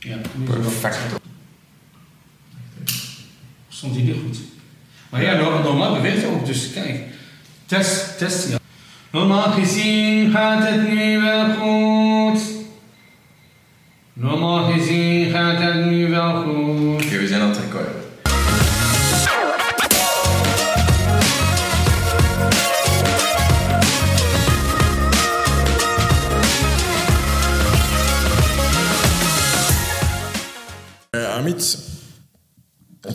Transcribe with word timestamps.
Ja, 0.00 0.16
Perfect. 0.44 0.98
Stond 3.68 3.94
hij 3.94 4.04
niet 4.04 4.16
goed. 4.24 4.38
Maar 5.10 5.22
ja, 5.22 5.60
normaal, 5.62 5.94
beweegt 5.94 6.22
hij 6.22 6.30
ook, 6.30 6.46
dus 6.46 6.72
kijk. 6.72 7.04
Test, 7.66 8.18
test, 8.18 8.48
ja. 8.48 8.58
Normaal 9.10 9.50
gezien 9.50 10.30
gaat 10.30 10.68
het 10.68 10.88
nu 10.88 11.20
wel 11.20 11.54
goed. 11.54 12.40
Normaal 14.12 14.72
gezien 14.72 15.09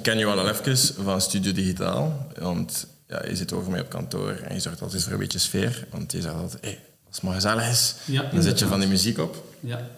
ken 0.05 0.18
je 0.18 0.26
al 0.26 0.40
al 0.40 0.50
even 0.50 0.77
van 1.04 1.22
Studio 1.22 1.52
Digitaal, 1.52 2.27
want 2.40 2.88
ja, 3.08 3.26
je 3.27 3.36
zit 3.36 3.54
over 3.54 3.72
mij 3.72 3.82
op 3.82 3.90
kantoor 3.90 4.32
en 4.32 4.54
je 4.54 4.59
zorgt 4.59 4.82
altijd 4.82 5.04
voor 5.04 5.12
een 5.12 5.20
beetje 5.20 5.40
sfeer, 5.40 5.88
want 5.91 6.12
je 6.12 6.22
zegt 6.22 6.34
altijd, 6.34 6.63
hey, 6.63 6.80
als 7.08 7.16
het 7.16 7.23
maar 7.23 7.34
gezellig 7.34 7.70
is, 7.70 7.96
Ja, 8.05 8.23
dan 8.32 8.41
zet 8.44 8.60
je 8.60 8.66
van 8.66 8.80
die 8.80 8.90
muziek 8.90 9.18
op. 9.18 9.44
Ja. 9.60 9.90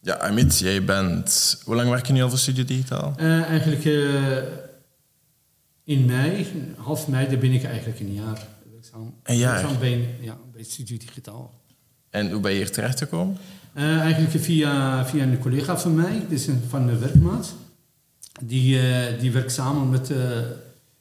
Ja, 0.00 0.14
Amit, 0.18 0.58
jij 0.58 0.84
bent... 0.84 1.60
Hoe 1.64 1.74
lang 1.74 1.90
werk 1.90 2.06
je 2.06 2.12
nu 2.12 2.22
al 2.22 2.28
voor 2.28 2.38
Studio 2.38 2.64
Digitaal? 2.64 3.14
Eh, 3.16 3.42
eigenlijk 3.42 3.84
eh, 3.84 4.36
in 5.84 6.04
mei, 6.04 6.46
half 6.76 7.08
mei, 7.08 7.28
daar 7.28 7.38
ben 7.38 7.52
ik 7.52 7.64
eigenlijk 7.64 8.00
een 8.00 8.14
jaar 8.14 8.46
werkzaam. 8.72 9.14
Een 9.22 9.36
jaar? 9.36 9.52
Werkzaam 9.52 9.78
bij, 9.78 10.14
ja, 10.20 10.36
bij 10.52 10.62
Studio 10.62 10.96
Digitaal. 10.96 11.60
En 12.10 12.30
hoe 12.30 12.40
ben 12.40 12.50
je 12.50 12.56
hier 12.56 12.70
terecht 12.70 12.98
gekomen? 12.98 13.36
Eh, 13.72 14.00
eigenlijk 14.00 14.44
via, 14.44 15.06
via 15.06 15.22
een 15.22 15.38
collega 15.38 15.78
van 15.78 15.94
mij, 15.94 16.26
dus 16.28 16.48
van 16.68 16.86
de 16.86 16.98
werkmaat. 16.98 17.54
Die, 18.42 18.80
eh, 18.80 19.20
die 19.20 19.32
werkt 19.32 19.52
samen 19.52 19.90
met 19.90 20.10
eh 20.10 20.40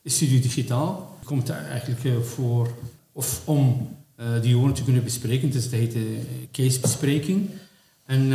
Studio 0.03 0.39
Digitaal. 0.39 1.17
Komt 1.23 1.49
eigenlijk 1.49 2.03
eh, 2.03 2.19
voor, 2.19 2.69
of 3.11 3.41
om 3.45 3.89
die 4.41 4.49
jongeren 4.49 4.75
te 4.75 4.83
kunnen 4.83 5.03
bespreken. 5.03 5.51
Dus 5.51 5.63
dat 5.63 5.79
heet 5.79 5.95
casebespreking. 6.51 7.49
En, 8.03 8.31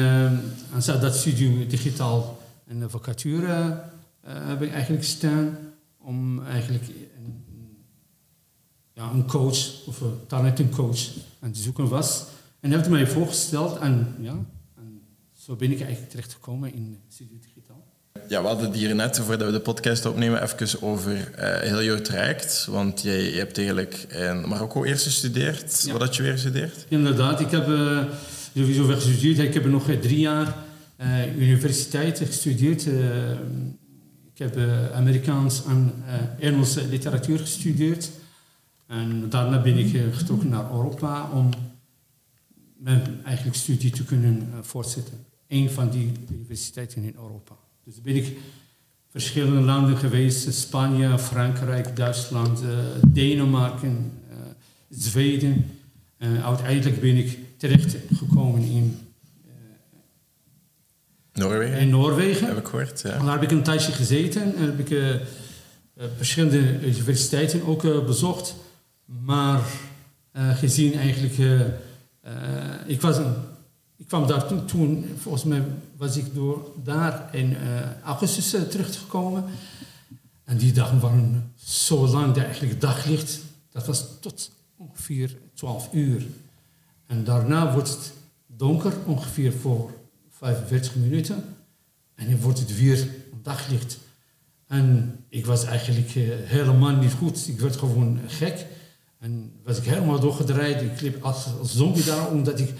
en 0.74 0.82
zo 0.82 0.98
dat 0.98 1.16
Studio 1.16 1.66
Digitaal 1.66 2.38
een 2.70 2.90
vacature 2.90 3.82
eh, 4.20 4.46
hebben 4.46 4.70
eigenlijk 4.70 5.04
staan 5.04 5.58
om 5.98 6.42
eigenlijk 6.42 6.88
een, 6.88 7.44
ja, 8.92 9.10
een 9.10 9.26
coach 9.26 9.86
of 9.86 10.00
een 10.00 10.26
talentencoach 10.26 11.08
aan 11.40 11.48
het 11.48 11.56
zoeken 11.56 11.88
was. 11.88 12.24
En 12.60 12.72
heeft 12.72 12.88
mij 12.88 13.06
voorgesteld 13.06 13.78
en 13.78 14.14
ja, 14.20 14.44
en 14.76 15.02
zo 15.32 15.56
ben 15.56 15.70
ik 15.70 15.80
eigenlijk 15.80 16.10
terechtgekomen 16.10 16.72
in 16.72 16.98
Studio 17.08 17.38
Digitaal. 17.40 17.84
Ja, 18.28 18.40
we 18.40 18.46
hadden 18.46 18.66
het 18.66 18.76
hier 18.76 18.94
net, 18.94 19.18
voordat 19.18 19.46
we 19.46 19.52
de 19.52 19.60
podcast 19.60 20.06
opnemen, 20.06 20.42
even 20.42 20.82
over 20.82 21.30
eh, 21.34 21.60
heel 21.60 21.82
jouw 21.82 22.00
traject. 22.00 22.66
Want 22.70 23.02
jij 23.02 23.24
hebt 23.24 23.58
eigenlijk 23.58 23.94
in 23.94 24.48
Marokko 24.48 24.84
eerst 24.84 25.04
gestudeerd. 25.04 25.82
Ja. 25.82 25.92
Wat 25.92 26.00
had 26.00 26.16
je 26.16 26.22
weer 26.22 26.32
gestudeerd? 26.32 26.86
Inderdaad, 26.88 27.40
ik 27.40 27.50
heb 27.50 27.68
eh, 27.68 28.04
sowieso 28.54 28.86
wel 28.86 28.96
gestudeerd. 28.96 29.38
Ik 29.38 29.54
heb 29.54 29.64
nog 29.64 29.88
eh, 29.88 29.98
drie 29.98 30.18
jaar 30.18 30.56
eh, 30.96 31.36
universiteit 31.36 32.18
gestudeerd. 32.18 32.86
Ik 34.32 34.38
heb 34.38 34.58
Amerikaans 34.94 35.64
en 35.64 35.92
Engelse 36.38 36.86
literatuur 36.86 37.38
gestudeerd. 37.38 38.10
En 38.86 39.28
daarna 39.28 39.62
ben 39.62 39.78
ik 39.78 40.02
getrokken 40.12 40.48
naar 40.48 40.70
Europa 40.70 41.30
om 41.30 41.50
mijn 42.76 43.20
eigenlijk 43.24 43.56
studie 43.56 43.90
te 43.90 44.04
kunnen 44.04 44.48
voortzetten. 44.60 45.24
Een 45.48 45.70
van 45.70 45.90
die 45.90 46.12
universiteiten 46.30 47.02
in 47.02 47.14
Europa. 47.16 47.54
Dus 47.90 48.00
ben 48.00 48.16
ik 48.16 48.36
verschillende 49.08 49.60
landen 49.60 49.96
geweest. 49.96 50.54
Spanje, 50.54 51.18
Frankrijk, 51.18 51.96
Duitsland, 51.96 52.62
eh, 52.62 52.68
Denemarken, 53.08 54.12
eh, 54.28 54.36
Zweden. 54.88 55.70
Eh, 56.16 56.46
uiteindelijk 56.46 57.00
ben 57.00 57.16
ik 57.16 57.38
terechtgekomen 57.56 58.62
in, 58.62 58.98
Noorwegen, 61.32 61.78
in 61.78 61.88
Noorwegen. 61.88 62.46
heb 62.46 62.58
ik 62.58 62.66
gehoord. 62.66 63.00
Ja. 63.00 63.18
Daar 63.18 63.32
heb 63.32 63.42
ik 63.42 63.50
een 63.50 63.62
tijdje 63.62 63.92
gezeten 63.92 64.56
en 64.56 64.64
heb 64.64 64.78
ik 64.78 64.90
eh, 64.90 65.14
verschillende 66.16 66.86
universiteiten 66.86 67.66
ook 67.66 68.06
bezocht. 68.06 68.54
Maar 69.24 69.60
gezien 70.32 70.94
eigenlijk, 70.94 71.34
ik, 72.86 73.00
was 73.00 73.16
een, 73.16 73.34
ik 74.00 74.06
kwam 74.06 74.26
daar 74.26 74.64
toen, 74.64 75.04
volgens 75.18 75.44
mij 75.44 75.64
was 75.96 76.16
ik 76.16 76.34
door 76.34 76.72
daar 76.82 77.28
in 77.34 77.56
eh, 77.56 78.02
augustus 78.02 78.52
eh, 78.54 78.62
teruggekomen. 78.62 79.44
En 80.44 80.56
die 80.56 80.72
dagen 80.72 81.00
waren 81.00 81.52
zo 81.54 82.06
lang, 82.06 82.34
dat 82.34 82.44
eigenlijk 82.44 82.80
daglicht, 82.80 83.40
dat 83.70 83.86
was 83.86 84.04
tot 84.20 84.50
ongeveer 84.76 85.36
12 85.54 85.88
uur. 85.92 86.26
En 87.06 87.24
daarna 87.24 87.72
wordt 87.72 87.88
het 87.88 88.12
donker, 88.46 88.92
ongeveer 89.06 89.52
voor 89.52 89.90
45 90.30 90.94
minuten. 90.94 91.44
En 92.14 92.30
dan 92.30 92.40
wordt 92.40 92.58
het 92.58 92.78
weer 92.78 93.08
daglicht. 93.42 93.98
En 94.66 95.16
ik 95.28 95.46
was 95.46 95.64
eigenlijk 95.64 96.14
eh, 96.14 96.22
helemaal 96.44 96.96
niet 96.96 97.12
goed. 97.12 97.48
Ik 97.48 97.60
werd 97.60 97.76
gewoon 97.76 98.18
gek. 98.26 98.66
En 99.18 99.52
was 99.64 99.78
ik 99.78 99.84
helemaal 99.84 100.20
doorgedraaid. 100.20 100.82
Ik 100.82 101.00
liep 101.00 101.24
als, 101.24 101.46
als 101.60 101.74
zombie 101.74 102.04
daar, 102.04 102.30
omdat 102.30 102.60
ik 102.60 102.74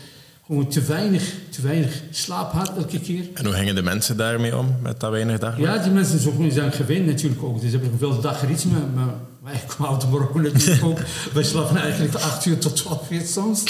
gewoon 0.50 0.68
te 0.68 0.82
weinig, 0.82 1.34
te 1.50 1.62
weinig 1.62 2.02
slaap 2.10 2.52
had 2.52 2.72
elke 2.76 3.00
keer. 3.00 3.24
En 3.34 3.44
hoe 3.44 3.54
gingen 3.54 3.74
de 3.74 3.82
mensen 3.82 4.16
daarmee 4.16 4.56
om, 4.56 4.76
met 4.82 5.00
dat 5.00 5.10
weinig 5.10 5.38
daglicht? 5.38 5.74
Ja, 5.74 5.82
die 5.82 5.92
mensen 5.92 6.18
zijn, 6.18 6.52
zijn 6.52 6.72
gewend 6.72 7.06
natuurlijk 7.06 7.42
ook. 7.42 7.60
Dus 7.60 7.72
heb 7.72 7.84
ik 7.84 7.90
wel 7.98 8.20
dagritme. 8.20 8.78
Maar 8.94 9.14
wij 9.42 9.60
kwamen 9.76 9.94
uit 9.94 10.10
Marokko 10.10 10.38
natuurlijk 10.38 10.84
ook. 10.84 10.98
Wij 11.32 11.42
slapen 11.42 11.76
eigenlijk 11.76 12.12
van 12.12 12.30
8 12.30 12.44
uur 12.46 12.58
tot 12.58 12.76
12 12.76 13.10
uur 13.10 13.26
soms. 13.26 13.64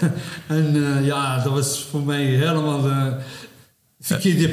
en 0.46 0.74
eh, 0.74 1.06
ja, 1.06 1.42
dat 1.42 1.52
was 1.52 1.86
voor 1.90 2.02
mij 2.02 2.24
helemaal 2.24 2.82
de 2.82 3.16
verkeerde, 4.00 4.50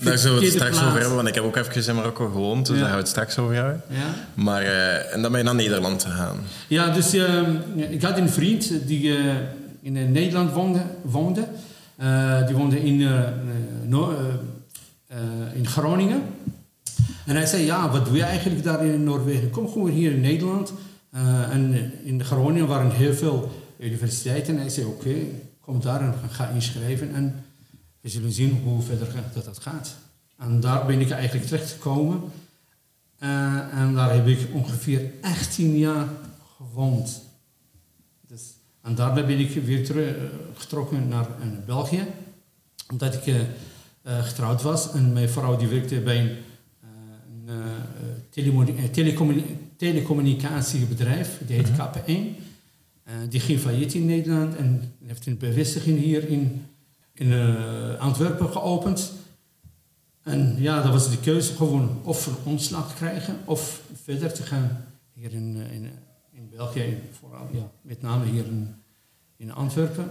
Daar 0.00 0.18
zullen 0.18 0.38
we 0.38 0.44
het 0.44 0.54
straks 0.54 0.70
plaats. 0.70 0.86
over 0.86 0.98
hebben, 0.98 1.16
want 1.16 1.28
ik 1.28 1.34
heb 1.34 1.44
ook 1.44 1.56
even 1.56 1.88
in 1.88 1.94
Marokko 1.94 2.28
gewoond, 2.28 2.66
dus 2.66 2.74
Ja. 2.74 2.80
daar 2.80 2.90
gaan 2.90 2.98
we 2.98 3.02
het 3.02 3.10
straks 3.12 3.38
over 3.38 3.54
hebben. 3.54 3.82
Ja. 3.88 4.14
Maar, 4.34 4.62
eh, 4.62 5.14
en 5.14 5.22
dan 5.22 5.30
ben 5.30 5.40
je 5.40 5.46
naar 5.46 5.54
Nederland 5.54 6.04
gegaan. 6.04 6.38
Ja, 6.68 6.90
dus 6.90 7.12
eh, 7.12 7.42
ik 7.90 8.02
had 8.02 8.18
een 8.18 8.30
vriend 8.30 8.70
die 8.86 9.16
eh, 9.16 9.24
in 9.86 9.96
eh, 9.96 10.08
Nederland 10.08 10.52
woonde. 11.02 11.48
Eh, 11.96 12.46
die 12.46 12.56
woonde 12.56 12.84
in, 12.84 13.02
eh, 13.02 13.28
in 15.54 15.66
Groningen. 15.66 16.22
En 17.26 17.36
hij 17.36 17.46
zei, 17.46 17.64
ja, 17.64 17.90
wat 17.90 18.04
doe 18.04 18.16
je 18.16 18.22
eigenlijk 18.22 18.62
daar 18.62 18.84
in 18.84 19.04
Noorwegen? 19.04 19.50
Kom 19.50 19.68
gewoon 19.68 19.90
hier 19.90 20.12
in 20.12 20.20
Nederland. 20.20 20.72
En 21.50 21.92
in 22.04 22.24
Groningen 22.24 22.66
waren 22.66 22.90
heel 22.90 23.14
veel 23.14 23.50
universiteiten. 23.78 24.54
En 24.54 24.60
hij 24.60 24.68
zei, 24.70 24.86
oké, 24.86 25.14
kom 25.60 25.80
daar 25.80 26.00
en 26.00 26.14
ga 26.30 26.48
inschrijven. 26.48 27.14
En 27.14 27.44
we 28.00 28.08
zullen 28.08 28.32
zien 28.32 28.60
hoe 28.64 28.82
verder 28.82 29.08
dat, 29.44 29.58
gaat. 29.58 29.96
En 30.38 30.60
daar 30.60 30.86
ben 30.86 31.00
ik 31.00 31.10
eigenlijk 31.10 31.46
terechtgekomen. 31.46 32.20
Eh, 33.18 33.78
en 33.78 33.94
daar 33.94 34.14
heb 34.14 34.26
ik 34.26 34.48
ongeveer 34.52 35.10
18 35.20 35.76
jaar 35.76 36.06
gewoond. 36.56 37.25
En 38.86 38.94
daarna 38.94 39.26
ben 39.26 39.38
ik 39.38 39.50
weer 39.50 39.84
terug, 39.86 40.92
eh, 40.92 40.98
naar 41.08 41.26
eh, 41.40 41.46
België. 41.66 42.06
Omdat 42.90 43.14
ik 43.14 43.34
eh, 44.06 44.24
getrouwd 44.24 44.62
was. 44.62 44.92
En 44.92 45.12
mijn 45.12 45.28
vrouw 45.28 45.56
die 45.56 45.68
werkte 45.68 46.00
bij 46.00 46.20
een, 46.20 46.38
eh, 47.46 47.54
een 48.82 48.90
telecommuni- 48.92 49.56
telecommunicatiebedrijf. 49.76 51.40
Die 51.46 51.56
heet 51.56 51.70
KP1. 51.70 52.36
Eh, 53.02 53.14
die 53.28 53.40
ging 53.40 53.60
failliet 53.60 53.94
in 53.94 54.06
Nederland. 54.06 54.56
En 54.56 54.92
heeft 55.04 55.26
een 55.26 55.38
bevestiging 55.38 55.98
hier 55.98 56.28
in, 56.28 56.64
in 57.14 57.56
Antwerpen 57.98 58.48
geopend. 58.52 59.12
En 60.22 60.56
ja, 60.58 60.82
dat 60.82 60.92
was 60.92 61.10
de 61.10 61.18
keuze 61.20 61.54
gewoon 61.54 62.00
of 62.02 62.26
een 62.26 62.36
ontslag 62.44 62.88
te 62.88 62.94
krijgen 62.94 63.36
of 63.44 63.82
verder 64.02 64.32
te 64.32 64.42
gaan 64.42 64.84
hier 65.12 65.32
in, 65.32 65.56
in 65.72 65.90
België, 66.56 66.98
vooral 67.20 67.48
ja, 67.52 67.70
met 67.82 68.02
name 68.02 68.24
hier 68.24 68.44
in, 68.44 68.74
in 69.36 69.52
Antwerpen. 69.54 70.10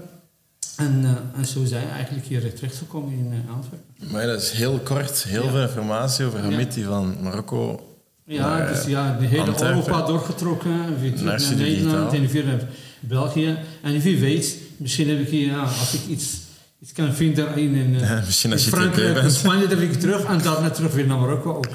En, 0.78 1.02
eh, 1.04 1.40
en 1.40 1.46
zo 1.46 1.66
zijn 1.66 1.86
we 1.86 1.92
eigenlijk 1.92 2.26
hier 2.26 2.54
terechtgekomen 2.56 3.14
in 3.18 3.32
eh, 3.48 3.54
Antwerpen. 3.54 4.12
Maar 4.12 4.26
dat 4.26 4.42
is 4.42 4.52
heel 4.52 4.80
kort, 4.80 5.24
heel 5.24 5.44
Ja. 5.44 5.50
veel 5.50 5.62
informatie 5.62 6.26
over. 6.26 6.40
Hamid 6.40 6.74
die 6.74 6.84
van 6.86 7.16
Marokko 7.22 7.90
Ja, 8.26 8.48
naar, 8.58 8.68
dus 8.68 8.84
eh, 8.84 8.90
ja, 8.90 9.18
de 9.18 9.26
hele 9.26 9.44
Antwerpen. 9.44 9.78
Europa 9.78 10.06
doorgetrokken, 10.06 11.00
terug 11.00 11.22
Naar 11.22 11.42
Nederland 11.56 12.14
en 12.14 12.30
naar 12.46 12.68
België. 13.00 13.58
En 13.82 14.00
wie 14.00 14.20
weet, 14.20 14.58
misschien 14.78 15.10
heb 15.10 15.20
ik 15.20 15.28
hier, 15.28 15.48
ja, 15.48 15.62
als 15.62 15.94
ik 15.94 16.06
iets, 16.08 16.38
iets 16.82 16.92
kan 16.92 17.14
vinden 17.14 17.58
in, 17.58 17.74
in, 17.76 17.96
eh, 17.96 18.02
Ja, 18.10 18.22
in 18.44 18.60
Frankrijk 18.60 19.26
of 19.26 19.32
Spanje, 19.32 19.68
dan 19.68 19.82
ik 19.82 20.00
terug 20.00 20.24
en 20.24 20.42
daarna 20.42 20.70
terug 20.70 20.94
weer 20.94 21.08
naar 21.08 21.20
Marokko 21.20 21.54
ook. 21.54 21.68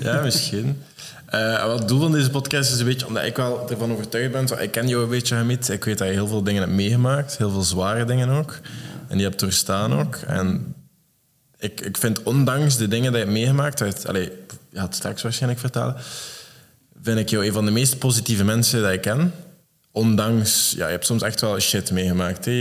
Ja, 0.00 0.20
misschien. 0.22 0.76
Eh, 1.28 1.64
wel, 1.64 1.78
het 1.78 1.88
doel 1.88 2.00
van 2.00 2.12
deze 2.12 2.30
podcast 2.30 2.72
is 2.72 2.78
een 2.78 2.84
beetje, 2.84 3.06
omdat 3.06 3.24
ik 3.24 3.36
wel 3.36 3.70
ervan 3.70 3.92
overtuigd 3.92 4.32
ben, 4.32 4.48
zo, 4.48 4.54
ik 4.54 4.70
ken 4.70 4.88
jou 4.88 5.02
een 5.02 5.08
beetje, 5.08 5.34
Hamid. 5.34 5.68
Ik 5.68 5.84
weet 5.84 5.98
dat 5.98 6.06
je 6.06 6.12
heel 6.12 6.26
veel 6.26 6.42
dingen 6.42 6.62
hebt 6.62 6.74
meegemaakt, 6.74 7.38
heel 7.38 7.50
veel 7.50 7.62
zware 7.62 8.04
dingen 8.04 8.28
ook. 8.28 8.58
En 9.08 9.16
die 9.16 9.26
hebt 9.26 9.40
doorstaan 9.40 9.98
ook. 9.98 10.16
En 10.16 10.74
ik, 11.58 11.80
ik 11.80 11.96
vind 11.96 12.22
ondanks 12.22 12.76
de 12.76 12.88
dingen 12.88 13.10
die 13.12 13.20
je 13.20 13.26
hebt 13.26 13.38
meegemaakt, 13.38 13.82
uit, 13.82 14.06
allez, 14.06 14.28
je 14.70 14.78
had 14.78 14.86
het 14.86 14.96
straks 14.96 15.22
waarschijnlijk 15.22 15.60
vertellen, 15.60 15.96
vind 17.02 17.18
ik 17.18 17.28
jou 17.28 17.46
een 17.46 17.52
van 17.52 17.64
de 17.64 17.70
meest 17.70 17.98
positieve 17.98 18.44
mensen 18.44 18.82
die 18.82 18.92
ik 18.92 19.00
ken. 19.00 19.32
Ondanks, 19.92 20.74
ja, 20.76 20.86
je 20.86 20.92
hebt 20.92 21.06
soms 21.06 21.22
echt 21.22 21.40
wel 21.40 21.60
shit 21.60 21.90
meegemaakt. 21.90 22.44
Hè. 22.44 22.52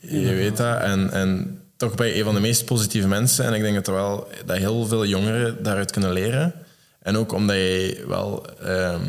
Je 0.00 0.34
weet 0.34 0.56
dat. 0.56 0.80
En, 0.80 1.10
en 1.10 1.60
toch 1.76 1.94
ben 1.94 2.06
je 2.06 2.18
een 2.18 2.24
van 2.24 2.34
de 2.34 2.40
meest 2.40 2.64
positieve 2.64 3.08
mensen. 3.08 3.44
En 3.44 3.54
ik 3.54 3.62
denk 3.62 3.74
dat, 3.74 3.86
er 3.86 3.94
wel, 3.94 4.28
dat 4.46 4.56
heel 4.56 4.86
veel 4.86 5.06
jongeren 5.06 5.62
daaruit 5.62 5.90
kunnen 5.90 6.12
leren. 6.12 6.54
En 7.04 7.16
ook 7.16 7.32
omdat 7.32 7.56
je 7.56 8.04
wel, 8.08 8.46
ehm, 8.60 9.02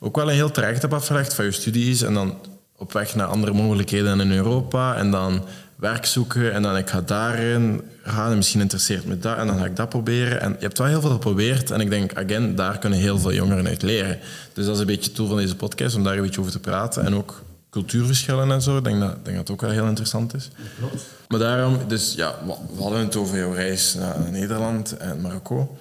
ook 0.00 0.16
wel 0.16 0.28
een 0.28 0.34
heel 0.34 0.50
traject 0.50 0.82
hebt 0.82 0.94
afgelegd 0.94 1.34
van 1.34 1.44
je 1.44 1.50
studies. 1.52 2.02
En 2.02 2.14
dan 2.14 2.38
op 2.76 2.92
weg 2.92 3.14
naar 3.14 3.26
andere 3.26 3.52
mogelijkheden 3.52 4.20
in 4.20 4.32
Europa. 4.32 4.96
En 4.96 5.10
dan 5.10 5.44
werk 5.76 6.06
zoeken. 6.06 6.52
En 6.52 6.62
dan 6.62 6.76
ik 6.76 6.90
ga 6.90 7.00
daarin 7.00 7.82
gaan. 8.02 8.30
En 8.30 8.36
misschien 8.36 8.60
interesseert 8.60 9.04
me 9.04 9.18
dat. 9.18 9.36
En 9.36 9.46
dan 9.46 9.58
ga 9.58 9.64
ik 9.64 9.76
dat 9.76 9.88
proberen. 9.88 10.40
En 10.40 10.50
je 10.50 10.64
hebt 10.64 10.78
wel 10.78 10.86
heel 10.86 11.00
veel 11.00 11.10
geprobeerd. 11.10 11.70
En 11.70 11.80
ik 11.80 11.90
denk, 11.90 12.14
again, 12.14 12.54
daar 12.54 12.78
kunnen 12.78 12.98
heel 12.98 13.18
veel 13.18 13.32
jongeren 13.32 13.66
uit 13.66 13.82
leren. 13.82 14.18
Dus 14.52 14.64
dat 14.64 14.74
is 14.74 14.80
een 14.80 14.86
beetje 14.86 15.08
het 15.08 15.16
doel 15.16 15.28
van 15.28 15.36
deze 15.36 15.56
podcast. 15.56 15.96
Om 15.96 16.04
daar 16.04 16.16
een 16.16 16.22
beetje 16.22 16.40
over 16.40 16.52
te 16.52 16.60
praten. 16.60 17.04
En 17.04 17.14
ook 17.14 17.42
cultuurverschillen 17.70 18.50
en 18.50 18.62
zo. 18.62 18.76
Ik 18.76 18.84
denk 18.84 19.00
dat, 19.00 19.24
denk 19.24 19.36
dat 19.36 19.36
het 19.36 19.50
ook 19.50 19.60
wel 19.60 19.70
heel 19.70 19.86
interessant 19.86 20.34
is. 20.34 20.50
Klopt. 20.78 21.04
Maar 21.28 21.38
daarom, 21.38 21.78
dus 21.88 22.14
ja, 22.14 22.34
we 22.76 22.82
hadden 22.82 23.00
het 23.00 23.16
over 23.16 23.38
jouw 23.38 23.52
reis 23.52 23.94
naar 23.94 24.30
Nederland 24.30 24.96
en 24.96 25.20
Marokko. 25.20 25.78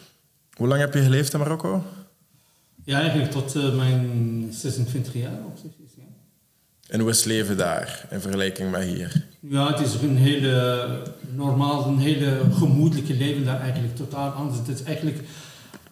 Hoe 0.57 0.67
lang 0.67 0.79
heb 0.81 0.93
je 0.93 1.03
geleefd 1.03 1.33
in 1.33 1.39
Marokko? 1.39 1.83
Ja, 2.83 2.99
eigenlijk 2.99 3.31
tot 3.31 3.55
eh, 3.55 3.75
mijn 3.75 4.47
26 4.51 5.13
jaar 5.13 5.31
zich. 5.61 5.71
Ja. 5.95 6.03
En 6.87 6.99
hoe 6.99 7.09
is 7.09 7.17
het 7.17 7.25
leven 7.25 7.57
daar 7.57 8.05
in 8.09 8.21
vergelijking 8.21 8.71
met 8.71 8.83
hier? 8.83 9.25
ja, 9.41 9.67
het 9.67 9.87
is 9.87 9.93
een 10.01 10.17
hele 10.17 10.87
normaal, 11.31 11.87
een 11.87 11.99
hele 11.99 12.41
gemoedelijke 12.53 13.13
leven 13.13 13.45
daar 13.45 13.61
eigenlijk 13.61 13.95
totaal 13.95 14.29
anders. 14.29 14.59
Het 14.59 14.79
is 14.79 14.83
eigenlijk, 14.83 15.19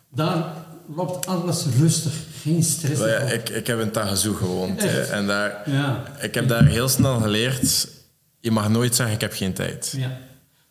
daar 0.10 0.54
loopt 0.96 1.26
alles 1.26 1.66
rustig, 1.80 2.14
geen 2.42 2.64
stress. 2.64 3.02
Ja, 3.02 3.18
ik, 3.18 3.50
ik 3.50 3.68
heb 3.68 3.80
in 3.80 3.92
Tagazoe 3.92 4.36
gewoond. 4.36 4.84
Echt? 4.84 5.10
en 5.10 5.28
daar, 5.28 5.70
ja. 5.70 6.04
ik 6.22 6.34
heb 6.34 6.48
daar 6.48 6.66
heel 6.66 6.88
snel 6.88 7.20
geleerd, 7.20 7.88
je 8.40 8.52
mag 8.52 8.70
nooit 8.70 8.96
zeggen 8.96 9.16
ik 9.16 9.22
heb 9.22 9.34
geen 9.34 9.54
tijd. 9.54 9.94
Ja. 9.98 10.18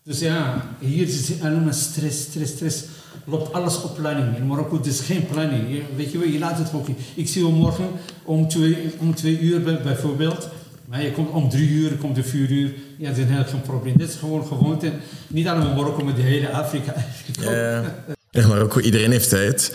Dus 0.02 0.18
ja, 0.18 0.68
hier 0.78 1.06
is 1.06 1.28
het 1.28 1.42
allemaal 1.42 1.72
stress, 1.72 2.22
stress, 2.22 2.52
stress. 2.52 2.84
Loopt 3.24 3.52
alles 3.52 3.82
op 3.82 3.94
planning. 3.96 4.36
In 4.36 4.46
Marokko 4.46 4.80
is 4.82 5.00
geen 5.00 5.26
planning. 5.26 5.68
Je, 5.70 5.82
weet 5.96 6.12
je 6.12 6.18
wel, 6.18 6.28
je 6.28 6.38
laat 6.38 6.58
het 6.58 6.72
ook 6.74 6.88
niet. 6.88 6.98
Ik 7.14 7.28
zie 7.28 7.46
je 7.46 7.52
morgen 7.52 7.84
om 8.24 8.48
twee, 8.48 8.76
om 8.98 9.14
twee 9.14 9.38
uur 9.40 9.62
bij- 9.62 9.80
bijvoorbeeld. 9.82 10.48
Maar 10.88 11.02
je 11.02 11.12
komt 11.12 11.30
om 11.30 11.48
drie 11.48 11.68
uur, 11.68 11.90
komt 11.96 12.16
om 12.16 12.22
vier 12.22 12.50
uur. 12.50 12.74
Ja, 12.96 13.08
dat 13.08 13.18
is 13.18 13.24
geen 13.50 13.60
probleem. 13.62 13.96
Dit 13.96 14.08
is 14.08 14.14
gewoon 14.14 14.46
gewoonte. 14.46 14.92
Niet 15.26 15.46
alleen 15.48 15.74
Marokko, 15.74 16.04
maar 16.04 16.14
de 16.14 16.20
hele 16.22 16.50
Afrika. 16.52 16.94
In 18.30 18.48
Marokko, 18.48 18.80
iedereen 18.80 19.10
heeft 19.10 19.28
tijd. 19.28 19.72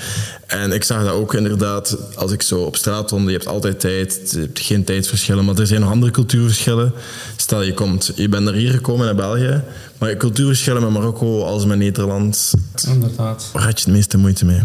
En 0.48 0.72
ik 0.72 0.84
zag 0.84 1.04
dat 1.04 1.14
ook 1.14 1.34
inderdaad, 1.34 1.98
als 2.16 2.32
ik 2.32 2.42
zo 2.42 2.62
op 2.62 2.76
straat 2.76 3.12
wandel, 3.12 3.30
je 3.30 3.38
hebt 3.38 3.48
altijd 3.50 3.80
tijd. 3.80 4.32
Je 4.32 4.40
hebt 4.40 4.60
geen 4.60 4.84
tijdverschillen, 4.84 5.46
maar 5.46 5.56
er 5.56 5.68
zijn 5.68 5.82
nog 5.82 5.90
andere 5.92 6.12
cultuurverschillen. 6.12 6.94
Stel, 7.36 7.62
je, 7.62 7.74
komt, 7.74 8.12
je 8.16 8.30
bent 8.30 8.44
naar 8.44 8.54
hier 8.54 8.72
gekomen, 8.72 9.06
naar 9.06 9.16
België. 9.16 9.62
Maar 9.98 10.18
cultuurverschillen 10.18 10.82
met 10.82 10.92
Marokko 10.92 11.44
als 11.44 11.66
met 11.66 11.78
Nederland, 11.78 12.54
Inderdaad. 12.88 13.50
waar 13.54 13.64
had 13.64 13.80
je 13.80 13.86
het 13.86 13.94
meeste 13.96 14.18
moeite 14.18 14.46
mee? 14.46 14.62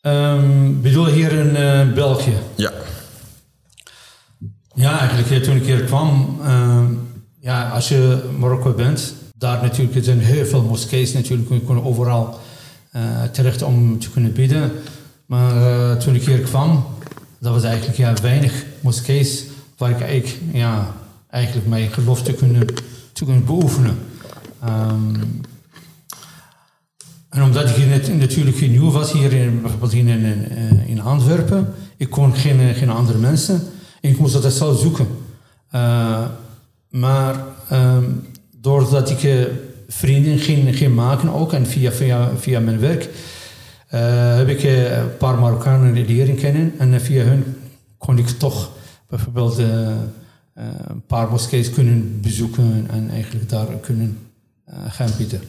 Ehm, 0.00 0.80
bedoel 0.80 1.06
hier 1.06 1.32
in 1.32 1.56
eh, 1.56 1.92
België? 1.92 2.36
Ja. 2.54 2.72
Ja, 4.74 4.98
eigenlijk 4.98 5.44
toen 5.44 5.56
ik 5.56 5.64
hier 5.64 5.84
kwam, 5.84 6.40
ehm, 6.44 6.84
ja, 7.40 7.68
als 7.68 7.88
je 7.88 8.18
Marokko 8.38 8.72
bent, 8.72 9.14
daar 9.40 9.62
natuurlijk 9.62 10.04
zijn 10.04 10.20
heel 10.20 10.44
veel 10.44 10.62
moskees 10.62 11.12
natuurlijk, 11.12 11.64
kon 11.66 11.84
overal 11.84 12.38
eh, 12.90 13.22
terecht 13.22 13.62
om 13.62 13.98
te 13.98 14.10
kunnen 14.10 14.32
bidden. 14.32 14.72
Maar 15.26 15.56
eh, 15.56 15.96
toen 15.96 16.14
ik 16.14 16.24
hier 16.24 16.38
kwam, 16.38 16.84
dat 17.38 17.52
was 17.52 17.62
eigenlijk 17.62 17.98
ja, 17.98 18.14
weinig 18.22 18.64
moskees 18.80 19.44
waar 19.76 19.90
ik 19.90 20.00
eigenlijk, 20.00 20.38
ja, 20.52 20.94
eigenlijk 21.30 21.66
mijn 21.66 21.90
geloof 21.90 22.22
te 22.22 22.32
kunnen, 22.32 22.66
te 23.12 23.24
kunnen 23.24 23.44
beoefenen. 23.44 23.98
Ehm, 24.62 25.14
en 27.28 27.42
omdat 27.42 27.76
ik 27.76 27.86
net, 27.86 28.18
natuurlijk 28.18 28.56
geen 28.56 28.70
nieuw 28.70 28.90
was, 28.90 29.12
hier 29.12 29.32
in, 29.32 29.66
in, 29.90 30.06
in, 30.08 30.50
eh, 30.50 30.88
in 30.88 31.00
Antwerpen, 31.00 31.74
ik 31.96 32.10
kon 32.10 32.34
geen, 32.34 32.74
geen 32.74 32.90
andere 32.90 33.18
mensen. 33.18 33.62
En 34.00 34.10
ik 34.10 34.18
moest 34.18 34.42
dat 34.42 34.52
zelf 34.52 34.80
zoeken. 34.80 35.06
Eh, 35.70 36.24
maar 36.90 37.44
ehm, 37.68 38.04
doordat 38.60 39.10
ik 39.10 39.22
eh, 39.22 39.44
vrienden 39.88 40.38
ging, 40.38 40.76
ging 40.76 40.94
maken 40.94 41.32
ook, 41.32 41.52
en 41.52 41.66
via, 41.66 41.92
via, 41.92 42.30
via 42.36 42.60
mijn 42.60 42.80
werk, 42.80 43.08
eh, 43.88 44.36
heb 44.36 44.48
ik 44.48 44.62
eh, 44.62 44.98
een 44.98 45.16
paar 45.16 45.38
Marokkanen 45.38 46.06
leren 46.06 46.36
kennen. 46.36 46.72
En 46.78 47.00
via 47.00 47.24
hun 47.24 47.56
kon 47.98 48.18
ik 48.18 48.28
toch 48.28 48.70
bijvoorbeeld 49.08 49.58
een 49.58 51.02
paar 51.06 51.30
moskees 51.30 51.70
kunnen 51.70 52.20
bezoeken 52.20 52.86
en 52.90 53.10
eigenlijk 53.10 53.48
daar 53.48 53.66
kunnen 53.66 54.18
gaan 54.88 55.10
bieden. 55.16 55.40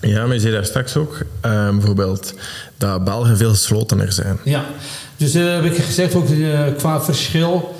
Ja, 0.00 0.26
maar 0.26 0.34
je 0.34 0.40
zei 0.40 0.52
daar 0.52 0.64
straks 0.64 0.96
ook 0.96 1.18
eh, 1.40 1.70
bijvoorbeeld 1.70 2.34
dat 2.76 3.04
Belgen 3.04 3.36
veel 3.36 3.54
slotener 3.54 4.12
zijn. 4.12 4.38
Ja, 4.44 4.64
dus 5.16 5.34
eh, 5.34 5.54
heb 5.54 5.64
ik 5.64 5.76
gezegd 5.76 6.14
ook 6.14 6.26
qua 6.76 7.02
verschil 7.02 7.74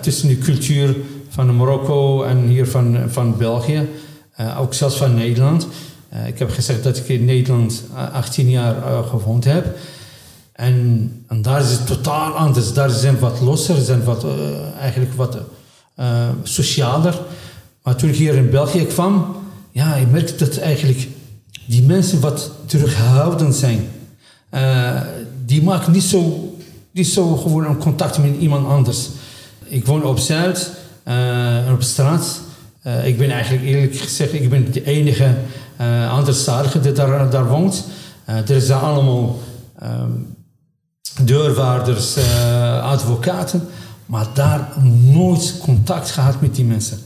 tussen 0.00 0.28
de 0.28 0.38
cultuur 0.38 0.96
van 1.38 1.56
Marokko 1.56 2.22
en 2.22 2.48
hier 2.48 2.66
van, 2.66 2.98
van 3.06 3.36
België, 3.36 3.88
eh, 4.32 4.60
ook 4.60 4.74
zelfs 4.74 4.96
van 4.96 5.14
Nederland. 5.14 5.66
Eh, 6.08 6.26
ik 6.26 6.38
heb 6.38 6.50
gezegd 6.50 6.82
dat 6.82 6.96
ik 6.96 7.08
in 7.08 7.24
Nederland 7.24 7.82
eh, 7.94 8.14
18 8.14 8.50
jaar 8.50 8.76
eh, 8.76 9.08
gewoond 9.08 9.44
heb. 9.44 9.76
En, 10.52 11.12
en 11.28 11.42
daar 11.42 11.60
is 11.60 11.70
het 11.70 11.86
totaal 11.86 12.32
anders. 12.32 12.72
Daar 12.72 12.90
zijn 12.90 13.18
wat 13.18 13.40
losser, 13.40 13.76
zijn 13.76 14.04
wat, 14.04 14.26
eigenlijk 14.80 15.14
wat 15.14 15.38
socialer. 16.42 17.20
Maar 17.82 17.96
toen 17.96 18.08
ik 18.08 18.16
hier 18.16 18.34
in 18.34 18.50
België 18.50 18.86
kwam, 18.86 19.36
ja, 19.70 19.94
ik 19.94 20.10
merkte 20.10 20.44
dat 20.44 20.56
eigenlijk 20.56 21.08
die 21.66 21.82
mensen 21.82 22.20
wat 22.20 22.50
terughoudend 22.66 23.54
zijn. 23.54 23.88
Die 25.44 25.62
maken 25.62 25.92
niet 25.92 26.02
zo, 26.02 26.52
niet 26.90 27.08
zo 27.08 27.36
gewoon 27.36 27.64
een 27.64 27.78
contact 27.78 28.18
met 28.18 28.36
iemand 28.38 28.66
anders. 28.66 29.08
Ik 29.64 29.86
woon 29.86 30.04
op 30.04 30.18
Zuid, 30.18 30.70
eh, 31.08 31.72
op 31.72 31.82
straat. 31.82 32.40
Eh, 32.82 33.06
ik 33.06 33.18
ben 33.18 33.30
eigenlijk 33.30 33.64
eerlijk 33.64 33.96
gezegd, 33.96 34.32
ik 34.32 34.50
ben 34.50 34.72
de 34.72 34.84
enige 34.84 35.34
uh, 35.80 36.12
anderstalige 36.12 36.80
die 36.80 36.92
daar, 36.92 37.30
daar 37.30 37.46
woont. 37.48 37.84
Eh, 38.24 38.50
er 38.50 38.60
zijn 38.60 38.80
allemaal 38.80 39.38
ehm, 39.78 40.10
deurwaarders, 41.22 42.16
eh, 42.16 42.82
advocaten, 42.82 43.68
maar 44.06 44.26
daar 44.34 44.68
nooit 45.12 45.58
contact 45.62 46.10
gehad 46.10 46.40
met 46.40 46.54
die 46.54 46.64
mensen. 46.64 46.98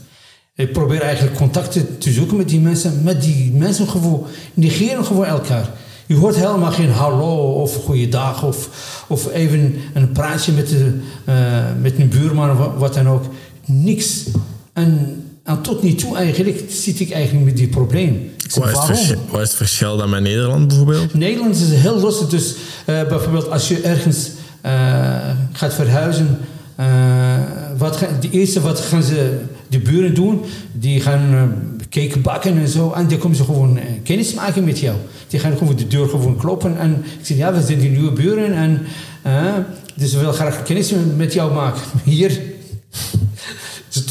Ik 0.55 0.73
probeer 0.73 1.01
eigenlijk 1.01 1.37
contacten 1.37 1.99
te 1.99 2.11
zoeken 2.11 2.37
met 2.37 2.49
die 2.49 2.61
mensen, 2.61 3.03
met 3.03 3.23
die 3.23 3.53
mensen 3.53 3.89
gewoon 3.89 4.27
negeren 4.55 5.05
gewoon 5.05 5.25
elkaar. 5.25 5.69
Je 6.07 6.17
hoort 6.17 6.37
helemaal 6.37 6.73
geen 6.73 6.91
hallo 6.91 7.53
of 7.53 7.85
goeiedag 7.85 8.43
of, 8.43 8.69
of 9.09 9.33
even 9.33 9.75
een 9.95 10.13
praatje 10.13 10.53
met, 10.53 10.69
de, 10.69 11.01
eh, 11.25 11.35
met 11.81 11.99
een 11.99 12.09
buurman 12.09 12.51
of 12.51 12.79
wat 12.79 12.95
dan 12.95 13.09
ook. 13.09 13.25
Niks. 13.73 14.25
En, 14.73 15.23
en 15.45 15.63
tot 15.63 15.83
nu 15.83 15.95
toe 15.95 16.17
eigenlijk 16.17 16.63
zit 16.69 17.01
ik 17.01 17.11
eigenlijk 17.11 17.45
met 17.45 17.57
die 17.57 17.69
probleem. 17.69 18.31
Wat 18.39 18.47
is, 18.49 18.55
het 18.55 18.73
waarom? 18.75 18.97
verschil, 18.97 19.19
wat 19.31 19.41
is 19.41 19.49
het 19.49 19.57
verschil 19.57 19.97
dan 19.97 20.11
met 20.11 20.23
Nederland 20.23 20.69
bijvoorbeeld? 20.69 21.15
Nederland 21.15 21.57
is 21.57 21.69
heel 21.71 22.01
lastig. 22.01 22.29
Dus 22.29 22.55
eh, 22.87 23.03
bijvoorbeeld 23.09 23.51
als 23.51 23.69
je 23.69 23.81
ergens 23.81 24.31
eh, 24.61 24.73
gaat 25.53 25.75
verhuizen, 25.75 26.39
eh, 26.77 26.87
wat 27.79 27.97
ga- 27.97 28.19
de 28.21 28.31
eerste 28.31 28.61
wat 28.61 28.81
gaan 28.81 29.03
ze 29.03 29.39
de 29.69 29.79
buren 29.79 30.15
doen, 30.15 30.41
die 30.73 31.01
gaan 31.01 31.53
cake 31.91 32.19
bakken 32.19 32.59
en 32.59 32.69
zo. 32.69 32.93
En 32.93 33.07
die 33.07 33.19
komen 33.19 33.37
ze 33.37 33.45
gewoon 33.45 33.79
kennis 34.03 34.35
maken 34.35 34.65
met 34.65 34.79
jou. 34.79 34.97
Die 35.29 35.41
gaan 35.41 35.57
gewoon 35.57 35.77
de 35.77 35.87
deur 35.87 36.09
gewoon 36.09 36.37
kloppen. 36.37 36.79
En 36.79 37.05
ik 37.19 37.27
zeg, 37.27 37.37
ja, 37.37 37.53
we 37.55 37.63
zijn 37.63 37.79
die 37.81 37.91
nieuwe 37.91 38.13
buren. 38.13 38.53
En, 38.55 38.81
dus 39.95 40.13
we 40.13 40.19
willen 40.19 40.35
graag 40.35 40.63
kennis 40.63 40.93
met 41.17 41.33
jou 41.33 41.53
maken. 41.55 41.81
Hier 42.05 42.41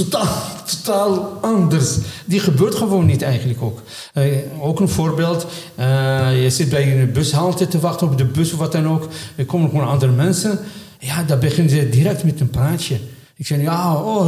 totaal, 0.03 0.27
totaal 0.65 1.37
anders. 1.41 1.97
Die 2.25 2.39
gebeurt 2.39 2.75
gewoon 2.75 3.05
niet 3.05 3.21
eigenlijk 3.21 3.61
ook. 3.61 3.81
Eh, 4.13 4.25
ook 4.59 4.79
een 4.79 4.89
voorbeeld. 4.89 5.45
eh, 5.75 6.43
je 6.43 6.49
zit 6.49 6.69
bij 6.69 7.01
een 7.01 7.11
bushalte 7.11 7.67
te 7.67 7.79
wachten 7.79 8.07
op 8.07 8.17
de 8.17 8.25
bus 8.25 8.53
of 8.53 8.59
wat 8.59 8.71
dan 8.71 8.87
ook. 8.87 9.07
Er 9.35 9.45
komen 9.45 9.69
gewoon 9.69 9.87
andere 9.87 10.11
mensen. 10.11 10.59
Ja, 10.99 11.23
dan 11.23 11.39
beginnen 11.39 11.69
ze 11.75 11.89
direct 11.89 12.23
met 12.23 12.39
een 12.39 12.49
praatje. 12.49 12.99
Ik 13.35 13.47
zeg, 13.47 13.61
ja, 13.61 13.95
oh, 13.95 14.27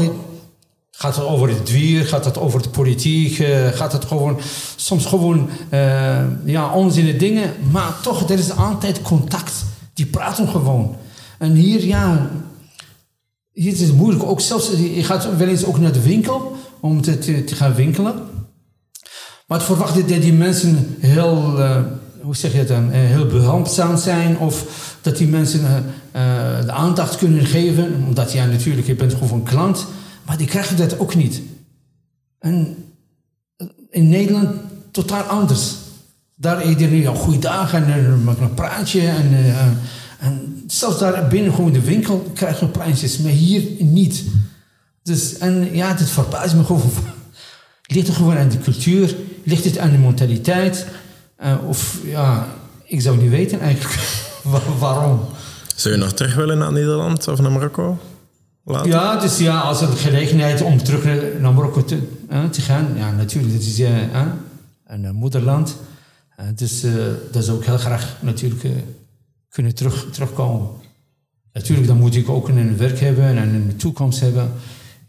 gaat 0.92 1.16
het 1.16 1.26
over 1.26 1.50
het 1.50 1.72
weer? 1.72 2.06
Gaat 2.06 2.26
het 2.26 2.38
over 2.38 2.62
de 2.62 2.70
politiek? 2.70 3.40
eh, 3.40 3.68
gaat 3.68 3.92
het 3.92 4.06
gewoon, 4.06 4.40
soms 4.76 5.06
gewoon, 5.06 5.50
ja, 6.46 6.74
onzinnige 6.74 7.18
dingen. 7.18 7.54
Maar 7.72 7.96
toch, 8.02 8.30
er 8.30 8.40
is 8.40 8.56
altijd 8.56 9.02
contact. 9.02 9.54
Die 9.94 10.06
praten 10.06 10.48
gewoon. 10.48 10.96
En 11.38 11.52
hier, 11.52 11.86
ja, 11.86 12.30
hier 13.54 13.72
is 13.72 13.80
het 13.80 13.96
moeilijk. 13.96 14.24
Ook 14.24 14.42
zelfs, 14.42 14.70
je 14.96 15.04
gaat 15.04 15.38
wel 15.38 15.48
eens 15.48 15.66
ook 15.66 15.80
naar 15.80 15.92
de 15.92 16.02
winkel 16.02 16.56
om 16.80 17.02
te, 17.02 17.44
gaan 17.46 17.76
winkelen. 17.76 18.14
Maar 19.48 19.58
het 19.58 19.68
verwachten 19.68 20.08
dat 20.08 20.22
die 20.22 20.34
mensen 20.34 20.96
heel, 21.00 21.60
uh, 21.60 21.82
hoe 22.22 22.36
zeg 22.36 22.52
je 22.52 22.58
het 22.58 22.68
dan, 22.68 22.90
heel 22.90 23.26
behulpzaam 23.26 23.98
zijn 23.98 24.38
of 24.38 24.66
dat 25.02 25.18
die 25.18 25.28
mensen 25.28 25.62
uh, 25.62 25.82
de 26.62 26.72
aandacht 26.72 27.18
kunnen 27.18 27.46
geven, 27.46 28.04
omdat 28.08 28.32
ja 28.32 28.46
natuurlijk, 28.46 28.88
je 28.88 28.96
bent 28.96 29.14
gewoon 29.14 29.40
een 29.40 29.44
klant, 29.44 29.86
maar 30.26 30.38
die 30.38 30.48
krijgen 30.48 30.78
dat 30.78 31.00
ook 31.00 31.16
niet. 31.16 31.42
En 32.40 32.78
in 33.90 34.10
Nederland 34.10 34.50
totaal 34.92 35.24
anders. 35.24 35.76
Daar 36.36 36.66
iedereen 36.66 37.06
een 37.06 37.16
goede 37.16 37.40
dag 37.40 37.74
en 37.74 37.90
een 37.90 38.54
praatje 38.54 39.08
en, 39.08 39.30
en 40.24 40.64
zelfs 40.68 41.00
daar 41.00 41.28
binnen 41.28 41.54
gewoon 41.54 41.72
de 41.74 41.82
winkel 41.82 42.32
krijg 42.34 42.60
je 42.60 42.66
praatjes, 42.66 43.18
maar 43.18 43.32
hier 43.32 43.64
niet. 43.80 44.24
Dus, 45.02 45.38
en 45.38 45.76
ja, 45.76 45.96
het 45.96 46.10
verbaast 46.10 46.56
me 46.56 46.64
gewoon. 46.64 46.82
Ligt 47.94 48.08
het 48.08 48.16
gewoon 48.16 48.38
aan 48.38 48.50
de 48.50 48.60
cultuur? 48.60 49.16
Ligt 49.44 49.64
het 49.64 49.78
aan 49.78 49.92
de 49.92 49.98
mentaliteit? 49.98 50.88
Uh, 51.44 51.68
of 51.68 52.00
ja, 52.06 52.48
ik 52.84 53.02
zou 53.02 53.18
niet 53.18 53.30
weten 53.30 53.60
eigenlijk 53.60 54.00
waarom. 54.80 55.20
Zou 55.76 55.94
je 55.94 56.00
nog 56.00 56.14
terug 56.14 56.36
willen 56.36 56.58
naar 56.58 56.72
Nederland 56.72 57.28
of 57.28 57.40
naar 57.40 57.52
Marokko? 57.52 57.98
Later? 58.64 58.92
Ja, 58.92 59.20
dus 59.20 59.38
ja, 59.38 59.60
als 59.60 59.82
er 59.82 59.88
gelegenheid 59.88 60.62
om 60.62 60.84
terug 60.84 61.04
naar 61.40 61.54
Marokko 61.54 61.84
te, 61.84 62.00
uh, 62.32 62.44
te 62.44 62.62
gaan, 62.62 62.88
ja, 62.96 63.12
natuurlijk, 63.12 63.54
dat 63.54 63.62
is 63.62 63.80
uh, 63.80 64.22
een 64.88 65.16
moederland. 65.16 65.76
dus 66.56 66.86
dat 67.32 67.46
zou 67.46 67.60
ik 67.60 67.66
heel 67.66 67.78
graag 67.78 68.18
natuurlijk 68.22 68.64
kunnen 69.54 69.76
terug, 69.76 70.08
terugkomen. 70.12 70.70
Natuurlijk, 71.54 71.88
dan 71.88 71.98
moet 71.98 72.16
ik 72.16 72.30
ook 72.30 72.48
een 72.48 72.78
werk 72.78 73.00
hebben 73.00 73.38
en 73.38 73.54
een 73.54 73.76
toekomst 73.76 74.20
hebben 74.20 74.52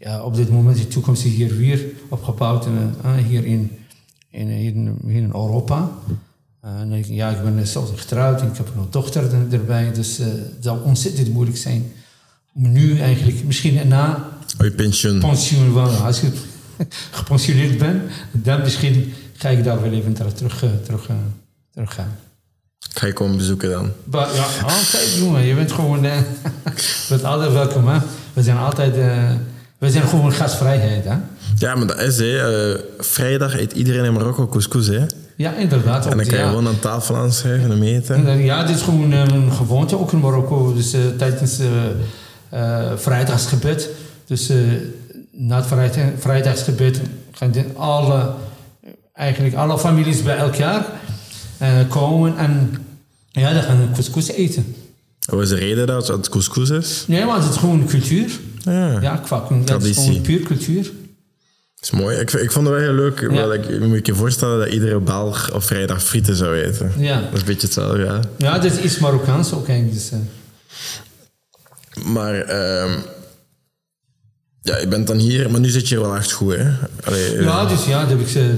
ja, 0.05 0.23
op 0.23 0.35
dit 0.35 0.49
moment 0.49 0.77
de 0.77 0.87
toekomst 0.87 1.25
is 1.25 1.33
hier 1.33 1.57
weer 1.57 1.85
opgebouwd 2.09 2.67
uh, 2.67 3.13
hier, 3.27 3.45
in, 3.45 3.71
in, 4.29 4.49
hier, 4.49 4.75
in 5.15 5.25
Europa. 5.33 5.91
Uh, 6.89 7.03
ja, 7.03 7.29
ik 7.29 7.43
ben 7.43 7.67
zelf 7.67 7.99
getrouwd 7.99 8.41
en 8.41 8.47
ik 8.47 8.57
heb 8.57 8.67
een 8.75 8.87
dochter 8.89 9.51
erbij, 9.51 9.93
dus 9.93 10.19
uh, 10.19 10.25
het 10.25 10.57
zou 10.59 10.83
ontzettend 10.83 11.33
moeilijk 11.33 11.57
zijn 11.57 11.91
om 12.53 12.71
nu 12.71 12.99
eigenlijk, 12.99 13.43
misschien 13.43 13.87
na 13.87 14.29
oh, 14.59 14.65
je 14.65 14.71
pensioen. 14.71 15.19
pensioen 15.19 15.73
wel, 15.73 15.89
als 15.89 16.23
ik 16.23 16.33
gepensioneerd 17.11 17.77
ben, 17.77 18.01
dan 18.31 18.61
misschien 18.61 19.13
ga 19.33 19.49
ik 19.49 19.63
daar 19.63 19.81
wel 19.81 19.91
even 19.91 20.13
terug, 20.13 20.33
terug, 20.33 20.63
terug 21.73 21.93
gaan. 21.93 22.15
Ga 22.95 23.07
je 23.07 23.13
komen 23.13 23.37
bezoeken 23.37 23.69
dan? 23.69 23.91
Ja, 24.11 24.27
altijd 24.63 25.15
jongen, 25.15 25.41
je 25.41 25.55
bent 25.55 25.71
gewoon, 25.71 26.03
je 26.03 26.23
bent 27.09 27.23
altijd 27.23 27.51
welkom 27.51 27.87
hè. 27.87 27.99
We 28.33 28.43
zijn 28.43 28.57
altijd 28.57 28.95
we 29.77 29.91
zijn 29.91 30.07
gewoon 30.07 30.31
gastvrijheid, 30.31 31.05
hè? 31.05 31.15
Ja, 31.57 31.75
maar 31.75 31.87
dat 31.87 31.99
is, 31.99 32.17
hè. 32.17 32.71
Uh, 32.73 32.79
vrijdag 32.97 33.59
eet 33.59 33.71
iedereen 33.71 34.05
in 34.05 34.13
Marokko 34.13 34.47
couscous, 34.47 34.87
hè? 34.87 35.05
Ja, 35.35 35.53
inderdaad. 35.53 36.05
En 36.07 36.17
dan 36.17 36.27
kan 36.27 36.37
je 36.37 36.45
gewoon 36.45 36.67
aan 36.67 36.79
tafel 36.79 37.15
aanschrijven 37.15 37.71
en 37.71 37.83
eten. 37.83 38.43
Ja, 38.43 38.63
dit 38.63 38.75
is 38.75 38.81
gewoon 38.81 39.11
een 39.11 39.51
gewoonte, 39.51 39.99
ook 39.99 40.11
in 40.11 40.19
Marokko. 40.19 40.73
Dus 40.73 40.93
uh, 40.93 41.01
tijdens 41.17 41.59
uh, 41.59 42.91
vrijdagsgebed. 42.95 43.89
Dus 44.25 44.51
na 45.31 45.55
het 45.55 45.65
vrijdag, 45.65 46.03
vrijdagsgebed 46.17 47.01
gaan 47.31 47.53
alle, 47.75 48.33
eigenlijk 49.13 49.55
alle 49.55 49.79
families 49.79 50.23
bij 50.23 50.37
elkaar 50.37 50.85
komen. 51.89 52.37
En 52.37 52.84
ja, 53.41 53.53
dan 53.53 53.63
gaan 53.63 53.79
we 53.79 53.91
couscous 53.93 54.27
eten. 54.27 54.75
Wat 55.25 55.41
is 55.41 55.49
de 55.49 55.55
reden 55.55 55.87
dat 55.87 56.07
het 56.07 56.29
couscous 56.29 56.69
is? 56.69 57.03
Nee, 57.07 57.25
maar 57.25 57.41
het 57.41 57.49
is 57.49 57.57
gewoon 57.57 57.87
cultuur. 57.87 58.39
Ja, 58.63 59.01
ja 59.01 59.17
qua 59.17 59.47
dat 59.65 59.83
is 59.83 59.97
gewoon 59.97 60.21
puur 60.21 60.39
cultuur. 60.39 60.83
Dat 60.83 60.93
is 61.81 61.91
mooi. 61.91 62.17
Ik, 62.17 62.31
ik 62.31 62.51
vond 62.51 62.67
het 62.67 62.75
wel 62.75 62.83
heel 62.83 62.93
leuk. 62.93 63.31
Ja. 63.31 63.53
Ik, 63.53 63.67
je 63.67 63.79
moet 63.79 64.05
je 64.05 64.15
voorstellen 64.15 64.59
dat 64.59 64.73
iedere 64.73 64.99
Belg 64.99 65.53
op 65.53 65.63
vrijdag 65.63 66.03
frieten 66.03 66.35
zou 66.35 66.55
eten. 66.55 66.91
Ja. 66.97 67.21
Dat 67.21 67.33
is 67.33 67.39
een 67.39 67.45
beetje 67.45 67.67
hetzelfde, 67.67 68.03
ja. 68.03 68.19
Ja, 68.37 68.59
dat 68.59 68.77
is 68.77 68.99
Marokkaans 68.99 69.53
ook 69.53 69.67
eigenlijk. 69.67 69.97
Dus, 69.97 70.11
uh. 70.11 70.19
Maar... 72.13 72.35
Um, 72.83 73.03
ja, 74.61 74.77
je 74.77 74.87
bent 74.87 75.07
dan 75.07 75.17
hier, 75.17 75.51
maar 75.51 75.59
nu 75.59 75.69
zit 75.69 75.87
je 75.87 75.99
wel 75.99 76.15
echt 76.15 76.31
goed, 76.31 76.55
hè? 76.55 76.71
Allee, 77.03 77.41
ja, 77.41 77.65
dus 77.65 77.85
ja, 77.85 78.01
dat 78.01 78.09
heb 78.09 78.19
ik 78.19 78.27
ze 78.27 78.55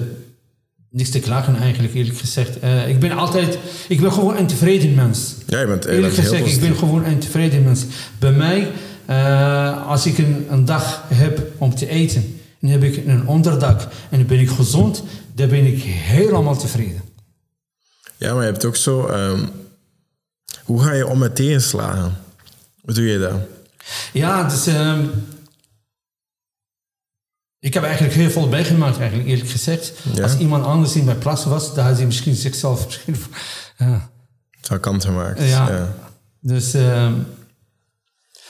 niks 0.89 1.09
te 1.09 1.19
klagen 1.19 1.55
eigenlijk, 1.55 1.93
eerlijk 1.93 2.17
gezegd. 2.17 2.63
Uh, 2.63 2.87
ik 2.87 2.99
ben 2.99 3.11
altijd, 3.11 3.57
ik 3.87 4.01
ben 4.01 4.11
gewoon 4.11 4.37
een 4.37 4.47
tevreden 4.47 4.95
mens. 4.95 5.35
Ja, 5.45 5.59
je 5.59 5.67
bent 5.67 5.85
eerlijk 5.85 6.13
gezegd, 6.13 6.47
ik 6.47 6.59
ben 6.59 6.75
gewoon 6.75 7.05
een 7.05 7.19
tevreden 7.19 7.63
mens. 7.63 7.85
Bij 8.19 8.31
mij 8.31 8.71
uh, 9.09 9.87
als 9.87 10.05
ik 10.05 10.17
een, 10.17 10.47
een, 10.49 10.65
dag 10.65 11.03
heb 11.07 11.41
om 11.57 11.75
te 11.75 11.87
eten, 11.87 12.39
en 12.61 12.67
heb 12.67 12.83
ik 12.83 13.05
een 13.05 13.27
onderdak 13.27 13.81
en 13.81 14.17
dan 14.17 14.25
ben 14.27 14.39
ik 14.39 14.49
gezond, 14.49 15.03
dan 15.33 15.49
ben 15.49 15.65
ik 15.65 15.83
helemaal 15.83 16.57
tevreden. 16.57 17.01
Ja, 18.17 18.33
maar 18.33 18.45
je 18.45 18.51
hebt 18.51 18.65
ook 18.65 18.75
zo. 18.75 19.09
Um, 19.09 19.49
hoe 20.63 20.83
ga 20.83 20.93
je 20.93 21.07
om 21.07 21.17
met 21.17 21.35
tegenslagen? 21.35 22.17
Hoe 22.81 22.93
doe 22.93 23.05
je 23.05 23.19
dat? 23.19 23.39
Ja, 24.13 24.43
dus. 24.43 24.67
Um, 24.67 25.11
ik 27.59 27.73
heb 27.73 27.83
eigenlijk 27.83 28.13
heel 28.13 28.29
veel 28.29 28.49
bijgemaakt, 28.49 28.97
eigenlijk 28.97 29.29
eerlijk 29.29 29.49
gezegd. 29.49 29.93
Ja. 30.13 30.23
Als 30.23 30.37
iemand 30.37 30.65
anders 30.65 30.95
in 30.95 31.05
mijn 31.05 31.17
plaats 31.17 31.45
was, 31.45 31.73
dan 31.73 31.85
had 31.85 31.97
hij 31.97 32.05
misschien 32.05 32.35
zichzelf 32.35 32.87
misschien. 32.87 33.27
Ja. 33.77 34.09
Zou 34.61 34.79
kant 34.79 35.05
gemaakt. 35.05 35.39
Ja. 35.39 35.69
ja. 35.69 35.95
Dus. 36.39 36.73
Um, 36.73 37.25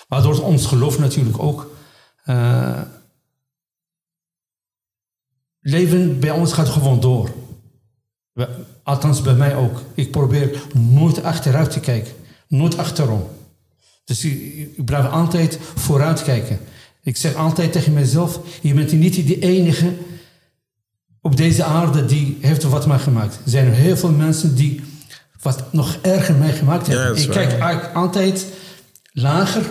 maar 0.08 0.22
door 0.22 0.42
ons 0.42 0.66
geloof 0.66 1.00
natuurlijk 1.00 1.40
ook. 1.40 1.76
Uh, 2.26 2.82
leven 5.60 6.20
bij 6.20 6.32
ons 6.32 6.54
gaat 6.54 6.70
gewoon 6.70 7.00
door. 7.00 7.30
althans, 8.84 9.22
bij 9.22 9.34
mij 9.34 9.56
ook. 9.56 9.82
Ik 9.94 10.12
probeer 10.12 10.62
nooit 10.74 11.24
achteruit 11.24 11.72
te 11.72 11.80
kijken. 11.80 12.14
Nooit 12.48 12.78
achterom. 12.78 13.30
Dus 14.04 14.26
ik, 14.26 14.86
blijf 14.86 15.10
altijd 15.10 15.60
vooruit 15.76 16.24
kijken. 16.24 16.60
Ik 17.08 17.18
zeg 17.18 17.36
altijd 17.36 17.72
tegen 17.72 17.94
mezelf: 17.94 18.40
je 18.62 18.74
bent 18.74 18.92
niet 18.92 19.28
de 19.28 19.40
enige 19.40 19.94
op 21.22 21.38
deze 21.38 21.64
aarde 21.64 22.06
die 22.06 22.38
heeft 22.42 22.64
wat 22.64 22.88
meegemaakt. 22.88 23.36
Er 23.44 23.50
zijn 23.50 23.74
heel 23.74 23.98
veel 23.98 24.12
mensen 24.12 24.56
die 24.56 24.82
wat 25.42 25.74
nog 25.74 25.98
erger 26.02 26.36
meegemaakt 26.36 26.88
hebben. 26.88 27.22
ik 27.22 27.30
kijk 27.30 27.94
altijd 27.94 28.46
lager 29.12 29.64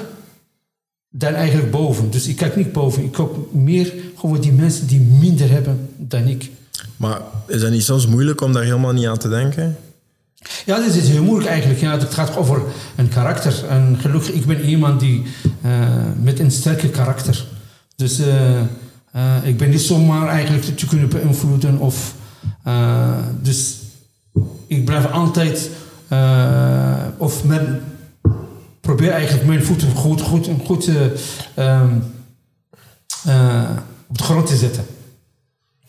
dan 1.09 1.35
eigenlijk 1.35 1.71
boven. 1.71 2.11
Dus 2.11 2.27
ik 2.27 2.37
kijk 2.37 2.57
niet 2.57 2.73
boven. 2.73 3.05
Ik 3.05 3.13
kijk 3.13 3.53
meer 3.53 3.93
gewoon 4.19 4.41
die 4.41 4.53
mensen 4.53 4.87
die 4.87 5.01
minder 5.01 5.51
hebben 5.51 5.89
dan 5.97 6.27
ik. 6.27 6.51
Maar 6.97 7.21
is 7.47 7.61
dat 7.61 7.71
niet 7.71 7.85
soms 7.85 8.07
moeilijk 8.07 8.41
om 8.41 8.53
daar 8.53 8.65
helemaal 8.65 8.93
niet 8.93 9.07
aan 9.07 9.19
te 9.19 9.29
denken? 9.29 9.77
Ja, 10.65 10.81
dit 10.81 10.95
is 10.95 11.09
heel 11.09 11.23
moeilijk 11.23 11.51
eigenlijk. 11.51 11.81
Ja, 11.81 11.99
het 11.99 12.15
gaat 12.15 12.37
over 12.37 12.63
een 12.97 13.09
karakter. 13.09 13.69
En 13.69 13.97
gelukkig, 14.01 14.33
ik 14.33 14.47
ben 14.47 14.61
iemand 14.61 15.01
die 15.01 15.23
uh, 15.65 15.73
met 16.21 16.39
een 16.39 16.51
sterke 16.51 16.89
karakter. 16.89 17.47
Dus 17.97 18.21
uh, 18.21 18.61
uh, 19.17 19.37
ik 19.43 19.57
ben 19.57 19.71
niet 19.71 19.81
zomaar 19.81 20.29
eigenlijk 20.29 20.77
te 20.77 20.87
kunnen 20.87 21.09
beïnvloeden. 21.09 21.79
Of, 21.79 22.15
dus 23.43 23.77
ik 24.67 24.85
blijf 24.85 25.11
altijd, 25.11 25.71
of 27.17 27.45
met 27.45 27.69
probeer 28.81 29.11
eigenlijk 29.11 29.47
mijn 29.47 29.65
voeten 29.65 29.91
goed, 29.95 30.21
goed, 30.21 30.49
goed 30.65 30.89
uh, 30.89 30.97
op 34.09 34.19
de 34.19 34.23
grond 34.23 34.47
te 34.47 34.57
zetten. 34.57 34.85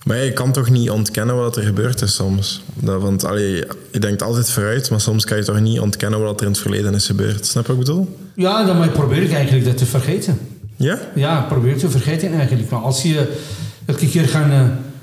Maar 0.04 0.18
je 0.18 0.34
kan 0.34 0.51
toch 0.51 0.70
niet 0.70 0.89
ontkennen 0.89 1.36
wat 1.36 1.58
er 1.58 1.63
gebeurd 1.63 2.01
is 2.01 2.16
soms? 2.16 2.63
want 2.82 3.25
allee, 3.25 3.66
je 3.92 4.00
denkt 4.00 4.22
altijd 4.22 4.50
vooruit, 4.50 4.89
maar 4.89 5.01
soms 5.01 5.25
kan 5.25 5.38
je 5.38 5.44
toch 5.44 5.60
niet 5.60 5.80
ontkennen 5.80 6.22
wat 6.22 6.39
er 6.39 6.46
in 6.46 6.51
het 6.51 6.62
verleden 6.62 6.94
is 6.94 7.06
gebeurd. 7.06 7.46
Snap 7.46 7.66
je 7.66 7.72
wat 7.75 7.82
ik 7.82 7.88
bedoel? 7.88 8.18
Ja, 8.36 8.66
dan 8.66 8.92
probeer 8.92 9.22
ik 9.22 9.32
eigenlijk 9.32 9.66
dat 9.66 9.77
te 9.77 9.86
vergeten. 9.86 10.39
Ja? 10.75 11.00
Ja, 11.16 11.42
probeer 11.42 11.77
te 11.77 11.89
vergeten 11.89 12.34
eigenlijk. 12.34 12.70
Maar 12.70 12.80
als 12.80 13.01
je 13.01 13.38
elke 13.86 14.10
keer 14.10 14.27
gaan, 14.27 14.51
uh, 14.51 14.62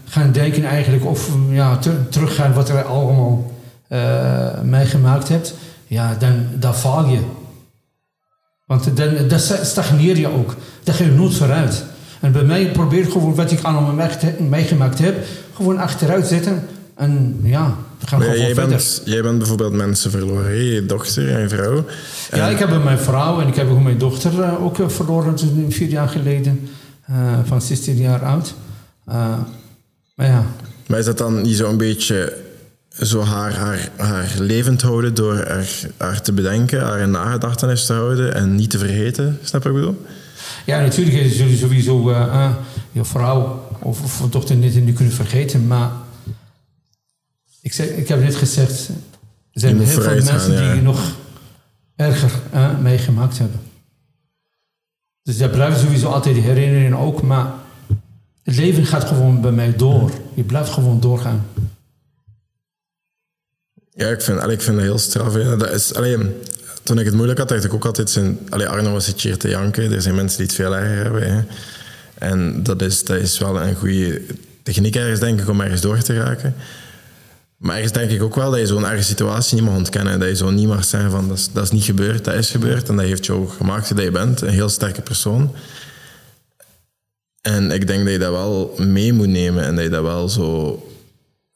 gaan 0.09 0.33
denken 0.33 0.65
eigenlijk 0.65 1.05
of 1.05 1.31
ja, 1.51 1.79
teruggaan 2.09 2.53
wat 2.53 2.69
er 2.69 2.83
allemaal 2.83 3.53
uh, 3.89 4.61
meegemaakt 4.61 5.29
hebt, 5.29 5.55
ja, 5.87 6.15
dan, 6.19 6.47
dan 6.59 6.75
faal 6.75 7.07
je. 7.09 7.21
Want 8.67 8.97
dan, 8.97 9.29
dan 9.29 9.39
stagneer 9.63 10.17
je 10.17 10.29
ook. 10.29 10.55
Dan 10.83 10.95
ga 10.95 11.05
je 11.05 11.11
nooit 11.11 11.35
vooruit. 11.35 11.85
En 12.25 12.33
bij 12.33 12.45
mij 12.45 12.71
probeer 12.71 13.05
ik 13.05 13.11
gewoon 13.11 13.35
wat 13.35 13.51
ik 13.51 13.63
allemaal 13.63 14.09
meegemaakt 14.49 14.99
heb, 14.99 15.27
gewoon 15.55 15.79
achteruit 15.79 16.27
zetten. 16.27 16.63
En 16.95 17.41
ja, 17.43 17.77
we 17.99 18.07
gaan 18.07 18.21
gewoon 18.21 18.37
jij 18.37 18.55
verder. 18.55 18.69
Bent, 18.69 19.03
jij 19.05 19.23
bent 19.23 19.39
bijvoorbeeld 19.39 19.73
mensen 19.73 20.11
verloren, 20.11 20.65
je 20.65 20.87
dochter 20.87 21.35
en 21.35 21.41
je 21.41 21.49
vrouw. 21.49 21.85
Ja, 22.33 22.49
ik 22.49 22.59
heb 22.59 22.85
mijn 22.85 22.99
vrouw 22.99 23.41
en 23.41 23.49
ik 23.49 23.55
heb 23.55 23.71
ook 23.71 23.83
mijn 23.83 23.99
dochter 23.99 24.33
uh, 24.33 24.65
ook 24.65 24.77
verloren 24.87 25.35
toen 25.35 25.67
vier 25.69 25.89
jaar 25.89 26.09
geleden. 26.09 26.69
Uh, 27.11 27.17
van 27.45 27.63
16 27.63 27.97
jaar 27.97 28.25
oud. 28.25 28.55
Uh, 29.09 29.15
maar 30.15 30.27
ja. 30.27 30.45
Maar 30.87 30.99
is 30.99 31.05
dat 31.05 31.19
dan 31.19 31.43
niet 31.43 31.57
zo'n 31.57 31.77
beetje 31.77 32.37
zo 32.89 33.23
haar, 33.23 33.55
haar, 33.55 33.89
haar 33.97 34.35
levend 34.39 34.83
houden 34.83 35.15
door 35.15 35.35
haar, 35.35 35.69
haar 35.97 36.23
te 36.23 36.33
bedenken, 36.33 36.81
haar 36.81 37.01
in 37.01 37.11
nagedachtenis 37.11 37.87
te 37.87 37.93
houden 37.93 38.35
en 38.35 38.55
niet 38.55 38.71
te 38.71 38.79
vergeten. 38.79 39.39
Snap 39.43 39.63
je 39.63 39.69
wat 39.69 39.79
ik 39.79 39.85
bedoel? 39.85 40.07
Ja, 40.65 40.81
natuurlijk 40.81 41.33
zullen 41.33 41.57
sowieso 41.57 42.11
uh, 42.11 42.55
je 42.93 43.05
vrouw 43.05 43.69
of, 43.79 44.23
of 44.23 44.31
dochter 44.31 44.57
niet, 44.57 44.85
niet 44.85 44.97
kunnen 44.97 45.15
vergeten. 45.15 45.67
Maar 45.67 45.91
Ik, 47.61 47.73
zeg, 47.73 47.89
ik 47.89 48.09
heb 48.09 48.21
net 48.21 48.35
gezegd, 48.35 48.89
er 48.89 48.95
Je 49.51 49.61
zijn 49.61 49.81
heel 49.81 50.01
veel 50.01 50.15
mensen 50.15 50.41
gaan, 50.41 50.53
ja. 50.53 50.73
die 50.73 50.83
nog 50.83 51.17
erger 51.97 52.33
eh, 52.53 52.79
meegemaakt 52.79 53.39
hebben. 53.39 53.61
Dus 55.23 55.39
daar 55.39 55.49
blijven 55.49 55.81
sowieso 55.81 56.09
altijd 56.09 56.35
die 56.35 56.45
herinneringen 56.45 56.99
ook, 56.99 57.23
maar 57.23 57.53
het 58.43 58.57
leven 58.57 58.87
gaat 58.87 59.05
gewoon 59.05 59.41
bij 59.41 59.53
mij 59.53 59.77
door. 59.77 60.11
Je 60.35 60.43
blijft 60.43 60.71
gewoon 60.71 61.01
doorgaan. 61.01 61.47
Ja, 63.91 64.09
ik 64.09 64.21
vind, 64.21 64.43
ik 64.43 64.63
vind 64.63 64.77
dat 64.77 64.87
heel 64.87 64.99
straf. 64.99 65.33
Dat 65.33 65.71
is, 65.71 65.95
allee, 65.95 66.17
toen 66.85 66.99
ik 66.99 67.05
het 67.05 67.15
moeilijk 67.15 67.39
had, 67.39 67.49
dacht 67.49 67.65
ik 67.65 67.75
ook 67.75 67.85
altijd... 67.85 68.11
Zijn, 68.11 68.39
allee, 68.49 68.69
Arno 68.69 68.93
was 68.93 69.07
het 69.07 69.21
hier 69.21 69.37
te 69.37 69.49
janken. 69.49 69.93
Er 69.93 70.03
zijn 70.03 70.15
mensen 70.15 70.39
die 70.39 70.47
het 70.47 70.55
veel 70.55 70.77
erger 70.77 71.03
hebben. 71.03 71.35
Hè. 71.35 71.43
En 72.15 72.63
dat 72.63 72.83
is, 72.83 73.05
dat 73.05 73.17
is 73.17 73.39
wel 73.39 73.61
een 73.61 73.75
goede 73.75 74.23
techniek 74.63 74.97
ergens, 74.97 75.21
denk 75.21 75.41
ik, 75.41 75.49
om 75.49 75.61
ergens 75.61 75.81
door 75.81 75.99
te 75.99 76.15
raken. 76.15 76.55
Maar 77.57 77.75
ergens 77.75 77.93
denk 77.93 78.11
ik 78.11 78.23
ook 78.23 78.35
wel 78.35 78.51
dat 78.51 78.61
je 78.61 78.67
zo'n 78.67 78.87
erge 78.87 79.03
situatie 79.03 79.55
niet 79.57 79.65
mag 79.65 79.77
ontkennen. 79.77 80.21
Dat 80.21 80.29
je 80.29 80.37
zo 80.37 80.51
niet 80.51 80.67
mag 80.67 80.85
zeggen 80.85 81.11
van, 81.11 81.29
dat 81.29 81.39
is, 81.39 81.49
dat 81.53 81.65
is 81.65 81.71
niet 81.71 81.85
gebeurd, 81.85 82.25
dat 82.25 82.35
is 82.35 82.51
gebeurd. 82.51 82.89
En 82.89 82.97
dat 82.97 83.05
heeft 83.05 83.27
jou 83.27 83.49
gemaakt 83.49 83.97
dat 83.97 84.05
je 84.05 84.11
bent. 84.11 84.41
Een 84.41 84.49
heel 84.49 84.69
sterke 84.69 85.01
persoon. 85.01 85.55
En 87.41 87.71
ik 87.71 87.87
denk 87.87 88.03
dat 88.05 88.13
je 88.13 88.19
dat 88.19 88.31
wel 88.31 88.75
mee 88.79 89.13
moet 89.13 89.29
nemen. 89.29 89.65
En 89.65 89.75
dat 89.75 89.85
je 89.85 89.91
dat 89.91 90.03
wel 90.03 90.29
zo... 90.29 90.89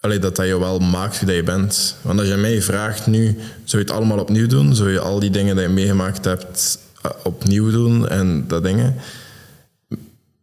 Allee, 0.01 0.19
dat 0.19 0.37
dat 0.37 0.47
je 0.47 0.59
wel 0.59 0.79
maakt 0.79 1.19
wie 1.19 1.27
dat 1.27 1.37
je 1.37 1.43
bent. 1.43 1.97
Want 2.03 2.19
als 2.19 2.29
je 2.29 2.35
mij 2.35 2.63
vraagt 2.63 3.07
nu, 3.07 3.39
zou 3.65 3.83
je 3.83 3.89
het 3.89 3.97
allemaal 3.97 4.19
opnieuw 4.19 4.47
doen? 4.47 4.75
Zou 4.75 4.91
je 4.91 5.01
al 5.01 5.19
die 5.21 5.31
dingen 5.31 5.57
die 5.57 5.65
je 5.65 5.71
meegemaakt 5.71 6.25
hebt 6.25 6.79
eh, 7.03 7.11
opnieuw 7.25 7.71
doen 7.71 8.09
en 8.09 8.45
dat 8.49 8.63
dingen? 8.63 8.95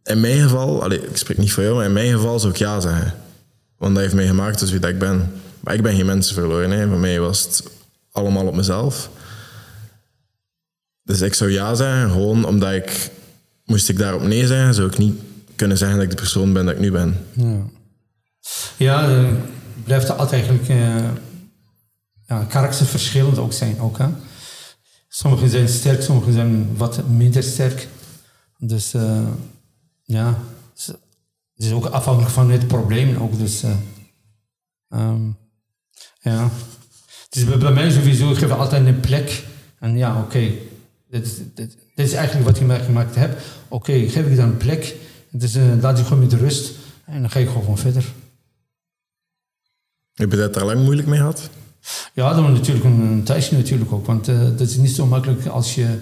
In 0.04 0.20
mijn 0.20 0.42
geval, 0.42 0.82
allee, 0.82 1.08
ik 1.08 1.16
spreek 1.16 1.38
niet 1.38 1.52
voor 1.52 1.62
jou, 1.62 1.74
maar 1.74 1.84
in 1.84 1.92
mijn 1.92 2.12
geval 2.12 2.38
zou 2.38 2.52
ik 2.52 2.58
ja 2.58 2.80
zeggen. 2.80 3.14
Want 3.78 3.94
dat 3.94 4.02
heeft 4.02 4.14
mij 4.14 4.26
gemaakt 4.26 4.58
tot 4.58 4.70
wie 4.70 4.80
dat 4.80 4.90
ik 4.90 4.98
ben. 4.98 5.32
Maar 5.60 5.74
ik 5.74 5.82
ben 5.82 5.94
geen 5.94 6.06
mensen 6.06 6.34
verloren. 6.34 6.70
Hè. 6.70 6.88
Voor 6.88 6.98
mij 6.98 7.20
was 7.20 7.42
het 7.42 7.62
allemaal 8.12 8.46
op 8.46 8.54
mezelf. 8.54 9.10
Dus 11.02 11.20
ik 11.20 11.34
zou 11.34 11.50
ja 11.50 11.74
zeggen, 11.74 12.10
gewoon 12.10 12.44
omdat 12.44 12.72
ik... 12.72 13.10
Moest 13.64 13.88
ik 13.88 13.98
daarop 13.98 14.22
nee 14.22 14.46
zeggen, 14.46 14.74
zou 14.74 14.88
ik 14.88 14.98
niet 14.98 15.20
kunnen 15.56 15.78
zeggen 15.78 15.96
dat 15.96 16.06
ik 16.06 16.12
de 16.12 16.22
persoon 16.22 16.52
ben 16.52 16.64
dat 16.64 16.74
ik 16.74 16.80
nu 16.80 16.90
ben. 16.90 17.26
Ja, 17.32 17.64
ja 18.76 19.08
eh, 19.08 19.32
blijft 19.84 20.08
er 20.08 20.14
altijd 20.14 20.42
eigenlijk 20.48 20.68
eh 20.68 21.10
ja, 22.26 22.44
karakterverschillend 22.44 23.38
ook 23.38 23.52
zijn. 23.52 23.80
Ook, 23.80 23.98
hè? 23.98 24.06
Sommigen 25.08 25.50
zijn 25.50 25.68
sterk, 25.68 26.02
sommigen 26.02 26.32
zijn 26.32 26.76
wat 26.76 27.08
minder 27.08 27.42
sterk. 27.42 27.88
Dus 28.58 28.94
eh, 28.94 29.28
ja, 30.02 30.38
het 30.74 30.96
is- 31.56 31.72
ook 31.72 31.86
afhankelijk 31.86 32.32
van 32.32 32.50
het 32.50 32.66
probleem 32.66 33.16
ook. 33.16 33.38
Dus 33.38 33.62
ehm, 34.88 35.28
ja, 36.20 36.50
is 37.36 37.44
bij 37.58 37.72
mij 37.72 37.90
sowieso, 37.90 38.30
ik 38.30 38.38
altijd 38.58 38.86
een 38.86 39.00
plek. 39.00 39.44
En 39.78 39.96
ja, 39.96 40.20
oké, 40.20 40.50
dit, 41.10 41.26
is- 41.26 41.36
dit, 41.36 41.76
dit 41.94 42.06
is 42.06 42.12
eigenlijk 42.12 42.46
wat 42.46 42.58
je 42.58 42.64
gemaakt 42.84 43.14
hebt. 43.14 43.42
Oké, 43.68 43.92
geef 44.08 44.26
ik 44.26 44.36
dan 44.36 44.48
een 44.48 44.56
plek. 44.56 44.94
Dus 45.30 45.54
eh, 45.54 45.62
laat 45.80 45.98
je 45.98 46.04
gewoon 46.04 46.18
met 46.22 46.32
rust. 46.32 46.72
En 47.04 47.20
dan 47.20 47.30
ga 47.30 47.38
ik 47.40 47.48
gewoon 47.48 47.78
verder. 47.78 48.04
Heb 50.16 50.30
je 50.30 50.36
dat 50.36 50.54
daar 50.54 50.64
lang 50.64 50.82
moeilijk 50.82 51.08
mee 51.08 51.18
gehad? 51.18 51.50
Ja, 52.14 52.34
dan 52.34 52.52
natuurlijk 52.52 52.84
een, 52.84 53.22
tijdje 53.24 53.56
natuurlijk 53.56 53.92
ook. 53.92 54.06
Want 54.06 54.28
eh, 54.28 54.40
dat 54.40 54.68
is 54.68 54.76
niet 54.76 54.90
zo 54.90 55.06
makkelijk 55.06 55.46
als 55.46 55.74
je, 55.74 55.98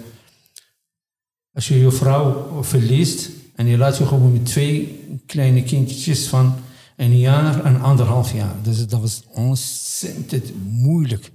als 1.53 1.67
je 1.67 1.79
je 1.79 1.91
vrouw 1.91 2.63
verliest 2.63 3.29
en 3.55 3.67
je 3.67 3.77
laat 3.77 3.97
je 3.97 4.05
gewoon 4.05 4.31
met 4.31 4.45
twee 4.45 4.99
kleine 5.25 5.63
kindjes 5.63 6.27
van 6.27 6.55
een 6.95 7.17
jaar 7.17 7.65
en 7.65 7.81
anderhalf 7.81 8.33
jaar. 8.33 8.55
Dus 8.61 8.87
dat 8.87 9.01
was 9.01 9.23
ontzettend 9.33 10.51
moeilijk. 10.69 11.31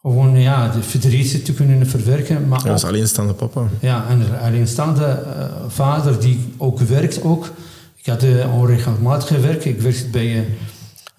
Gewoon 0.00 0.38
ja, 0.38 0.68
de 0.68 0.82
verdriet 0.82 1.44
te 1.44 1.52
kunnen 1.52 1.86
verwerken, 1.86 2.48
maar 2.48 2.58
Dat 2.58 2.68
was 2.68 2.84
ook 2.84 2.90
alleenstaande 2.90 3.32
papa. 3.32 3.68
ja, 3.80 4.08
en 4.08 4.20
een 4.20 4.38
alleenstaande 4.38 5.04
eh, 5.04 5.44
vader 5.68 6.20
die 6.20 6.52
ook 6.56 6.78
werkt 6.78 7.22
ook. 7.22 7.52
Ik 7.96 8.06
had 8.06 8.22
uh, 8.24 8.54
onregelmatig 8.54 9.28
gewerkt. 9.28 9.64
Ik 9.64 9.80
werkte 9.80 10.06
bij, 10.06 10.38
eh, 10.38 10.42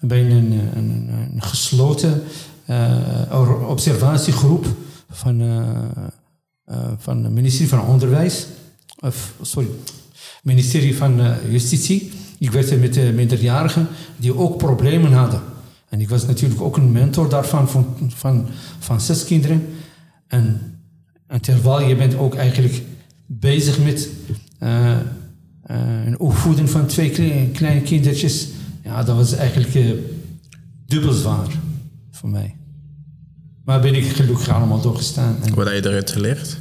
bij 0.02 0.30
een, 0.30 0.52
een, 0.52 1.08
een, 1.32 1.42
gesloten 1.42 2.22
eh, 2.64 3.68
observatiegroep 3.68 4.66
van, 5.10 5.40
eh, 5.40 5.68
eh, 6.64 6.92
van 6.98 7.24
het 7.24 7.32
ministerie 7.32 7.68
van 7.68 7.86
Onderwijs. 7.86 8.46
Of, 8.98 9.34
sorry, 9.42 9.68
ministerie 10.42 10.96
van 10.96 11.36
Justitie. 11.50 12.12
Ik 12.38 12.50
werkte 12.50 12.76
met 12.76 13.14
minderjarigen 13.14 13.88
die 14.16 14.36
ook 14.36 14.56
problemen 14.56 15.12
hadden. 15.12 15.40
En 15.88 16.00
ik 16.00 16.08
was 16.08 16.26
natuurlijk 16.26 16.60
ook 16.60 16.76
een 16.76 16.92
mentor 16.92 17.28
daarvan, 17.28 17.68
van, 17.68 17.96
van, 18.08 18.46
van 18.78 19.00
zes 19.00 19.24
kinderen. 19.24 19.66
En, 20.26 20.60
terwijl 21.40 21.88
je 21.88 21.96
bent 21.96 22.16
ook 22.16 22.34
eigenlijk 22.34 22.82
bezig 23.26 23.78
met 23.78 24.08
uh, 24.62 24.96
een 26.04 26.18
opvoeden 26.18 26.68
van 26.68 26.86
twee 26.86 27.10
kleine 27.52 27.82
kindertjes. 27.82 28.48
Ja, 28.82 29.02
dat 29.02 29.16
was 29.16 29.32
eigenlijk 29.32 29.74
uh, 29.74 29.92
dubbel 30.86 31.12
zwaar 31.12 31.48
voor 32.10 32.28
mij. 32.28 32.56
Maar 33.64 33.80
ben 33.80 33.94
ik 33.94 34.04
gelukkig 34.04 34.48
allemaal 34.48 34.80
doorgestaan. 34.80 35.42
En 35.42 35.54
wat 35.54 35.66
heb 35.66 35.82
je 35.82 35.88
eruit 35.88 36.10
geleerd? 36.10 36.58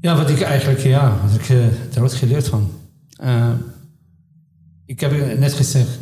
Ja, 0.00 0.16
wat 0.16 0.30
ik 0.30 0.40
eigenlijk, 0.40 0.80
ja, 0.80 1.18
wat 1.22 1.34
ik 1.34 1.48
uh, 1.48 1.66
eruit 1.94 2.14
geleerd 2.14 2.48
van. 2.48 2.70
Uh, 3.22 3.52
ik 4.84 5.00
heb 5.00 5.38
net 5.38 5.52
gezegd, 5.52 5.98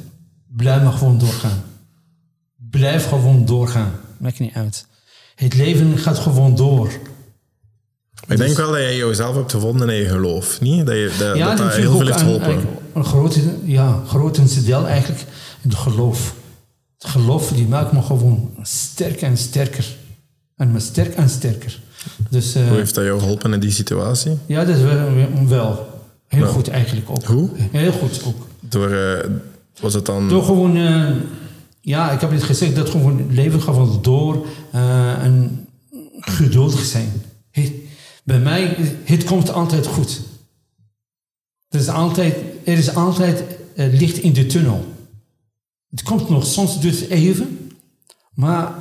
blijf 0.47 0.83
maar 0.83 0.93
gewoon 0.93 1.19
doorgaan. 1.19 1.63
Blijf 2.57 3.09
gewoon 3.09 3.45
doorgaan. 3.45 3.93
Maakt 4.19 4.39
niet 4.39 4.55
uit. 4.55 4.87
Het 5.35 5.55
leven 5.55 5.99
gaat 5.99 6.19
gewoon 6.19 6.57
door. 6.57 6.93
Ik 8.29 8.37
denk 8.37 8.57
wel 8.57 8.71
dat 8.71 8.81
jij 8.81 8.97
jezelf 8.97 9.35
hebt 9.35 9.51
gevonden 9.53 9.89
in 9.89 9.95
je 9.95 10.09
geloof, 10.09 10.61
niet? 10.61 10.87
Dat 10.87 10.95
je, 10.95 11.11
dat, 11.19 11.37
ja, 11.37 11.49
dat, 11.49 11.59
dat 11.59 11.77
heel 11.77 11.97
veel 11.97 12.07
heeft 12.07 12.21
geholpen. 12.21 12.59
Een 12.95 13.05
grote, 13.05 13.41
ja, 13.65 14.03
grote 14.07 14.63
deel 14.65 14.87
eigenlijk 14.87 15.21
in 15.63 15.71
het 15.71 15.79
geloof. 15.79 16.35
Het 16.99 17.11
geloof 17.11 17.49
die 17.49 17.69
maakt 17.69 17.93
me 17.93 18.03
gewoon 18.03 18.51
sterker 18.63 19.23
en 19.23 19.37
sterker. 19.37 19.97
En 20.57 20.73
me 20.73 20.81
sterk 20.81 21.15
en 21.15 21.29
sterker. 21.29 21.81
Dus, 22.29 22.57
uh, 22.57 22.69
Hoe 22.69 22.77
heeft 22.77 22.95
dat 22.95 23.05
jou 23.05 23.21
geholpen 23.21 23.53
in 23.53 23.61
die 23.61 23.71
situatie? 23.71 24.39
Ja, 24.47 24.65
dat 24.65 24.77
is 24.77 24.83
wel, 24.83 25.47
wel 25.47 25.89
heel 26.27 26.45
ja. 26.45 26.51
goed 26.51 26.69
eigenlijk 26.69 27.11
ook. 27.11 27.25
Hoe? 27.25 27.51
Heel 27.57 27.93
goed 27.93 28.23
ook. 28.27 28.47
Door, 28.61 28.91
uh, 28.91 29.19
was 29.81 29.95
het 29.95 30.07
dan... 30.07 30.29
Door 30.29 30.45
gewoon, 30.45 30.77
uh, 30.77 31.11
ja, 31.81 32.11
ik 32.11 32.21
heb 32.21 32.31
het 32.31 32.43
gezegd, 32.43 32.77
dat 32.77 32.91
gewoon 32.91 33.19
het 33.19 33.37
leven 33.37 33.63
gaat 33.63 33.77
wel 33.77 34.01
door 34.01 34.47
en 35.23 35.67
geduldig 36.21 36.85
zijn. 36.85 37.13
Bij 38.31 38.39
mij, 38.39 38.77
het 39.05 39.25
komt 39.25 39.53
altijd 39.53 39.87
goed. 39.87 40.21
Er 41.69 41.81
is 41.81 41.89
altijd, 41.89 42.35
er 42.65 42.79
is 42.79 42.95
altijd 42.95 43.45
licht 43.75 44.19
in 44.19 44.33
de 44.33 44.47
tunnel. 44.47 44.95
Het 45.91 46.03
komt 46.03 46.29
nog, 46.29 46.47
soms 46.47 46.75
het 46.83 47.09
even, 47.09 47.71
maar 48.35 48.75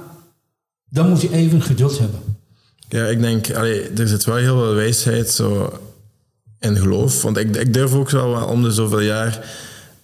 dan 0.89 1.09
moet 1.09 1.21
je 1.21 1.33
even 1.33 1.61
geduld 1.61 1.99
hebben. 1.99 2.19
Ja, 2.89 3.05
ik 3.05 3.21
denk, 3.21 3.47
er 3.47 4.07
zit 4.07 4.25
wel 4.25 4.35
heel 4.35 4.57
veel 4.57 4.73
wijsheid 4.73 5.29
zo 5.29 5.79
in 6.59 6.77
geloof. 6.77 7.21
Want 7.21 7.37
ik, 7.37 7.55
ik 7.55 7.73
durf 7.73 7.93
ook 7.93 8.09
wel 8.09 8.45
om 8.45 8.63
de 8.63 8.71
zoveel 8.71 8.99
jaar 8.99 9.33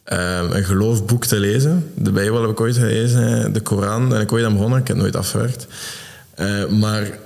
um, 0.05 0.51
een 0.51 0.65
geloofboek 0.65 1.25
te 1.25 1.39
lezen. 1.39 1.91
De 1.95 2.11
Bijbel 2.11 2.41
heb 2.41 2.51
ik 2.51 2.59
ooit 2.59 2.77
gelezen, 2.77 3.53
de 3.53 3.61
Koran. 3.61 4.15
En 4.15 4.21
ik 4.21 4.31
ooit 4.31 4.45
aan 4.45 4.53
begonnen, 4.53 4.79
ik 4.79 4.87
heb 4.87 4.97
nooit 4.97 5.15
afgewerkt. 5.15 5.67
Uh, 6.39 6.67
maar 6.67 7.23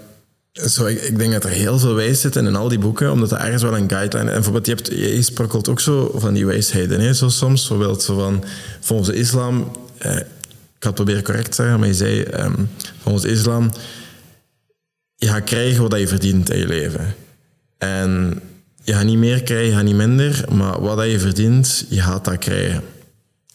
zo, 0.51 0.85
ik, 0.85 1.01
ik, 1.01 1.17
denk 1.17 1.31
dat 1.31 1.43
er 1.43 1.49
heel 1.49 1.79
veel 1.79 1.93
wijs 1.93 2.21
zit 2.21 2.35
in, 2.35 2.55
al 2.55 2.69
die 2.69 2.79
boeken, 2.79 3.12
omdat 3.12 3.31
er 3.31 3.38
ergens 3.38 3.63
wel 3.63 3.77
een 3.77 3.89
guideline... 3.89 4.29
En 4.29 4.35
bijvoorbeeld, 4.35 4.65
je, 4.65 4.73
hebt, 4.73 4.88
je 4.88 5.21
sprokkelt 5.21 5.69
ook 5.69 5.79
zo 5.79 6.12
van 6.15 6.33
die 6.33 6.45
wijsheden, 6.45 6.99
hè, 6.99 7.13
zo 7.13 7.29
soms. 7.29 7.67
Bijvoorbeeld 7.67 8.01
zo 8.01 8.15
van, 8.15 8.43
volgens 8.79 9.09
de 9.09 9.15
islam... 9.15 9.71
Uh, 10.05 10.15
ik 10.15 10.85
had 10.85 10.97
het 10.97 11.05
proberen 11.05 11.23
correct 11.23 11.49
te 11.49 11.55
zeggen, 11.55 11.79
maar 11.79 11.88
je 11.88 11.93
zei... 11.93 12.21
Um, 12.21 12.69
volgens 13.01 13.23
de 13.23 13.31
islam 13.31 13.71
je 15.19 15.27
gaat 15.27 15.43
krijgen 15.43 15.81
wat 15.81 15.99
je 15.99 16.07
verdient 16.07 16.49
in 16.49 16.59
je 16.59 16.67
leven. 16.67 17.15
En 17.77 18.41
je 18.83 18.93
gaat 18.93 19.05
niet 19.05 19.17
meer 19.17 19.43
krijgen, 19.43 19.67
je 19.67 19.73
gaat 19.73 19.83
niet 19.83 19.95
minder, 19.95 20.45
maar 20.51 20.81
wat 20.81 21.05
je 21.05 21.19
verdient, 21.19 21.85
je 21.89 22.01
gaat 22.01 22.25
dat 22.25 22.38
krijgen. 22.38 22.83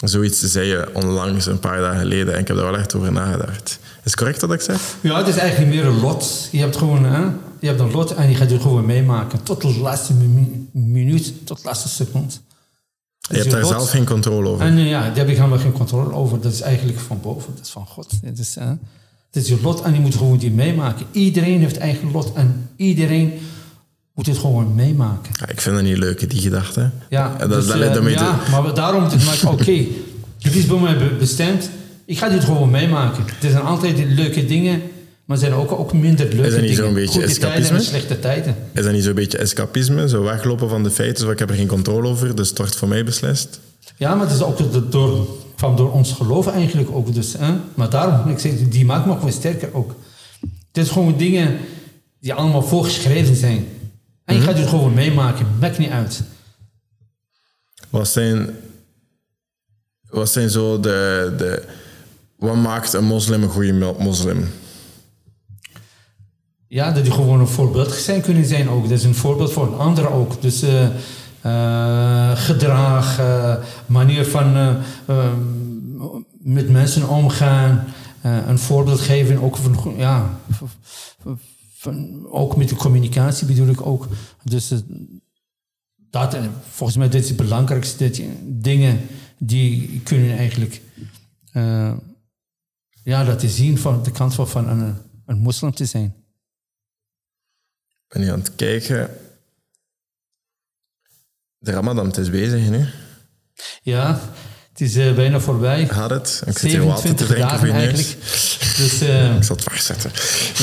Zoiets 0.09 0.40
zei 0.40 0.67
je 0.67 0.88
onlangs, 0.93 1.47
een 1.47 1.59
paar 1.59 1.81
dagen 1.81 2.01
geleden, 2.01 2.35
en 2.35 2.40
ik 2.40 2.49
heb 2.49 2.57
daar 2.57 2.67
wel 2.67 2.79
echt 2.79 2.95
over 2.95 3.12
nagedacht. 3.12 3.79
Is 3.83 4.11
het 4.11 4.17
correct 4.17 4.40
wat 4.40 4.53
ik 4.53 4.61
zeg? 4.61 4.97
Ja, 5.01 5.19
het 5.19 5.29
is 5.29 5.37
eigenlijk 5.37 5.75
meer 5.75 5.85
een 5.85 6.01
lot. 6.01 6.49
Je 6.53 6.59
hebt 6.59 6.77
gewoon 6.77 7.05
hè? 7.05 7.23
Je 7.61 7.67
hebt 7.67 7.81
een 7.81 7.90
lot 7.90 8.14
en 8.14 8.29
je 8.29 8.35
gaat 8.35 8.51
het 8.51 8.62
gewoon 8.62 8.87
meemaken. 8.87 9.43
Tot 9.43 9.61
de 9.61 9.79
laatste 9.79 10.14
mi 10.14 10.69
minuut, 10.73 11.47
tot 11.47 11.57
de 11.57 11.64
laatste 11.64 11.88
seconde. 11.88 12.35
Je 13.19 13.37
hebt 13.37 13.51
daar 13.51 13.61
lot. 13.61 13.71
zelf 13.71 13.90
geen 13.90 14.07
controle 14.07 14.49
over. 14.49 14.67
En 14.67 14.79
ja, 14.79 15.01
daar 15.01 15.17
heb 15.17 15.29
ik 15.29 15.37
helemaal 15.37 15.59
geen 15.59 15.73
controle 15.73 16.12
over. 16.12 16.40
Dat 16.40 16.53
is 16.53 16.61
eigenlijk 16.61 16.99
van 16.99 17.21
boven, 17.21 17.55
dat 17.55 17.64
is 17.64 17.71
van 17.71 17.87
God. 17.87 18.12
Het 18.23 18.38
is, 18.38 18.55
hè? 18.55 18.67
Het 19.31 19.43
is 19.43 19.49
je 19.49 19.59
lot 19.62 19.83
en 19.83 19.95
je 19.95 20.01
moet 20.01 20.14
gewoon 20.14 20.38
die 20.38 20.51
meemaken. 20.51 21.07
Iedereen 21.11 21.61
heeft 21.61 21.79
eigen 21.79 22.11
lot 22.11 22.33
en 22.33 22.71
iedereen 22.77 23.33
moet 24.14 24.27
het 24.27 24.38
gewoon 24.38 24.74
meemaken. 24.74 25.33
Ja, 25.40 25.48
ik 25.48 25.61
vind 25.61 25.74
dat 25.74 25.85
niet 25.85 25.96
leuk, 25.98 26.31
die 26.31 26.40
gedachte. 26.40 26.90
Ja, 27.11 27.37
dat, 27.38 27.48
dus, 27.48 27.66
dat, 27.66 27.77
uh, 27.77 27.94
dat 27.94 28.11
ja 28.11 28.38
maar 28.50 28.74
daarom 28.74 29.03
moet 29.03 29.12
ik 29.12 29.24
maken, 29.24 29.48
oké, 29.48 29.62
okay, 29.62 29.74
je 30.38 30.48
het 30.48 30.55
is 30.57 30.66
bij 30.66 30.79
mij 30.79 30.96
be- 30.98 31.16
bestemd. 31.18 31.70
Ik 32.07 32.18
ga 32.18 32.29
dit 32.29 32.44
gewoon 32.44 32.70
meemaken. 32.70 33.24
Er 33.42 33.50
zijn 33.50 33.62
altijd 33.62 33.98
leuke 34.09 34.46
dingen, 34.46 34.83
maar 35.24 35.37
zijn 35.37 35.53
ook, 35.53 35.72
ook 35.72 35.92
minder 35.92 36.27
leuke 36.27 36.42
Is 36.46 36.53
dat 36.53 36.61
niet 36.61 36.68
dingen. 36.70 36.85
zo'n 36.85 36.94
beetje 36.94 37.12
Goede 37.20 37.27
tijden 37.27 37.48
escapisme? 37.50 37.77
en 37.77 37.83
slechte 37.85 38.18
tijden. 38.20 38.57
Is 38.72 38.83
dat 38.85 38.92
niet 38.92 39.05
zo'n 39.05 39.14
beetje 39.14 39.38
escapisme? 39.38 40.09
Zo 40.09 40.22
weglopen 40.22 40.68
van 40.68 40.83
de 40.83 40.90
feiten, 40.90 41.24
zo 41.24 41.31
ik 41.31 41.38
heb 41.38 41.50
er 41.50 41.57
geen 41.57 41.66
controle 41.66 42.09
over, 42.09 42.37
dus 42.37 42.48
het 42.48 42.59
wordt 42.59 42.77
voor 42.77 42.88
mij 42.88 43.05
beslist. 43.05 43.61
Ja, 43.96 44.14
maar 44.14 44.27
het 44.27 44.35
is 44.35 44.42
ook 44.42 44.72
do- 44.72 44.88
door, 44.88 45.27
van 45.57 45.77
door 45.77 45.92
ons 45.92 46.12
geloof 46.12 46.46
eigenlijk 46.46 46.88
ook. 46.92 47.14
Dus, 47.14 47.35
hè? 47.38 47.53
Maar 47.74 47.90
daarom, 47.90 48.31
ik 48.31 48.38
zeg, 48.38 48.53
die 48.68 48.85
maakt 48.85 49.07
me 49.07 49.12
gewoon 49.12 49.33
sterker 49.33 49.68
ook. 49.72 49.94
Het 50.72 50.85
is 50.85 50.90
gewoon 50.90 51.16
dingen 51.16 51.57
die 52.20 52.35
allemaal 52.35 52.62
voorgeschreven 52.62 53.37
zijn. 53.37 53.64
En 54.24 54.34
je 54.34 54.40
gaat 54.40 54.58
het 54.58 54.68
gewoon 54.68 54.94
meemaken, 54.94 55.46
maakt 55.60 55.78
niet 55.78 55.90
uit. 55.90 56.22
Wat 57.90 58.08
zijn, 58.08 58.50
wat 60.08 60.28
zijn 60.30 60.50
zo 60.50 60.80
de, 60.80 61.34
de... 61.38 61.62
Wat 62.37 62.56
maakt 62.56 62.92
een 62.92 63.04
moslim 63.04 63.42
een 63.42 63.48
goede 63.48 63.72
mo- 63.72 63.96
moslim? 63.98 64.48
Ja, 66.66 66.90
dat 66.92 67.04
die 67.04 67.12
gewoon 67.12 67.40
een 67.40 67.46
voorbeeld 67.46 67.92
zijn 67.92 68.20
kunnen 68.20 68.44
zijn 68.44 68.68
ook. 68.68 68.82
Dat 68.82 68.98
is 68.98 69.04
een 69.04 69.14
voorbeeld 69.14 69.52
voor 69.52 69.66
een 69.66 69.78
ander 69.78 70.10
ook. 70.10 70.42
Dus 70.42 70.62
eh, 70.62 70.84
eh, 71.40 72.38
gedrag, 72.38 73.18
eh, 73.18 73.54
manier 73.87 74.24
van 74.26 74.76
met 76.38 76.68
mensen 76.70 77.08
omgaan, 77.08 77.84
eh, 78.20 78.37
een 78.46 78.58
voorbeeld 78.58 79.00
geven, 79.00 79.42
ook 79.42 79.56
van, 79.56 79.94
ja, 79.96 80.38
van, 81.85 82.27
ook 82.29 82.57
met 82.57 82.68
de 82.68 82.75
communicatie 82.75 83.47
bedoel 83.47 83.68
ik 83.68 83.87
ook. 83.87 84.09
Dus 84.44 84.70
eh, 84.70 84.79
dat, 85.97 86.35
eh, 86.35 86.47
volgens 86.70 86.99
mij 86.99 87.09
dit 87.09 87.23
is 87.23 87.29
het 87.29 87.37
belangrijkste 87.37 88.05
dat 88.05 88.16
je- 88.16 88.38
dingen 88.42 89.01
die 89.38 90.01
kunnen 90.01 90.37
eigenlijk 90.37 90.81
eh, 91.53 91.97
ja, 93.05 93.25
laten 93.25 93.49
zien 93.49 93.79
van 93.79 94.03
de 94.03 94.11
kant 94.11 94.35
van, 94.35 94.49
van 94.49 94.68
een, 94.68 94.97
een 95.27 95.38
moslim 95.38 95.75
te 95.75 95.85
zijn. 95.85 96.14
Ik 97.88 98.05
ben 98.09 98.23
hier 98.23 98.33
aan 98.33 98.38
het 98.38 98.55
kijken. 98.55 99.11
De 101.59 101.70
Ramadan, 101.73 102.07
het 102.07 102.16
is 102.16 102.31
bezig 102.31 102.70
nu. 102.70 102.87
Ja, 103.83 104.20
het 104.74 104.82
is 104.82 104.96
eh, 104.96 105.14
bijna 105.14 105.40
voorbij. 105.40 105.88
Gaat 105.88 106.10
het? 106.10 106.42
Ik 106.46 106.58
zit 106.58 106.70
hier 106.70 106.84
water 106.84 107.14
te 107.14 107.26
27 107.26 107.26
drinken 107.26 107.58
voor 107.58 107.66
dagen 107.66 107.78
eigenlijk. 107.78 108.16
Dus 108.76 109.00
eh, 109.00 109.37
Ik 109.37 109.42
zal 109.42 109.56
het 109.56 109.64
wegzetten. 109.68 110.10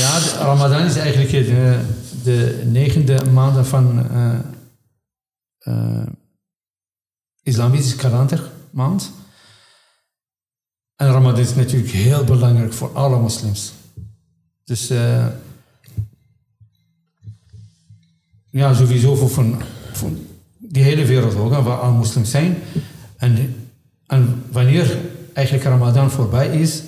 ja, 0.01 0.19
de 0.19 0.29
Ramadan 0.39 0.85
is 0.85 0.95
eigenlijk 0.95 1.33
eh, 1.33 1.45
de, 1.45 1.79
de 2.23 2.61
negende 2.65 3.25
maand 3.31 3.67
van 3.67 4.09
eh, 5.59 6.05
islamitische 7.43 7.95
kalendermaand. 7.95 9.11
En 10.95 11.11
Ramadan 11.11 11.39
is 11.39 11.55
natuurlijk 11.55 11.91
heel 11.91 12.23
belangrijk 12.23 12.73
voor 12.73 12.93
alle 12.93 13.19
moslims. 13.19 13.73
Dus 14.63 14.87
ja, 18.49 18.73
sowieso 18.73 19.15
voor, 19.15 19.29
van, 19.29 19.61
voor 19.91 20.09
die 20.57 20.83
hele 20.83 21.05
wereld 21.05 21.35
ook, 21.35 21.51
waar 21.51 21.79
alle 21.79 21.97
moslims 21.97 22.31
zijn. 22.31 22.57
En, 23.17 23.55
en 24.11 24.43
wanneer 24.51 24.97
eigenlijk 25.33 25.67
Ramadan 25.67 26.11
voorbij 26.11 26.47
is, 26.47 26.81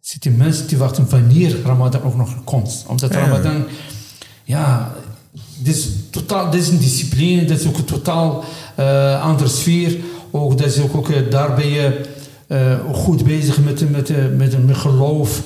zitten 0.00 0.36
mensen 0.36 0.66
te 0.66 0.76
wachten 0.76 1.08
wanneer 1.08 1.56
Ramadan 1.64 2.02
ook 2.02 2.16
nog 2.16 2.44
komt. 2.44 2.84
Omdat 2.88 3.12
Ja. 3.12 3.20
Ramadan, 3.20 3.64
ja, 4.44 4.92
dit 5.58 5.76
is, 5.76 5.88
totaal, 6.10 6.50
dit 6.50 6.60
is 6.60 6.68
een 6.68 6.78
discipline, 6.78 7.44
dat 7.44 7.60
is 7.60 7.66
ook 7.66 7.78
een 7.78 7.84
totaal 7.84 8.44
eh, 8.74 9.22
andere 9.22 9.48
sfeer. 9.48 9.96
Ook, 10.30 10.58
dat 10.58 10.66
is 10.66 10.80
ook, 10.80 10.96
ook 10.96 11.10
eh, 11.10 11.30
daar 11.30 11.54
ben 11.54 11.68
je 11.68 12.00
eh, 12.46 12.78
goed 12.92 13.24
bezig 13.24 13.60
met, 13.60 13.90
met, 13.90 14.36
met, 14.36 14.66
met, 14.66 14.76
geloof. 14.76 15.42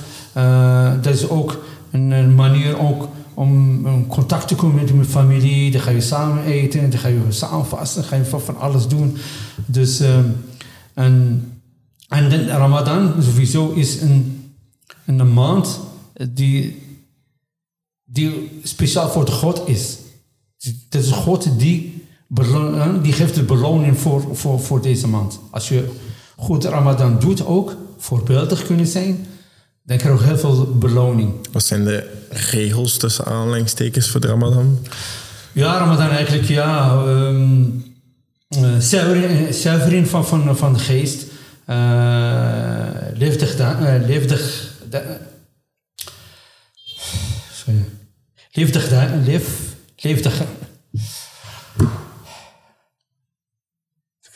Dat 1.01 1.13
is 1.13 1.29
ook 1.29 1.63
een, 1.91 2.11
een 2.11 2.35
manier 2.35 2.79
ook 2.79 3.07
om 3.33 3.87
in 3.87 4.07
contact 4.07 4.47
te 4.47 4.55
komen 4.55 4.75
met 4.75 4.89
je 4.89 5.03
familie. 5.03 5.71
Dan 5.71 5.81
ga 5.81 5.91
je 5.91 6.01
samen 6.01 6.43
eten, 6.43 6.89
dan 6.89 6.99
ga 6.99 7.07
je 7.07 7.19
samen 7.29 7.65
vasten, 7.65 8.01
dan 8.01 8.09
ga 8.09 8.15
je 8.15 8.25
van, 8.25 8.41
van 8.41 8.57
alles 8.57 8.87
doen. 8.87 9.17
Dus, 9.65 9.99
ehm, 9.99 10.23
en, 10.95 11.43
en 12.07 12.29
de 12.29 12.45
Ramadan 12.45 13.23
sowieso 13.23 13.71
is 13.71 14.01
een, 14.01 14.51
een 15.05 15.33
maand 15.33 15.79
die, 16.29 16.81
die 18.03 18.59
speciaal 18.63 19.09
voor 19.09 19.25
de 19.25 19.31
God 19.31 19.67
is. 19.67 19.97
Dat 20.89 21.03
is 21.03 21.11
God 21.11 21.59
die, 21.59 22.05
eh, 22.35 22.87
die 23.01 23.13
geeft 23.13 23.35
de 23.35 23.43
beloning 23.43 23.97
voor, 23.99 24.35
voor, 24.35 24.59
voor 24.59 24.81
deze 24.81 25.07
maand. 25.07 25.39
Als 25.51 25.69
je 25.69 25.91
goed 26.35 26.63
Ramadan 26.63 27.19
doet 27.19 27.45
ook, 27.45 27.75
voorbeeldig 27.97 28.65
kunnen 28.65 28.87
zijn, 28.87 29.27
dan 29.83 29.97
krijg 29.97 30.19
je 30.19 30.25
heel 30.25 30.37
veel 30.37 30.75
beloning. 30.77 31.33
Wat 31.51 31.63
zijn 31.63 31.83
de 31.83 32.23
regels 32.29 32.97
tussen 32.97 33.25
aanhalingstekens 33.25 34.09
voor 34.09 34.21
de 34.21 34.27
Ramadan? 34.27 34.79
Ja, 35.51 35.77
Ramadan 35.77 36.09
eigenlijk, 36.09 36.47
ja. 36.47 37.03
ehm 37.05 37.61
eh, 37.61 37.93
zuivering, 38.81 39.53
zuivering 39.53 40.07
van, 40.07 40.25
van, 40.25 40.57
van 40.57 40.73
de 40.73 40.79
geest. 40.79 41.25
eh 41.65 42.93
leefdig, 43.13 43.55
da- 43.55 43.79
eh, 43.95 44.05
leefdig, 44.07 44.71
da- 44.89 45.17
sorry. 47.51 47.85
leefdig, 48.51 48.89
da- 48.89 49.21
leef, 49.25 49.75
leefdig. 49.95 50.41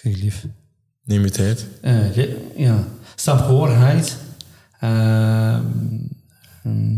Ik 0.02 0.18
lief. 0.18 0.46
Neem 1.04 1.24
je 1.24 1.30
tijd. 1.32 1.66
Eh, 1.82 2.16
le- 2.16 2.38
ja, 2.56 2.84
saamhorigheid. 3.16 4.18
ehm, 4.80 5.64
ehm, 6.64 6.98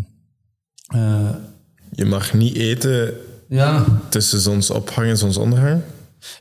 eh, 0.87 1.29
Je 1.91 2.05
mag 2.05 2.33
niet 2.33 2.55
eten 2.55 3.13
ja, 3.49 3.85
tussen 4.09 4.39
zonsopgang 4.39 5.09
en 5.09 5.17
zonsondergang. 5.17 5.81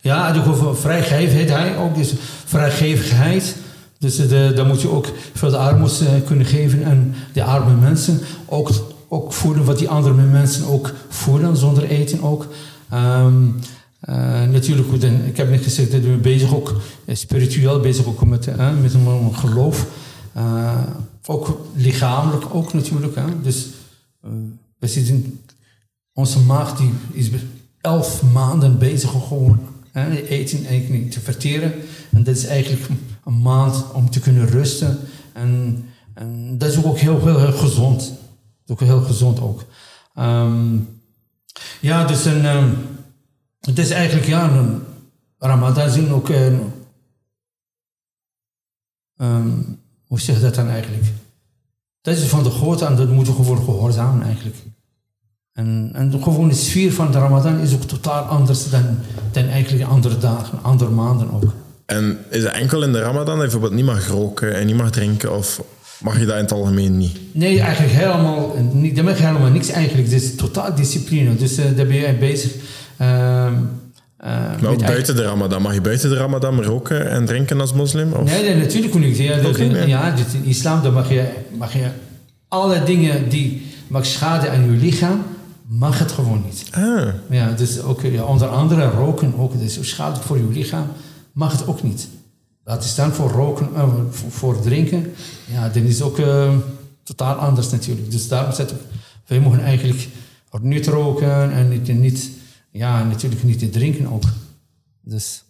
Ja, 0.00 0.34
en 0.34 0.42
over 0.42 0.76
vrijgevigheid 0.76 1.76
ook. 1.76 1.94
Dus 1.94 2.12
vrijgevigheid. 2.44 3.56
Dus 3.98 4.16
de, 4.16 4.52
dan 4.54 4.66
moet 4.66 4.80
je 4.80 4.90
ook 4.90 5.06
veel 5.34 5.50
de 5.50 5.56
armoede 5.56 6.06
eh, 6.06 6.26
kunnen 6.26 6.46
geven 6.46 6.84
en 6.84 7.14
de 7.32 7.44
arme 7.44 7.74
mensen 7.74 8.20
ook, 8.46 8.70
ook 9.08 9.32
voeden 9.32 9.64
wat 9.64 9.78
die 9.78 9.88
andere 9.88 10.14
mensen 10.14 10.66
ook 10.66 10.92
voeden, 11.08 11.56
zonder 11.56 11.84
eten 11.84 12.22
ook. 12.22 12.46
Ehm, 12.90 13.46
eh, 14.00 14.42
natuurlijk, 14.42 14.88
goed, 14.88 15.04
en 15.04 15.26
ik 15.26 15.36
heb 15.36 15.50
net 15.50 15.62
gezegd 15.62 15.92
dat 15.92 16.00
we 16.00 16.16
bezig 16.16 16.54
ook 16.54 16.80
eh, 17.04 17.14
spiritueel 17.14 17.80
bezig 17.80 18.06
ook 18.06 18.24
met, 18.24 18.46
eh, 18.46 18.78
met 18.80 18.94
een 18.94 19.34
geloof. 19.34 19.86
Ook 21.26 21.60
lichamelijk 21.74 22.54
ook 22.54 22.72
natuurlijk. 22.72 23.14
Hè. 23.14 23.40
Dus 23.42 23.66
we 24.78 24.86
zitten 24.86 25.40
onze 26.12 26.40
maag 26.40 26.76
die 26.76 26.90
is 27.12 27.30
elf 27.80 28.22
maanden 28.32 28.78
bezig 28.78 29.10
gewoon 29.28 29.58
hè, 29.92 30.22
eten 30.22 30.66
eigenlijk 30.66 31.10
te 31.10 31.20
verteren. 31.20 31.72
En 32.10 32.24
dat 32.24 32.36
is 32.36 32.46
eigenlijk 32.46 32.88
een 33.24 33.42
maand 33.42 33.92
om 33.92 34.10
te 34.10 34.20
kunnen 34.20 34.46
rusten. 34.46 34.98
En, 35.32 35.84
en 36.14 36.58
dat 36.58 36.70
is 36.70 36.84
ook 36.84 36.98
heel, 36.98 37.38
heel, 37.38 37.52
gezond. 37.52 37.98
Dat 37.98 38.08
is 38.64 38.72
ook 38.72 38.80
heel 38.80 39.00
gezond 39.00 39.40
ook. 39.40 39.64
Ehm, 40.14 40.76
ja, 41.80 42.04
dus 42.04 42.24
een, 42.24 42.44
ehm, 42.44 42.74
het 43.60 43.78
is 43.78 43.90
eigenlijk, 43.90 44.26
ja, 44.26 44.50
een 44.50 44.82
Ramadan 45.38 45.86
is 45.86 46.10
ook 46.10 46.30
ehm, 46.30 46.58
hoe 50.06 50.20
zeg 50.20 50.36
je 50.36 50.42
dat 50.42 50.54
dan 50.54 50.68
eigenlijk? 50.68 51.04
Dat 52.00 52.16
is 52.16 52.24
van 52.24 52.42
de 52.42 52.50
God 52.50 52.80
en 52.80 52.96
dat 52.96 53.08
moeten 53.08 53.36
we 53.36 53.42
gewoon 53.42 53.64
gehoorzamen 53.64 54.26
eigenlijk. 54.26 54.56
En, 55.60 55.90
en 55.92 56.10
de 56.10 56.22
gewone 56.22 56.54
sfeer 56.54 56.92
van 56.92 57.12
de 57.12 57.18
Ramadan 57.18 57.58
is 57.58 57.74
ook 57.74 57.82
totaal 57.84 58.22
anders 58.22 58.70
dan, 58.70 58.98
dan 59.32 59.48
eigenlijk 59.48 59.90
andere 59.90 60.18
dagen, 60.18 60.58
andere 60.62 60.90
maanden 60.90 61.32
ook. 61.32 61.52
En 61.86 62.18
is 62.28 62.42
het 62.42 62.52
enkel 62.52 62.82
in 62.82 62.92
de 62.92 63.00
Ramadan 63.00 63.24
dat 63.24 63.34
je 63.34 63.40
bijvoorbeeld 63.40 63.72
niet 63.72 63.84
mag 63.84 64.08
roken 64.08 64.54
en 64.54 64.66
niet 64.66 64.76
mag 64.76 64.90
drinken? 64.90 65.36
Of 65.36 65.62
mag 66.02 66.18
je 66.18 66.26
dat 66.26 66.36
in 66.36 66.42
het 66.42 66.52
algemeen 66.52 66.98
niet? 66.98 67.18
Nee, 67.32 67.60
eigenlijk 67.60 67.92
helemaal 67.94 68.54
niet. 68.72 68.96
Dat 68.96 69.04
mag 69.04 69.18
helemaal 69.18 69.50
niks 69.50 69.68
eigenlijk. 69.68 70.10
Het 70.10 70.22
is 70.22 70.34
totaal 70.34 70.74
discipline. 70.74 71.36
Dus 71.36 71.56
eh, 71.56 71.64
daar 71.76 71.86
ben 71.86 71.96
je 71.96 72.14
bezig. 72.20 72.52
ehm, 72.96 73.54
eh, 74.16 74.30
Maar 74.60 74.70
ook 74.70 74.86
buiten 74.86 75.16
de 75.16 75.22
Ramadan. 75.22 75.62
Mag 75.62 75.74
je 75.74 75.80
buiten 75.80 76.10
de 76.10 76.16
Ramadan 76.16 76.62
roken 76.62 77.10
en 77.10 77.24
drinken 77.26 77.60
als 77.60 77.72
moslim? 77.72 78.12
Of? 78.12 78.24
Nee, 78.30 78.42
nee, 78.42 78.56
natuurlijk 78.56 78.94
niet. 78.94 79.16
Ja, 79.16 79.36
niet, 79.36 79.58
nee. 79.58 79.88
ja 79.88 80.10
dit, 80.10 80.26
in 80.32 80.44
islam 80.44 80.82
dan 80.82 80.92
mag 80.92 81.08
je, 81.10 81.24
mag 81.58 81.72
je 81.72 81.86
alle 82.48 82.82
dingen 82.82 83.28
die 83.28 83.62
mag 83.86 84.06
schaden 84.06 84.50
aan 84.50 84.70
je 84.70 84.76
lichaam, 84.76 85.22
mag 85.70 85.98
het 85.98 86.12
gewoon 86.12 86.42
niet. 86.44 86.64
Ah, 86.70 87.08
Ja, 87.30 87.52
dus 87.52 87.82
ook 87.82 88.00
ja, 88.02 88.24
onder 88.24 88.48
andere 88.48 88.90
roken, 88.90 89.34
ook, 89.38 89.52
dat 89.52 89.62
is 89.62 89.88
schadelijk 89.88 90.24
voor 90.24 90.36
je 90.36 90.48
lichaam, 90.48 90.86
mag 91.32 91.52
het 91.52 91.66
ook 91.66 91.82
niet. 91.82 92.08
Laat 92.64 92.84
staan 92.84 93.12
voor 93.12 93.30
roken, 93.30 93.68
eh, 93.74 93.88
voor, 94.10 94.30
voor 94.30 94.60
drinken, 94.60 95.12
ja, 95.52 95.68
dan 95.68 95.82
is 95.82 96.02
ook 96.02 96.18
eh, 96.18 96.54
totaal 97.02 97.34
anders 97.34 97.70
natuurlijk. 97.70 98.10
Dus 98.10 98.28
daarom 98.28 98.52
zet 98.52 98.70
ik, 98.70 98.76
wij 99.26 99.40
mogen 99.40 99.60
eigenlijk 99.60 100.08
niet 100.62 100.86
roken 100.86 101.52
en 101.52 101.68
niet, 101.68 101.88
niet, 101.88 102.30
ja, 102.70 103.04
natuurlijk 103.04 103.42
niet 103.42 103.58
te 103.58 103.70
drinken 103.70 104.12
ook. 104.12 104.24
Dus, 105.00 105.44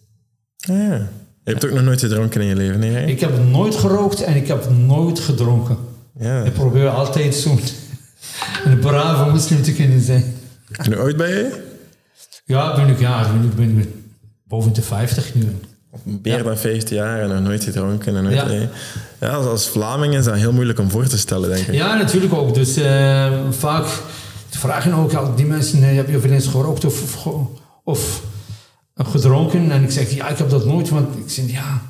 ah 0.59 0.77
ja. 0.77 1.09
Je 1.43 1.51
hebt 1.51 1.65
ook 1.65 1.71
nog 1.71 1.83
nooit 1.83 1.99
gedronken 1.99 2.41
in 2.41 2.47
je 2.47 2.55
leven, 2.55 2.79
nee? 2.79 2.91
hè? 2.91 3.05
Ik 3.05 3.19
heb 3.19 3.43
nooit 3.49 3.75
gerookt 3.75 4.21
en 4.21 4.35
ik 4.35 4.47
heb 4.47 4.69
nooit 4.69 5.19
gedronken. 5.19 5.77
Ja. 6.19 6.43
Ik 6.43 6.53
probeer 6.53 6.89
altijd 6.89 7.35
zo'n 7.35 7.59
een 8.65 8.79
brave 8.79 9.31
moslim 9.31 9.61
te 9.63 9.73
kunnen 9.73 10.01
zijn. 10.01 10.35
En 10.71 10.93
hoe 10.93 11.01
oud 11.01 11.17
ben 11.17 11.29
je? 11.29 11.69
Ja, 12.45 12.75
ben 12.75 12.87
ik, 12.87 12.99
ja, 12.99 13.31
ben 13.31 13.43
ik, 13.43 13.55
ben 13.55 13.79
ik 13.79 13.87
boven 14.43 14.73
de 14.73 14.81
50 14.81 15.35
nu. 15.35 15.55
Meer 16.23 16.43
dan 16.43 16.57
50 16.57 16.89
jaar 16.97 17.21
en 17.21 17.29
nog 17.29 17.39
nooit 17.39 17.63
gedronken. 17.63 18.15
En 18.15 18.23
nooit, 18.23 18.35
Ja. 18.35 18.69
ja, 19.19 19.27
als, 19.29 19.45
als 19.45 19.69
Vlaming 19.69 20.15
is 20.15 20.25
dat 20.25 20.35
heel 20.35 20.53
moeilijk 20.53 20.79
om 20.79 20.89
voor 20.89 21.07
te 21.07 21.17
stellen, 21.17 21.49
denk 21.49 21.67
ik. 21.67 21.73
Ja, 21.73 21.95
natuurlijk 21.95 22.33
ook. 22.33 22.53
Dus 22.53 22.75
eh, 22.77 23.31
vaak 23.49 23.85
vragen 24.49 24.93
ook 24.93 25.13
al 25.13 25.35
die 25.35 25.45
mensen, 25.45 25.83
eh, 25.83 25.95
heb 25.95 26.09
je 26.09 26.19
wel 26.19 26.31
eens 26.31 26.47
gerookt 26.47 26.85
of, 26.85 27.25
of, 27.25 27.41
of 27.83 28.21
gedronken? 28.95 29.71
En 29.71 29.83
ik 29.83 29.91
zeg, 29.91 30.09
ja, 30.11 30.27
ik 30.29 30.37
heb 30.37 30.49
dat 30.49 30.65
nooit, 30.65 30.89
want 30.89 31.17
ik 31.17 31.29
zeg, 31.29 31.51
ja, 31.51 31.81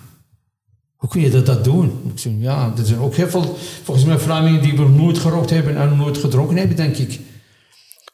hoe 1.01 1.09
kun 1.09 1.21
je 1.21 1.29
dat, 1.29 1.45
dat 1.45 1.63
doen? 1.63 2.11
Ik 2.13 2.19
zeg, 2.19 2.33
ja, 2.37 2.73
er 2.77 2.85
zijn 2.85 2.99
ook 2.99 3.15
heel 3.15 3.29
veel, 3.29 3.57
volgens 3.83 4.05
mij 4.05 4.17
Vlamingen 4.17 4.61
die 4.61 4.79
nooit 4.79 5.19
gerookt 5.19 5.49
hebben 5.49 5.77
en 5.77 5.97
nooit 5.97 6.17
gedronken 6.17 6.57
hebben, 6.57 6.75
denk 6.75 6.97
ik. 6.97 7.19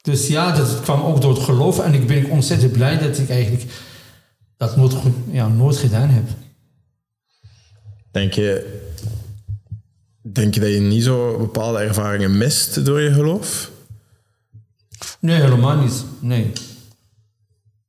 Dus 0.02 0.28
ja, 0.28 0.52
dat 0.52 0.82
kwam 0.82 1.02
ook 1.02 1.22
door 1.22 1.34
het 1.34 1.44
geloof 1.44 1.80
en 1.80 1.94
ik 1.94 2.08
ben 2.08 2.30
ontzettend 2.30 2.72
blij 2.72 2.98
dat 2.98 3.18
ik 3.18 3.30
eigenlijk 3.30 3.72
dat 4.58 4.76
nooit, 4.76 4.96
ja, 5.32 5.48
nooit 5.48 5.78
gedaan 5.78 6.10
heb. 6.10 6.24
Denk 8.12 8.34
je, 8.34 8.80
denk 10.22 10.54
je 10.54 10.60
dat 10.60 10.70
je 10.70 10.80
niet 10.80 11.04
zo 11.04 11.38
bepaalde 11.38 11.80
ervaringen 11.80 12.38
mist 12.38 12.86
door 12.86 13.02
je 13.02 13.14
geloof? 13.14 13.72
Nee, 15.20 15.42
helemaal 15.42 15.78
niet. 15.78 16.06
Nee. 16.20 16.52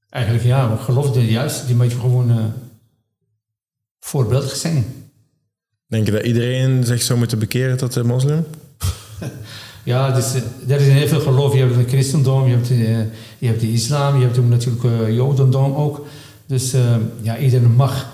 Eigenlijk 0.08 0.44
ja, 0.44 0.76
geloof 0.76 1.16
juist, 1.16 1.66
die 1.66 1.76
moet 1.76 1.92
je 1.92 1.98
gewoon 1.98 2.30
eh 2.30 2.44
voorbeeldig 4.08 4.56
zijn. 4.56 4.84
Denk 5.86 6.06
je 6.06 6.12
dat 6.12 6.22
iedereen 6.22 6.84
zich 6.84 7.02
zou 7.02 7.18
moeten 7.18 7.38
bekeren 7.38 7.76
tot 7.76 7.92
de 7.92 8.04
moslim? 8.04 8.44
Ja, 9.82 10.10
dus, 10.10 10.34
eh, 10.34 10.74
er 10.74 10.80
is 10.80 10.88
heel 10.88 11.08
veel 11.08 11.20
geloof. 11.20 11.54
Je 11.54 11.58
hebt 11.58 11.76
het 11.76 11.88
christendom, 11.88 12.46
je 12.48 12.54
hebt, 12.54 12.70
eh, 12.70 12.98
je 13.38 13.46
hebt 13.46 13.60
de 13.60 13.72
islam, 13.72 14.18
je 14.18 14.24
hebt 14.24 14.48
natuurlijk 14.48 14.84
eh 14.84 15.14
jodendom 15.14 15.74
ook. 15.74 16.06
Dus 16.46 16.74
ja, 17.22 17.38
iedereen 17.38 17.74
mag, 17.74 18.06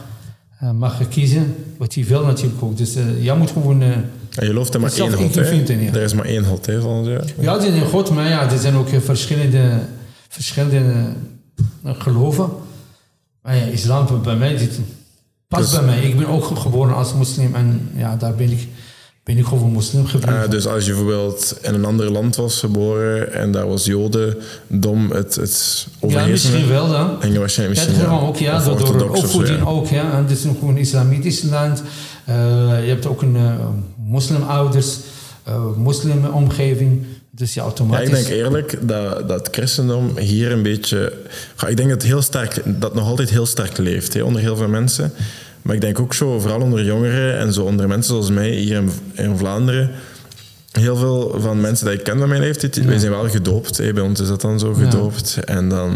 mag 0.74 1.09
kiezen 1.09 1.54
wat 1.76 1.94
hij 1.94 2.04
wil 2.04 2.24
natuurlijk 2.24 2.62
ook. 2.62 2.76
Dus 2.76 2.94
jij 3.20 3.37
moet 3.37 3.50
gewoon... 3.50 3.83
En 3.83 4.11
je 4.30 4.46
gelooft 4.46 4.74
in 4.74 4.80
maar 4.80 4.92
één 4.92 5.12
God, 5.12 5.33
vinden, 5.33 5.83
ja. 5.83 5.92
Er 5.92 6.02
is 6.02 6.14
maar 6.14 6.24
één 6.24 6.44
God, 6.44 6.66
hè, 6.66 6.80
volgens 6.80 7.09
jou. 7.09 7.22
Ja, 7.40 7.54
het 7.54 7.62
is 7.62 7.80
een 7.80 7.88
God, 7.88 8.11
maar 8.11 8.28
ja, 8.28 8.50
er 8.50 8.59
zijn 8.59 8.74
ook 8.74 8.88
verschillende, 8.88 9.78
verschillende 10.28 11.12
geloven. 11.85 12.48
Maar 13.42 13.57
ja, 13.57 13.64
islam 13.64 14.22
bij 14.22 14.37
mij, 14.37 14.57
dit 14.57 14.78
past 15.55 15.71
Dus- 15.71 15.79
bij 15.79 15.87
mij. 15.88 16.03
Ik 16.03 16.17
ben 16.17 16.27
ook 16.27 16.45
geboren 16.45 16.95
als 16.95 17.14
moslim 17.14 17.55
en 17.55 17.90
ja, 17.97 18.17
daar 18.17 18.35
ben 18.35 18.51
ik, 18.51 18.69
ben 19.25 19.38
ik 19.38 19.45
gewoon 19.47 19.73
moslim 19.73 20.07
gebleven. 20.07 20.43
Ah, 20.43 20.51
dus 20.51 20.67
als 20.67 20.85
je 20.85 20.90
bijvoorbeeld 20.90 21.57
in 21.62 21.75
een 21.75 21.85
ander 21.85 22.11
land 22.12 22.37
was 22.37 22.59
geboren 22.59 23.33
en 23.33 23.53
daar 23.53 23.69
was 23.69 23.85
jodendom 23.85 25.11
het, 25.11 25.35
het 25.35 25.87
ja, 26.09 26.27
misschien 26.27 26.69
wel 26.69 26.88
dan. 26.90 27.23
En 27.23 27.33
je 27.33 27.38
waarschijnlijk 27.38 27.81
Ja, 27.81 27.87
misschien 27.87 28.09
gewoon 28.09 28.29
ook, 28.29 28.37
ja, 28.37 28.64
door, 28.64 28.79
zo, 28.87 29.05
opvoeding 29.05 29.59
ja. 29.59 29.64
ook, 29.64 29.87
ja. 29.87 30.12
En 30.12 30.17
het 30.19 30.31
is 30.31 30.45
nog 30.45 30.62
een 30.62 30.77
islamitisch 30.77 31.43
land. 31.43 31.83
Eh, 32.25 32.35
je 32.83 32.88
hebt 32.88 33.07
ook 33.07 33.23
een 33.23 33.37
eh, 33.37 33.55
moslimouders, 34.07 34.97
eh 35.45 35.77
moslimomgeving. 35.77 37.07
Dus 37.31 37.55
ja, 37.55 37.62
Ja, 37.62 37.69
automatisch. 37.69 38.09
ik 38.09 38.14
denk 38.14 38.27
eerlijk 38.27 38.79
dat, 38.88 39.29
dat 39.29 39.49
christendom 39.51 40.19
hier 40.19 40.53
een 40.53 40.62
beetje... 40.62 41.12
Ja, 41.57 41.67
ik 41.69 41.77
denk 41.77 41.88
dat 41.88 42.03
het 42.03 42.11
heel 42.11 42.23
sterk, 42.23 42.62
dat 42.64 42.95
nog 42.95 43.09
altijd 43.09 43.31
heel 43.31 43.47
sterk 43.47 43.79
leeft 43.79 44.14
hè, 44.14 44.23
onder 44.23 44.40
heel 44.40 44.57
veel 44.57 44.69
mensen. 44.69 45.12
Maar 45.64 45.74
ik 45.74 45.81
denk 45.81 46.00
ook 46.00 46.14
zo, 46.14 46.40
vooral 46.40 46.61
onder 46.61 46.85
jongeren 46.85 47.38
en 47.38 47.53
zo 47.53 47.64
onder 47.64 47.88
mensen 47.88 48.12
zoals 48.12 48.31
mij 48.31 48.50
hier 48.50 48.77
in, 48.77 48.90
in 49.12 49.37
Vlaanderen. 49.37 49.90
Heel 50.70 50.96
veel 50.96 51.35
van 51.40 51.61
mensen 51.61 51.87
die 51.87 51.94
ik 51.94 52.05
ken 52.05 52.18
van 52.18 52.29
mijn 52.29 52.40
leeftijd, 52.40 52.85
wij 52.85 52.98
zijn 52.98 53.12
wel 53.12 53.29
gedoopt. 53.29 53.77
Bij 53.94 54.03
ons 54.03 54.20
is 54.20 54.29
dat 54.29 54.40
dan 54.40 54.59
zo 54.59 54.74
gedoopt. 54.74 55.38
En 55.44 55.68
dan 55.68 55.90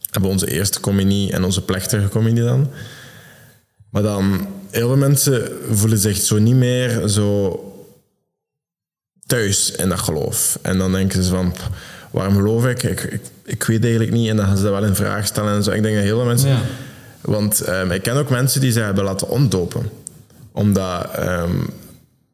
hebben 0.00 0.22
we 0.22 0.28
onze 0.28 0.50
eerste 0.50 0.80
communie 0.80 1.32
en 1.32 1.44
onze 1.44 1.62
plechtige 1.64 2.08
communie 2.08 2.42
dan. 2.42 2.70
Maar 3.90 4.02
dan, 4.02 4.46
heel 4.70 4.88
veel 4.88 4.96
mensen 4.96 5.48
voelen 5.70 5.98
zich 5.98 6.16
zo 6.16 6.38
niet 6.38 6.54
meer 6.54 7.08
zo 7.08 7.58
thuis 9.26 9.70
in 9.70 9.88
dat 9.88 10.00
geloof. 10.00 10.58
En 10.62 10.78
dan 10.78 10.92
denken 10.92 11.22
ze 11.22 11.30
van, 11.30 11.52
"Pff, 11.52 11.68
waarom 12.10 12.34
geloof 12.34 12.66
ik? 12.66 12.82
Ik, 12.82 13.00
ik? 13.02 13.20
ik 13.44 13.62
weet 13.62 13.82
eigenlijk 13.82 14.12
niet. 14.12 14.28
En 14.28 14.36
dan 14.36 14.46
gaan 14.46 14.56
ze 14.56 14.62
dat 14.62 14.72
wel 14.72 14.84
in 14.84 14.94
vraag 14.94 15.26
stellen 15.26 15.54
en 15.54 15.62
zo. 15.62 15.70
Ik 15.70 15.82
denk 15.82 15.94
dat 15.94 16.04
heel 16.04 16.16
veel 16.16 16.26
mensen... 16.26 16.48
Ja. 16.48 16.60
Want 17.20 17.60
ehm, 17.60 17.90
ik 17.90 18.02
ken 18.02 18.16
ook 18.16 18.30
mensen 18.30 18.60
die 18.60 18.72
zich 18.72 18.84
hebben 18.84 19.04
laten 19.04 19.28
ontdopen. 19.28 19.90
Omdat 20.52 21.14
ehm, 21.14 21.56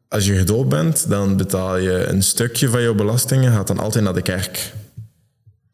als 0.07 0.25
je 0.25 0.37
gedoopt 0.37 0.69
bent, 0.69 1.09
dan 1.09 1.37
betaal 1.37 1.77
je 1.77 2.05
een 2.05 2.23
stukje 2.23 2.69
van 2.69 2.81
jouw 2.81 2.95
belastingen, 2.95 3.51
gaat 3.51 3.67
dan 3.67 3.79
altijd 3.79 4.03
naar 4.03 4.13
de 4.13 4.21
kerk. 4.21 4.73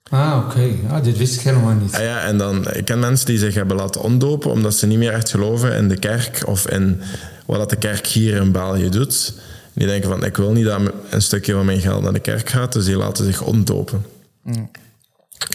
Ah, 0.10 0.44
oké. 0.46 0.76
Ah, 0.90 1.04
dit 1.04 1.18
wist 1.18 1.36
ik 1.36 1.42
helemaal 1.42 1.74
niet. 1.74 1.96
Ah 1.96 2.02
ja, 2.02 2.22
en 2.22 2.38
dan, 2.38 2.72
ik 2.72 2.86
ken 2.86 3.00
mensen 3.00 3.26
die 3.26 3.38
zich 3.38 3.54
hebben 3.54 3.78
laten 3.78 4.02
ontdopen 4.02 4.52
omdat 4.52 4.76
ze 4.76 4.88
niet 4.88 4.98
meer 4.98 5.14
echt 5.14 5.30
geloven 5.30 5.74
in 5.74 5.88
de 5.88 5.98
kerk 5.98 6.44
of 6.46 6.70
in 6.70 7.02
wat 7.46 7.58
dat 7.58 7.70
de 7.70 7.76
kerk 7.76 8.08
hier 8.08 8.36
in 8.36 8.52
België 8.52 8.90
doet. 8.90 9.34
Die 9.74 9.88
denken 9.88 10.10
van, 10.10 10.26
ik 10.26 10.38
wil 10.38 10.52
niet 10.52 10.66
dat 10.66 10.82
een 11.10 11.22
stukje 11.22 11.54
van 11.54 11.66
mijn 11.66 11.82
geld 11.82 12.04
naar 12.04 12.14
de 12.14 12.20
kerk 12.20 12.50
gaat, 12.50 12.74
dus 12.74 12.86
die 12.86 12.98
laten 12.98 13.26
zich 13.26 13.42
ontdopen. 13.42 14.06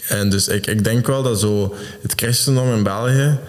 En 0.07 0.29
dus 0.29 0.47
ik, 0.47 0.67
ik 0.67 0.83
denk 0.83 1.07
wel 1.07 1.23
dat 1.23 1.39
zo 1.39 1.75
het 2.01 2.13
christendom 2.15 2.73
in 2.73 2.83
België, 2.83 3.39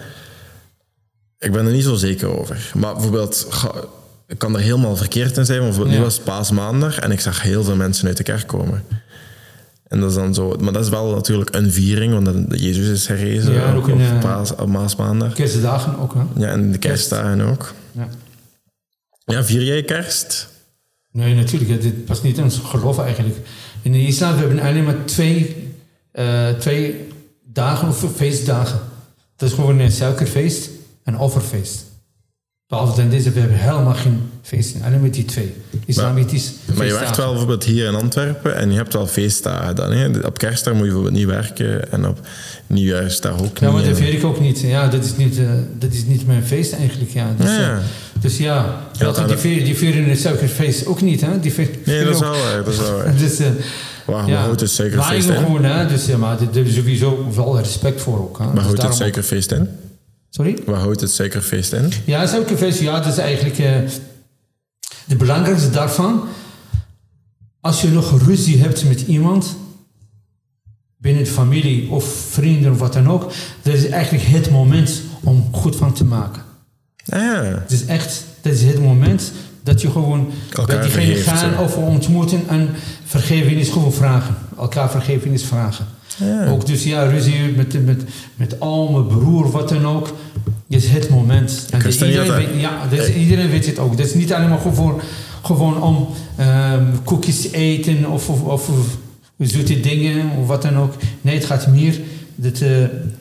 ik 1.39 1.53
ben 1.53 1.67
er 1.67 1.73
niet 1.73 1.85
zo 1.85 1.95
zeker 1.95 2.39
over. 2.39 2.71
Maar 2.75 2.93
bijvoorbeeld, 2.93 3.49
ik 4.27 4.39
kan 4.39 4.55
er 4.55 4.61
helemaal 4.61 4.97
verkeerd 4.97 5.37
in 5.37 5.45
zijn, 5.45 5.59
maar 5.59 5.69
bijvoorbeeld 5.69 5.97
nu 5.97 6.03
was 6.03 6.19
paasmaandag 6.19 6.99
en 6.99 7.11
ik 7.11 7.21
zag 7.21 7.43
heel 7.43 7.65
veel 7.65 7.77
mensen 7.77 8.07
uit 8.07 8.17
de 8.17 8.23
kerk 8.23 8.47
komen. 8.47 8.85
En 9.91 10.01
dat 10.01 10.11
is 10.11 10.17
dan 10.17 10.35
zo, 10.35 10.57
maar 10.61 10.73
dat 10.73 10.85
is 10.85 10.91
wel 10.91 11.15
natuurlijk 11.15 11.55
een 11.55 11.73
viering, 11.73 12.25
want 12.25 12.61
Jezus 12.61 12.89
is 12.89 13.07
herrezen 13.07 13.53
Ja, 13.53 13.75
ook 13.75 13.89
op 13.89 14.01
eh, 14.01 14.19
paas, 14.19 14.55
op 14.55 14.69
maasmaandag. 14.69 15.33
Kerstdagen 15.33 15.99
ook, 15.99 16.15
hè? 16.15 16.21
Ja, 16.37 16.47
en 16.47 16.73
de 16.73 16.79
kerstdagen 16.79 17.41
ook. 17.41 17.75
Ja. 17.93 18.09
Ja, 19.25 19.45
vier 19.45 19.63
jij 19.63 19.83
kerst? 19.83 20.49
Nee, 21.13 21.35
natuurlijk. 21.35 21.83
Dit 21.83 22.05
past 22.05 22.23
niet 22.23 22.37
in 22.37 22.43
ons 22.43 22.59
geloof 22.65 22.99
eigenlijk. 22.99 23.37
In 23.83 23.93
de 23.93 24.07
islam 24.07 24.35
we 24.35 24.39
hebben 24.39 24.61
alleen 24.61 24.85
maar 24.85 25.05
twee, 25.05 25.70
twee 26.59 27.09
dagen 27.53 27.89
of 27.89 28.05
feestdagen. 28.17 28.79
Dat 29.37 29.49
is 29.49 29.55
gewoon 29.55 29.79
een 29.79 29.93
suikerfeest 29.93 30.69
en 31.05 31.19
offerfeest. 31.19 31.85
Behalve 32.67 33.01
dan 33.01 33.11
deze, 33.11 33.31
we 33.31 33.41
hebben 33.41 33.59
helemaal 33.59 33.95
geen 33.95 34.21
feesten. 34.43 34.83
Alleen 34.83 35.01
maar 35.01 35.11
die 35.11 35.25
twee. 35.25 35.55
Islamitisch 35.87 36.53
Maar 36.75 36.87
je 36.87 36.93
werkt 36.93 37.17
wel 37.17 37.29
bijvoorbeeld 37.29 37.65
hier 37.65 37.87
in 37.87 37.95
Antwerpen 37.95 38.57
en 38.57 38.71
je 38.71 38.77
hebt 38.77 38.93
wel 38.93 39.07
feestdagen 39.07 39.77
dan. 39.77 39.93
Hè? 39.93 40.09
Op 40.27 40.39
kerstdag 40.39 40.73
moet 40.75 40.83
je 40.83 40.89
bijvoorbeeld 40.89 41.17
niet 41.17 41.27
werken 41.27 41.93
en 41.93 42.07
op 42.07 42.21
nieuwjaarsdag 42.67 43.33
ook 43.41 43.59
Ja, 43.59 43.67
niet. 43.67 43.75
maar 43.75 43.85
dat 43.89 43.99
weet 43.99 44.13
ik 44.13 44.25
ook 44.25 44.41
niet. 44.41 44.61
Ja, 44.61 44.89
dat 44.89 45.05
is 45.05 45.17
niet, 45.17 45.39
eh, 45.39 45.45
dat 45.79 45.93
is 45.93 46.05
niet 46.05 46.27
mijn 46.27 46.45
feest 46.45 46.73
eigenlijk. 46.73 47.11
Ja. 47.11 47.35
Dus, 47.39 47.51
Ja. 47.57 47.73
eh, 47.73 47.79
dus 48.21 48.37
ja, 48.39 48.55
Ja, 48.99 49.13
die, 49.13 49.27
dat- 49.27 49.41
vieren, 49.41 49.65
die 49.65 49.77
vieren 49.77 50.05
het 50.09 50.21
suikerfeest 50.21 50.87
ook 50.87 51.01
niet. 51.01 51.21
Hè? 51.21 51.41
Die 51.41 51.53
vieren, 51.53 51.75
Nee, 51.85 52.05
dat 52.05 52.15
is 52.15 52.21
wel 52.21 52.31
waar. 52.31 52.65
Dat 52.65 52.73
is 52.73 52.79
wel 52.81 52.97
waar. 52.97 53.17
Dus, 53.27 53.39
eh, 53.39 53.47
Waar 54.11 54.27
ja, 54.27 54.35
maar 54.35 54.43
houdt 54.45 54.61
het 54.61 54.71
suikerfeest 54.71 55.27
Wij 55.27 55.37
in? 55.37 55.43
gewoon, 55.45 55.65
hè? 55.65 55.87
Dus, 55.87 56.07
ja, 56.07 56.17
maar 56.17 56.39
er 56.41 56.67
is 56.67 56.75
sowieso 56.75 57.27
wel 57.35 57.59
respect 57.59 58.01
voor 58.01 58.19
ook. 58.19 58.39
Hè? 58.39 58.45
Waar 58.45 58.55
Dus 58.55 58.63
houdt 58.65 58.79
het 58.83 58.91
ook- 58.91 58.97
suikerfeest 58.97 59.53
in? 59.53 59.69
Sorry? 60.31 60.59
Waar 60.67 60.81
houdt 60.81 61.01
het 61.01 61.11
suikerfeest 61.13 61.73
in? 61.73 61.93
Ja, 62.05 62.27
suikerfeest, 62.27 62.81
ja, 62.81 63.01
dat 63.01 63.13
is 63.13 63.19
eigenlijk 63.19 63.59
eh 63.59 63.75
de 65.07 65.17
belangrijkste 65.17 65.71
daarvan. 65.71 66.25
Als 67.61 67.81
je 67.83 67.89
nog 67.89 68.23
ruzie 68.27 68.59
hebt 68.61 68.85
met 68.85 69.01
iemand, 69.01 69.57
binnen 70.97 71.25
de 71.25 71.31
familie 71.31 71.91
of 71.91 72.05
vrienden 72.31 72.73
of 72.73 72.79
wat 72.79 72.93
dan 72.93 73.09
ook, 73.11 73.33
dat 73.63 73.75
is 73.75 73.87
eigenlijk 73.89 74.25
het 74.25 74.51
moment 74.51 75.03
om 75.25 75.49
goed 75.53 75.77
van 75.77 75.93
te 75.93 76.05
maken. 76.05 76.43
Ah, 77.09 77.21
ja. 77.21 77.43
Het 77.43 77.73
is 77.73 77.85
echt, 77.85 78.25
dat 78.41 78.53
is 78.53 78.63
het 78.63 78.81
moment 78.81 79.33
dat 79.63 79.81
je 79.81 79.91
gewoon 79.91 80.29
Elkaar 80.51 80.67
bij 80.67 80.81
diegene 80.85 81.05
vergeeft, 81.07 81.29
gaan 81.29 81.51
ja. 81.51 81.63
of 81.63 81.77
ontmoeten 81.77 82.43
en 82.49 82.69
vergevenis 83.05 83.69
gewoon 83.69 83.93
vragen. 83.93 84.35
Elkaar 84.59 84.91
vergevenis 84.91 85.43
vragen. 85.45 85.87
Ook 86.49 86.67
dus 86.67 86.85
ja, 86.85 87.03
ruzie 87.05 87.41
met, 87.57 87.85
met, 87.87 88.03
met 88.37 88.57
oom, 88.61 89.07
broer, 89.09 89.51
wat 89.51 89.69
dan 89.69 89.87
ook. 89.87 90.15
is 90.69 90.87
het 90.89 91.09
moment. 91.11 91.67
En 91.71 91.79
dat 91.83 91.93
iedereen, 91.93 92.17
dat 92.17 92.27
dat- 92.27 92.37
weet, 92.37 92.61
ja, 92.61 92.71
dat 92.91 92.99
is- 93.09 93.15
iedereen 93.15 93.51
weet 93.51 93.67
het 93.67 93.79
ook. 93.79 93.97
Dat 93.97 94.07
is 94.07 94.15
niet 94.15 94.33
alleen 94.33 94.49
maar 94.49 94.59
gewoon, 94.59 95.01
gewoon 95.43 95.83
om 95.83 96.09
ehm 96.37 96.85
koekjes 97.05 97.41
te 97.41 97.51
eten 97.57 98.07
of, 98.11 98.29
of, 98.29 98.43
of, 98.43 98.69
of 98.69 98.87
zoete 99.39 99.81
dingen 99.81 100.31
of 100.41 100.47
wat 100.47 100.63
dan 100.63 100.77
ook. 100.77 100.95
Nee, 101.21 101.35
het 101.35 101.45
gaat 101.45 101.67
meer 101.67 102.01
dat, 102.43 102.61
uh, 102.61 102.69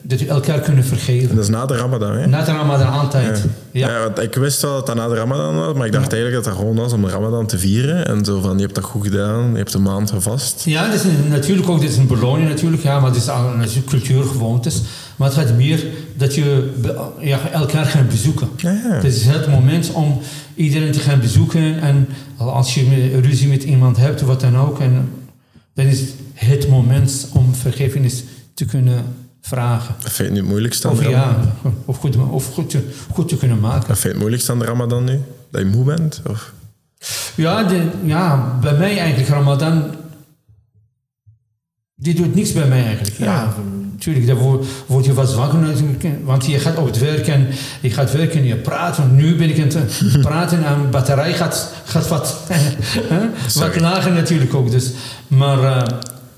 dat 0.02 0.20
we 0.20 0.26
elkaar 0.26 0.60
kunnen 0.60 0.84
vergeven. 0.84 1.28
En 1.28 1.34
dat 1.34 1.44
is 1.44 1.50
na 1.50 1.66
de 1.66 1.76
Ramadan, 1.76 2.12
hè? 2.12 2.26
Na 2.26 2.44
de 2.44 2.52
Ramadan 2.52 2.92
altijd. 2.92 3.44
Ja. 3.70 3.88
ja. 3.88 4.02
want 4.02 4.18
ik 4.18 4.34
wist 4.34 4.62
wel 4.62 4.74
dat 4.74 4.86
dat 4.86 4.96
na 4.96 5.08
de 5.08 5.14
Ramadan 5.14 5.56
was, 5.56 5.74
maar 5.74 5.86
ik 5.86 5.92
dacht 5.92 6.12
eigenlijk 6.12 6.44
dat 6.44 6.52
dat 6.52 6.62
gewoon 6.62 6.76
was 6.76 6.92
om 6.92 7.02
de 7.02 7.08
Ramadan 7.08 7.46
te 7.46 7.58
vieren. 7.58 8.06
En 8.06 8.24
zo 8.24 8.40
van, 8.40 8.56
je 8.56 8.62
hebt 8.62 8.74
dat 8.74 8.84
goed 8.84 9.04
gedaan, 9.04 9.50
je 9.50 9.56
hebt 9.56 9.74
een 9.74 9.82
maand 9.82 10.10
gevast. 10.10 10.64
Ja, 10.64 10.86
dat 10.86 10.94
is 10.94 11.02
natuurlijk 11.28 11.68
ook 11.68 11.80
dit 11.80 11.90
is 11.90 11.96
een 11.96 12.06
beloning 12.06 12.48
natuurlijk, 12.48 12.82
ja, 12.82 13.00
maar 13.00 13.10
het 13.10 13.18
is 13.64 13.76
een 13.76 13.84
cultuurgewoontes. 13.84 14.82
Maar 15.16 15.28
het 15.28 15.38
gaat 15.38 15.56
meer 15.56 15.84
dat 16.16 16.34
je 16.34 16.70
ja, 17.18 17.50
elkaar 17.50 17.86
gaat 17.86 18.08
bezoeken. 18.08 18.48
Ja, 18.56 18.70
ja. 18.70 18.94
Het 18.94 19.04
is 19.04 19.26
het 19.26 19.48
moment 19.48 19.92
om 19.92 20.20
iedereen 20.54 20.92
te 20.92 21.00
gaan 21.00 21.20
bezoeken. 21.20 21.80
En 21.80 22.08
als 22.36 22.74
je 22.74 23.20
ruzie 23.22 23.48
met 23.48 23.62
iemand 23.62 23.96
hebt, 23.96 24.20
wat 24.20 24.40
dan 24.40 24.56
ook, 24.56 24.80
en 24.80 25.08
dan 25.74 25.86
is 25.86 26.00
het 26.34 26.68
moment 26.68 27.28
om 27.32 27.54
vergiffenis 27.54 28.24
te 28.60 28.66
kunnen 28.66 29.04
vragen. 29.40 29.94
Dat 30.02 30.12
vind 30.12 30.28
je 30.28 30.36
het 30.36 30.48
moeilijkste 30.48 30.88
aan 30.88 30.92
of, 30.92 31.08
ja, 31.08 31.36
of, 31.84 31.96
goed, 31.96 32.16
of 32.16 32.52
goed, 32.52 32.70
te, 32.70 32.88
goed 33.12 33.28
te 33.28 33.36
kunnen 33.36 33.60
maken. 33.60 33.88
Dat 33.88 33.98
vind 33.98 34.02
je 34.02 34.08
het 34.08 34.18
moeilijkste 34.18 34.52
aan 34.52 34.58
de 34.58 34.64
Ramadan 34.64 35.04
nu? 35.04 35.20
Dat 35.50 35.60
je 35.60 35.66
moe 35.66 35.84
bent? 35.84 36.22
Of? 36.28 36.52
Ja, 37.34 37.62
de, 37.62 37.88
ja, 38.04 38.58
bij 38.60 38.76
mij 38.76 38.98
eigenlijk 38.98 39.28
Ramadan... 39.28 39.94
Die 41.94 42.14
doet 42.14 42.34
niks 42.34 42.52
bij 42.52 42.68
mij 42.68 42.84
eigenlijk. 42.84 43.18
Ja, 43.18 43.54
natuurlijk, 43.92 44.26
daar 44.26 44.36
word, 44.86 45.04
je 45.04 45.12
wat 45.12 45.30
zwakker 45.30 45.58
Want 46.24 46.46
je 46.46 46.58
gaat 46.58 46.76
op 46.76 46.86
het 46.86 46.98
werk 46.98 47.26
en 47.26 47.46
je 47.80 47.90
gaat 47.90 48.12
werken 48.12 48.40
en 48.40 48.46
je 48.46 48.56
praat. 48.56 48.96
Want 48.96 49.12
nu 49.12 49.36
ben 49.36 49.48
ik 49.48 49.60
aan 49.60 49.82
het 49.82 50.20
praten 50.28 50.64
en 50.64 50.82
de 50.82 50.88
batterij 50.88 51.32
gaat, 51.32 51.72
gaat 51.84 52.08
wat, 52.08 52.36
wat 53.54 53.80
lager 53.80 54.12
natuurlijk 54.12 54.54
ook. 54.54 54.70
Dus, 54.70 54.90
maar 55.26 55.58
uh, 55.58 55.82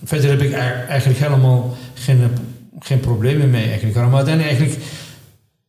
verder 0.05 0.31
heb 0.31 0.41
ik 0.41 0.53
eigenlijk 0.53 1.19
helemaal 1.19 1.77
geen, 2.03 2.21
geen 2.79 3.01
problemen 3.01 3.51
mee. 3.51 3.69
Eigenlijk. 3.69 4.11
Maar 4.11 4.25
dan 4.25 4.39
eigenlijk, 4.39 4.77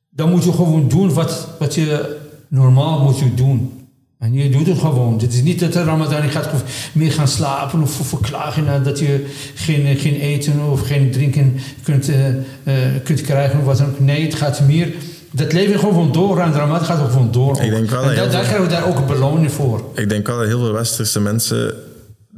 dan 0.09 0.29
moet 0.29 0.43
je 0.43 0.51
gewoon 0.51 0.87
doen 0.87 1.13
wat, 1.13 1.47
wat 1.59 1.75
je 1.75 2.17
normaal 2.47 3.03
moet 3.03 3.19
je 3.19 3.33
doen. 3.33 3.81
En 4.19 4.33
je 4.33 4.49
doet 4.49 4.67
het 4.67 4.79
gewoon. 4.79 5.19
Het 5.19 5.33
is 5.33 5.41
niet 5.41 5.59
dat 5.59 5.73
de 5.73 5.83
Ramadan 5.83 6.23
je 6.23 6.29
gaat 6.29 6.49
meer 6.93 7.11
gaan 7.11 7.27
slapen 7.27 7.81
of 7.81 7.91
verklagen 7.91 8.83
dat 8.83 8.99
je 8.99 9.25
geen, 9.55 9.97
geen 9.97 10.15
eten 10.15 10.59
of 10.71 10.87
geen 10.87 11.11
drinken 11.11 11.55
kunt, 11.83 12.09
uh, 12.09 12.27
uh, 12.27 12.73
kunt 13.03 13.21
krijgen 13.21 13.59
of 13.59 13.65
wat 13.65 13.77
dan 13.77 13.87
ook. 13.87 13.99
Nee, 13.99 14.25
het 14.25 14.35
gaat 14.35 14.61
meer. 14.67 14.93
Dat 15.31 15.53
leven 15.53 15.79
gewoon 15.79 16.11
door 16.11 16.39
en 16.39 16.51
de 16.51 16.57
Ramadan 16.57 16.85
gaat 16.85 17.11
gewoon 17.11 17.31
door. 17.31 17.61
Ik 17.61 17.69
denk 17.69 17.89
wel 17.89 18.03
en 18.03 18.15
daar 18.15 18.27
krijgen 18.27 18.61
we 18.61 18.67
daar 18.67 18.87
ook 18.87 18.97
een 18.97 19.05
beloning 19.05 19.51
voor. 19.51 19.83
Ik 19.95 20.09
denk 20.09 20.27
wel 20.27 20.37
dat 20.37 20.47
heel 20.47 20.59
veel 20.59 20.73
westerse 20.73 21.19
mensen 21.19 21.75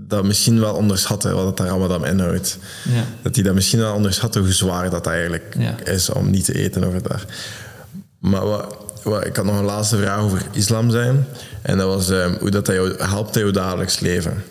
dat 0.08 0.24
misschien 0.24 0.60
wel 0.60 0.74
onderschatten 0.74 1.36
wat 1.36 1.46
het 1.46 1.68
Ramadan 1.68 2.06
inhoudt. 2.06 2.58
Ja. 2.84 3.04
Dat 3.22 3.34
die 3.34 3.44
dat 3.44 3.54
misschien 3.54 3.80
wel 3.80 3.94
onderschatten 3.94 4.42
hoe 4.42 4.52
zwaar 4.52 4.90
dat 4.90 5.08
eigenlijk 5.08 5.56
is 5.84 6.10
om 6.10 6.30
niet 6.30 6.46
te 6.46 6.54
eten 6.54 6.84
overdag. 6.84 7.26
Maar 8.20 8.46
wat, 8.46 8.78
wat, 9.04 9.26
ik 9.26 9.36
had 9.36 9.46
nog 9.46 9.58
een 9.58 9.66
laatste 9.66 9.98
vraag 9.98 10.20
over 10.20 10.46
islam 10.52 10.90
zijn. 10.90 11.28
En 11.62 11.78
dat 11.78 11.88
was 11.88 12.10
um, 12.10 12.38
hoe 12.40 12.50
dat 12.50 12.68
jou 12.68 13.04
helpt 13.04 13.38
in 13.38 13.46
je 13.46 13.52
dagelijks 13.52 14.00
leven. 14.00 14.44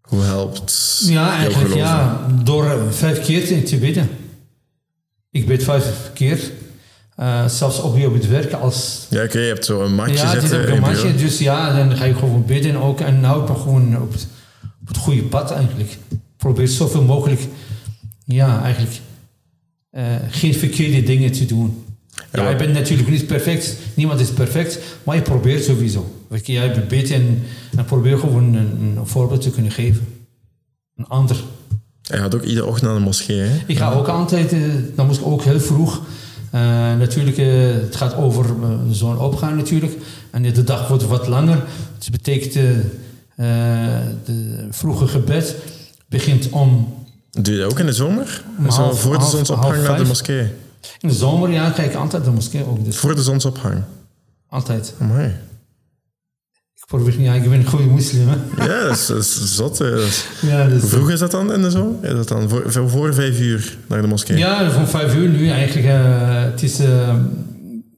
Hoe 0.00 0.22
helpt 0.22 1.00
Ja, 1.04 1.36
eigenlijk 1.36 1.74
ja, 1.74 2.26
door 2.42 2.76
vijf 2.90 3.20
keer 3.20 3.64
te 3.64 3.76
bidden. 3.76 4.08
Ik 5.30 5.46
bid 5.46 5.64
vijf 5.64 6.10
keer. 6.14 6.38
Uh, 7.20 7.48
zelfs 7.48 7.80
hier 7.94 8.06
op 8.06 8.14
het 8.14 8.28
werk 8.28 8.52
als... 8.52 9.06
Ja, 9.10 9.22
oké, 9.22 9.38
je 9.38 9.46
hebt 9.46 9.64
zo 9.64 9.82
een 9.82 9.94
matje 9.94 10.14
ja, 10.14 10.30
zitten. 10.30 10.60
Ja, 10.60 10.66
een 10.68 10.80
matje, 10.80 11.14
dus 11.14 11.38
ja, 11.38 11.76
dan 11.76 11.96
ga 11.96 12.04
je 12.04 12.14
gewoon 12.14 12.44
bidden 12.46 12.76
ook. 12.76 13.00
En 13.00 13.20
nou 13.20 13.42
ik 13.42 13.48
me 13.48 13.54
gewoon 13.54 14.02
op 14.02 14.12
het, 14.12 14.26
op 14.88 14.94
het 14.94 14.96
goede 14.96 15.22
pad 15.22 15.50
eigenlijk. 15.50 15.96
Probeer 16.36 16.68
zoveel 16.68 17.02
mogelijk, 17.02 17.40
ja, 18.24 18.62
eigenlijk 18.62 19.00
uh, 19.92 20.04
geen 20.30 20.54
verkeerde 20.54 21.02
dingen 21.02 21.32
te 21.32 21.46
doen. 21.46 21.84
Ja, 22.32 22.48
je 22.48 22.56
bent 22.56 22.72
natuurlijk 22.72 23.08
niet 23.08 23.26
perfect. 23.26 23.76
Niemand 23.94 24.20
is 24.20 24.30
perfect. 24.30 24.78
Maar 25.02 25.16
je 25.16 25.22
probeert 25.22 25.64
sowieso. 25.64 26.14
Jij 26.42 26.72
bent 26.72 26.88
beter 26.88 27.14
en, 27.14 27.42
en 27.76 27.84
probeer 27.84 28.18
gewoon 28.18 28.54
een, 28.54 28.96
een, 28.96 29.06
voorbeeld 29.06 29.40
te 29.40 29.50
kunnen 29.50 29.72
geven. 29.72 30.06
Een 30.96 31.06
ander. 31.06 31.36
Je 32.02 32.16
gaat 32.16 32.34
ook 32.34 32.42
iedere 32.42 32.66
ochtend 32.66 32.90
naar 32.90 32.98
de 32.98 33.04
moskee, 33.04 33.38
hè? 33.38 33.56
Ik 33.66 33.76
ga 33.76 33.92
ook 33.92 34.08
altijd, 34.08 34.52
uh, 34.52 34.74
dan 34.94 35.06
moest 35.06 35.20
ik 35.20 35.26
ook 35.26 35.42
heel 35.42 35.60
vroeg. 35.60 36.02
Uh, 36.54 36.60
natuurlijk, 36.96 37.38
uh, 37.38 37.72
het 37.72 37.96
gaat 37.96 38.14
over 38.16 38.46
zo'n 38.90 39.18
opgaan 39.18 39.56
natuurlijk. 39.56 39.92
En 40.30 40.42
de 40.42 40.64
dag 40.64 40.88
wordt 40.88 41.06
wat 41.06 41.26
langer. 41.26 41.64
Dus 41.96 42.06
dat 42.06 42.10
betekent, 42.10 42.54
de 44.24 44.66
vroege 44.70 45.06
gebed 45.06 45.56
begint 46.08 46.50
om... 46.50 46.94
Doe 47.30 47.54
je 47.54 47.60
dat 47.60 47.70
ook 47.70 47.78
in 47.78 47.86
de 47.86 47.92
zomer? 47.92 48.42
Zo 48.70 48.92
voor 48.92 49.18
de 49.18 49.24
zonsopgang 49.24 49.82
naar 49.82 49.98
de 49.98 50.04
moskee? 50.04 50.52
In 51.00 51.08
de 51.08 51.14
zomer, 51.14 51.50
ja, 51.50 51.70
kijk 51.70 51.94
altijd 51.94 52.24
de 52.24 52.30
moskee 52.30 52.66
ook. 52.66 52.84
Dus. 52.84 52.96
Voor 52.96 53.14
de 53.14 53.22
zonsopgang? 53.22 53.82
Altijd. 54.48 54.94
Mooi. 54.98 55.26
Ik 56.74 56.86
probeer, 56.86 57.20
ja, 57.20 57.34
ik 57.34 57.42
ben 57.42 57.52
een 57.52 57.66
goede 57.66 57.84
moslim, 57.84 58.28
hè? 58.28 58.64
Ja, 58.64 58.82
dat 58.88 58.96
is, 58.96 59.06
dat 59.06 59.18
is 59.18 59.54
zot. 59.54 59.78
Ja, 60.40 60.68
dus 60.68 60.80
Hoe 60.80 60.90
vroeg 60.90 61.10
is 61.10 61.18
dat 61.18 61.30
dan 61.30 61.52
in 61.52 61.62
de 61.62 61.70
zomer? 61.70 62.04
Is 62.04 62.12
dat 62.12 62.28
dan 62.28 62.48
voor, 62.48 62.90
voor 62.90 63.14
vijf 63.14 63.40
uur 63.40 63.78
naar 63.88 64.02
de 64.02 64.08
moskee? 64.08 64.36
Ja, 64.36 64.70
voor 64.70 64.86
vijf 64.86 65.14
uur 65.14 65.28
nu 65.28 65.50
eigenlijk. 65.50 65.86
Uh, 65.86 66.42
het 66.42 66.62
is 66.62 66.80
uh, 66.80 67.14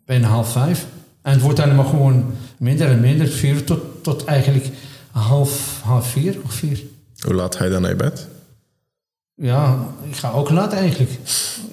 bijna 0.07 0.29
half 0.29 0.53
vijf. 0.53 0.87
En 1.22 1.33
het 1.33 1.40
wordt 1.40 1.57
dan 1.57 1.74
maar 1.74 1.85
gewoon 1.85 2.24
minder 2.59 2.88
en 2.88 3.00
minder. 3.00 3.29
Vier 3.29 3.64
tot, 3.64 3.81
tot 4.03 4.24
eigenlijk 4.24 4.66
half, 5.11 5.81
half 5.85 6.11
vier 6.11 6.37
of 6.44 6.53
vier. 6.53 6.83
Hoe 7.20 7.35
laat 7.35 7.57
ga 7.57 7.64
je 7.64 7.70
dan 7.70 7.83
naar 7.83 7.96
bed? 7.96 8.29
Ja, 9.35 9.79
ik 10.09 10.16
ga 10.16 10.31
ook 10.31 10.51
laat 10.51 10.73
eigenlijk. 10.73 11.11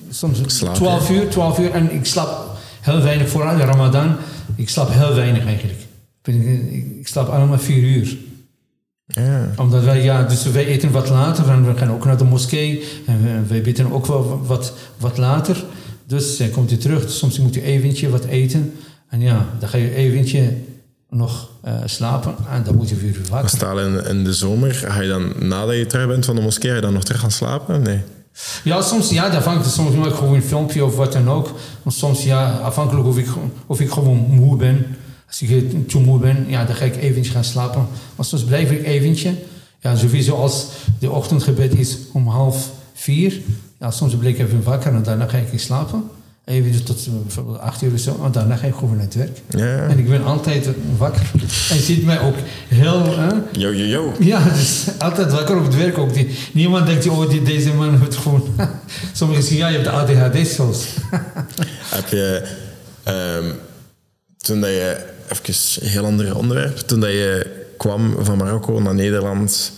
Soms 0.10 0.42
slaap, 0.46 0.76
12 0.76 1.10
uur, 1.10 1.30
12 1.30 1.60
uur. 1.60 1.72
En 1.72 1.92
ik 1.92 2.06
slaap 2.06 2.58
heel 2.82 3.02
weinig 3.02 3.30
vooral 3.30 3.58
de 3.58 3.64
Ramadan. 3.64 4.16
Ik 4.56 4.70
slaap 4.70 4.90
heel 4.92 5.14
weinig 5.14 5.46
eigenlijk. 5.46 5.80
Ik 6.98 7.08
slaap 7.08 7.28
allemaal 7.28 7.60
4 7.60 7.84
uur. 7.84 8.18
Ja. 9.06 9.52
Omdat 9.58 9.84
wij, 9.84 10.04
ja, 10.04 10.24
dus 10.24 10.44
wij 10.44 10.66
eten 10.66 10.92
wat 10.92 11.10
later 11.10 11.50
en 11.50 11.66
we 11.66 11.78
gaan 11.78 11.92
ook 11.92 12.06
naar 12.06 12.18
de 12.18 12.24
moskee. 12.24 12.84
En 13.06 13.48
wij 13.48 13.62
bidden 13.62 13.92
ook 13.92 14.06
wel 14.06 14.46
wat, 14.46 14.74
wat 14.98 15.18
later. 15.18 15.64
Dus 16.06 16.38
dan 16.38 16.50
komt 16.50 16.70
hij 16.70 16.80
terug. 16.80 17.10
Soms 17.10 17.40
moet 17.40 17.54
je 17.54 17.62
eventje 17.62 18.10
wat 18.10 18.26
eten. 18.26 18.74
En 19.10 19.22
ja, 19.22 19.46
dan 19.60 19.70
ga 19.70 19.78
je 19.78 19.94
eventje 19.94 20.54
nog 21.10 21.50
uh, 21.66 21.74
slapen 21.86 22.36
en 22.50 22.64
dan 22.64 22.76
moet 22.76 22.90
je 22.90 22.96
weer 22.96 23.22
wakker. 23.30 23.50
Stel 23.50 23.80
in, 23.80 24.06
in 24.06 24.24
de 24.24 24.34
zomer, 24.34 24.74
ga 24.74 25.02
je 25.02 25.08
dan 25.08 25.34
nadat 25.40 25.76
je 25.76 25.86
terug 25.86 26.08
bent 26.08 26.26
van 26.26 26.36
de 26.36 26.42
moskee, 26.42 26.70
ga 26.70 26.76
je 26.76 26.82
dan 26.82 26.94
nog 26.94 27.04
terug 27.04 27.22
gaan 27.22 27.32
slapen? 27.32 27.82
Nee. 27.82 28.02
Ja, 28.64 28.82
soms 28.82 29.10
ja, 29.10 29.30
dat 29.30 29.44
hangt 29.44 29.72
soms 29.72 29.96
maak 29.96 30.06
ik 30.06 30.14
gewoon 30.14 30.36
een 30.36 30.44
filmpje 30.44 30.86
of 30.86 30.96
wat 30.96 31.14
dan 31.14 31.30
ook. 31.30 31.52
Maar 31.84 31.94
soms 31.94 32.24
ja, 32.24 32.50
afhankelijk 32.52 33.08
of 33.08 33.18
ik, 33.18 33.28
of 33.66 33.80
ik 33.80 33.92
gewoon 33.92 34.18
moe 34.18 34.56
ben. 34.56 34.86
Als 35.28 35.42
ik 35.42 35.90
te 35.90 36.00
moe 36.00 36.20
ben, 36.20 36.46
ja, 36.48 36.66
dan 36.66 36.76
ga 36.76 36.86
ik 36.86 36.96
eventjes 36.96 37.34
gaan 37.34 37.44
slapen. 37.44 37.88
Maar 38.16 38.26
soms 38.26 38.44
blijf 38.44 38.72
ik 38.72 38.86
eventje. 38.86 39.34
Ja, 39.80 39.96
sowieso 39.96 40.36
als 40.36 40.68
de 41.00 41.12
ochtendgebed 41.12 41.78
is 41.78 41.98
om 42.14 42.28
half 42.28 42.70
vier. 42.94 43.42
Ja, 43.80 43.92
soms 43.92 44.16
blijf 44.16 44.34
ik 44.34 44.46
even 44.46 44.64
wakker 44.64 44.94
en 44.94 45.04
daarna 45.04 45.28
ga 45.28 45.38
ik 45.38 45.60
slapen. 45.60 46.10
Even 46.48 46.84
tot 46.84 47.06
eh, 47.06 47.14
bijvoorbeeld 47.24 47.60
acht 47.60 47.82
uur 47.82 47.94
of 47.94 48.00
zo. 48.00 48.20
En 48.24 48.32
daarna 48.32 48.56
ga 48.56 48.68
ik 48.68 48.74
gewoon 48.74 48.96
naar 48.96 49.06
het 49.06 49.16
werk. 49.16 49.42
Ja. 49.50 49.88
En 49.88 50.00
ik 50.00 50.10
ben 50.10 50.24
altijd 50.24 50.70
wakker. 50.98 51.32
Je 51.70 51.80
ziet 51.80 52.06
mij 52.06 52.22
ook 52.22 52.36
heel... 52.68 53.18
Hè? 53.18 53.28
Yo, 53.52 53.74
yo, 53.74 53.86
yo. 53.86 54.14
Ja, 54.20 54.44
dus 54.44 54.86
altijd 54.98 55.32
wakker 55.32 55.58
op 55.58 55.64
het 55.64 55.76
werk 55.76 55.98
ook. 55.98 56.14
Die, 56.14 56.38
niemand 56.54 56.86
denkt, 56.86 57.08
oh, 57.08 57.30
die, 57.30 57.42
deze 57.42 57.74
man 57.74 57.98
heeft 58.02 58.16
gewoon... 58.16 58.44
Sommigen 59.14 59.44
zeggen, 59.44 59.60
ja, 59.60 59.68
je 59.68 59.78
hebt 59.78 59.88
ADHD 59.88 60.48
zelfs. 60.48 60.86
Heb 61.96 62.08
je... 62.08 62.48
Um, 63.08 63.54
toen 64.38 64.62
dat 64.62 64.70
je... 64.70 65.06
Even 65.30 65.84
een 65.84 65.90
heel 65.90 66.06
ander 66.06 66.36
onderwerp. 66.36 66.78
Toen 66.78 67.00
dat 67.00 67.10
je 67.10 67.46
kwam 67.78 68.16
van 68.20 68.38
Marokko 68.38 68.80
naar 68.80 68.96
Nederland... 68.96 69.72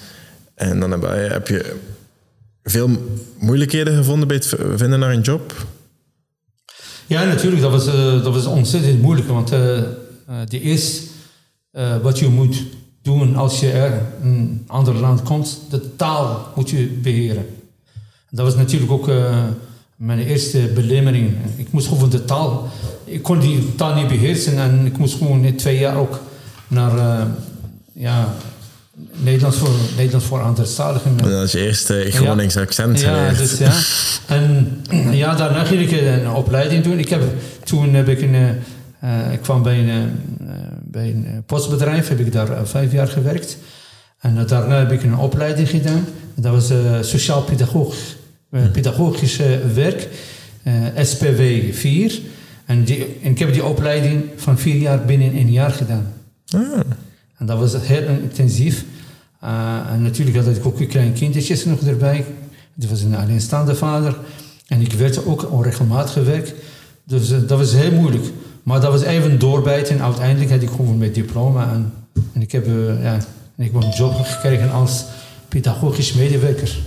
En 0.55 0.79
dan 0.79 1.03
heb 1.11 1.47
je 1.47 1.75
veel 2.63 2.89
moeilijkheden 3.39 3.95
gevonden 3.95 4.27
bij 4.27 4.37
het 4.37 4.55
vinden 4.75 4.99
naar 4.99 5.11
een 5.11 5.21
job... 5.21 5.53
Ja, 7.09 7.23
natuurlijk. 7.23 7.61
Dat 7.61 7.71
was, 7.71 7.87
uh, 7.87 8.23
dat 8.23 8.33
was 8.33 8.45
ontzettend 8.45 9.01
moeilijk. 9.01 9.27
Want 9.27 9.53
uh, 9.53 9.59
de 10.47 10.61
eerste 10.61 11.07
wat 12.01 12.19
je 12.19 12.27
moet 12.27 12.63
doen 13.01 13.35
als 13.35 13.59
je 13.59 13.71
er 13.71 14.01
een 14.21 14.63
ander 14.67 14.95
land 14.95 15.23
komt, 15.23 15.59
de 15.69 15.95
taal 15.95 16.51
moet 16.55 16.69
je 16.69 16.99
beheren. 17.01 17.45
Dat 18.29 18.45
was 18.45 18.55
natuurlijk 18.55 18.91
ook 18.91 19.11
mijn 19.95 20.19
eerste 20.19 20.71
belemmering. 20.73 21.35
Ik 21.55 21.71
moest 21.71 21.87
gewoon 21.87 22.09
de 22.09 22.25
taal... 22.25 22.67
Ik 23.03 23.23
kon 23.23 23.39
die 23.39 23.75
taal 23.75 23.95
niet 23.95 24.07
beheersen 24.07 24.57
en 24.57 24.85
ik 24.85 24.97
moest 24.97 25.17
gewoon 25.17 25.55
twee 25.55 25.79
jaar 25.79 25.97
ook 25.97 26.19
naar... 26.67 27.27
ja, 27.93 28.33
Nederlands 29.11 29.57
voor, 29.57 29.69
Nederlands 29.95 30.25
voor 30.25 30.41
anderstaligen. 30.41 31.17
Dat 31.17 31.43
is 31.43 31.51
je 31.51 31.59
eerste 31.59 32.05
Gronings 32.09 32.53
ja. 32.53 32.61
accent 32.61 32.99
Ja, 32.99 33.33
dus 33.33 33.57
ja. 33.57 33.73
En 34.27 34.81
ja, 35.11 35.35
daarna 35.35 35.63
ging 35.63 35.81
ik 35.81 36.01
een 36.01 36.29
opleiding 36.29 36.83
doen. 36.83 36.99
Ik 36.99 37.09
heb, 37.09 37.21
toen 37.63 37.93
heb 37.93 38.07
ik 38.07 38.21
een, 38.21 38.33
uh, 38.33 39.31
ik 39.31 39.41
kwam 39.41 39.63
bij 39.63 39.79
een, 39.79 39.87
uh, 40.41 40.47
bij 40.83 41.09
een 41.09 41.43
postbedrijf, 41.45 42.07
heb 42.07 42.19
ik 42.19 42.31
daar 42.31 42.67
vijf 42.67 42.91
jaar 42.91 43.07
gewerkt. 43.07 43.57
En 44.19 44.45
daarna 44.47 44.77
heb 44.77 44.91
ik 44.91 45.03
een 45.03 45.17
opleiding 45.17 45.69
gedaan. 45.69 46.05
Dat 46.35 46.51
was 46.51 46.71
sociaal 47.09 47.41
pedagoog. 47.41 47.95
eh, 48.51 48.71
pedagogisch 48.71 49.39
werk, 49.73 50.07
SPW 50.95 51.41
4. 51.71 52.19
En, 52.65 52.83
die, 52.83 53.05
en 53.23 53.31
ik 53.31 53.39
heb 53.39 53.53
die 53.53 53.65
opleiding 53.65 54.23
van 54.35 54.57
vier 54.57 54.75
jaar 54.75 55.05
binnen 55.05 55.35
een 55.35 55.51
jaar 55.51 55.71
gedaan. 55.71 56.13
Ah. 56.49 56.79
En 57.39 57.45
dat 57.45 57.59
was 57.59 57.75
heel 57.79 58.07
intensief. 58.07 58.85
en 59.89 60.01
natuurlijk 60.01 60.37
had 60.37 60.55
ik 60.55 60.65
ook 60.65 60.79
een 60.79 60.87
klein 60.87 61.13
kindertjes 61.13 61.65
nog 61.65 61.81
erbij. 61.81 62.25
Die 62.73 62.89
was 62.89 63.01
een 63.01 63.15
alleenstaande 63.15 63.75
vader. 63.75 64.17
En 64.67 64.81
ik 64.81 64.93
werd 64.93 65.25
ook 65.25 65.51
onregelmatig 65.51 66.13
gewerkt. 66.13 66.53
Dus 67.03 67.29
dat 67.29 67.57
was 67.57 67.73
heel 67.73 67.91
moeilijk. 67.91 68.23
Maar 68.63 68.81
dat 68.81 68.91
was 68.91 69.01
even 69.01 69.39
doorbijten. 69.39 69.95
En 69.95 70.03
uiteindelijk 70.03 70.51
had 70.51 70.61
ik 70.61 70.69
gewoon 70.69 70.97
mijn 70.97 71.13
diploma. 71.13 71.71
En, 71.71 71.93
en 72.33 72.41
ik 72.41 72.51
heb 72.51 72.65
ja, 73.01 73.15
ik 73.57 73.71
heb 73.71 73.83
een 73.83 73.89
job 73.97 74.15
gekregen 74.15 74.71
als 74.71 75.05
pedagogisch 75.47 76.13
medewerker. 76.13 76.77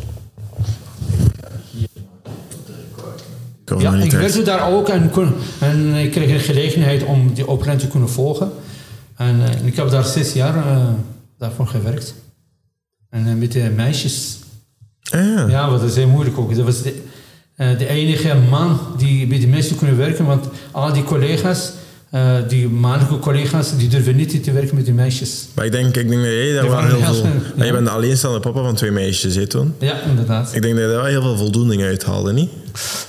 Ja, 3.78 3.94
ik 3.94 4.12
werkte 4.12 4.42
daar 4.42 4.72
ook 4.72 4.88
en, 4.88 5.10
en 5.60 5.94
ik 5.94 6.10
kreeg 6.10 6.28
de 6.28 6.38
gelegenheid 6.38 7.04
om 7.04 7.34
die 7.34 7.46
opleiding 7.46 7.80
te 7.80 7.90
kunnen 7.90 8.08
volgen. 8.08 8.52
En, 9.28 9.40
uh, 9.40 9.66
ik 9.66 9.76
heb 9.76 9.90
daar 9.90 10.04
zes 10.04 10.32
jaar 10.32 10.56
uh, 10.56 10.88
daarvoor 11.38 11.66
gewerkt. 11.66 12.14
En 13.10 13.26
uh, 13.26 13.34
met 13.34 13.52
de 13.52 13.72
meisjes. 13.76 14.38
Ah. 15.10 15.50
Ja, 15.50 15.70
wat 15.70 15.82
is 15.82 15.94
heel 15.94 16.08
moeilijk 16.08 16.38
ook. 16.38 16.54
Dat 16.56 16.64
was 16.64 16.82
de, 16.82 16.94
de 17.56 17.88
enige 17.88 18.34
man 18.50 18.78
die 18.96 19.26
bij 19.26 19.40
de 19.40 19.46
meisjes 19.46 19.78
kunnen 19.78 19.96
werken, 19.96 20.24
want 20.24 20.46
al 20.70 20.92
die 20.92 21.04
collega's 21.04 21.72
uh, 22.14 22.36
die 22.48 22.68
mannelijke 22.68 23.18
collega's 23.18 23.76
die 23.76 23.88
durven 23.88 24.16
niet 24.16 24.44
te 24.44 24.52
werken 24.52 24.74
met 24.74 24.84
die 24.84 24.94
meisjes. 24.94 25.46
Maar 25.54 25.64
ik 25.64 25.72
denk, 25.72 25.96
ik 25.96 26.08
denk 26.08 26.22
dat 26.22 26.30
jij 26.30 26.52
daar 26.52 26.68
wel 26.68 26.84
heel 26.84 27.14
veel... 27.14 27.24
Ja. 27.56 27.64
Je 27.64 27.72
bent 27.72 27.86
de 27.86 27.90
alleenstaande 27.90 28.40
papa 28.40 28.62
van 28.62 28.74
twee 28.74 28.90
meisjes, 28.90 29.34
hè, 29.34 29.46
toen? 29.46 29.74
Ja, 29.78 30.00
inderdaad. 30.00 30.54
Ik 30.54 30.62
denk 30.62 30.74
dat 30.74 30.82
je 30.82 30.88
daar 30.88 31.02
wel 31.02 31.10
heel 31.10 31.22
veel 31.22 31.36
voldoening 31.36 31.82
uit 31.82 32.04
haalde, 32.04 32.32
niet? 32.32 32.50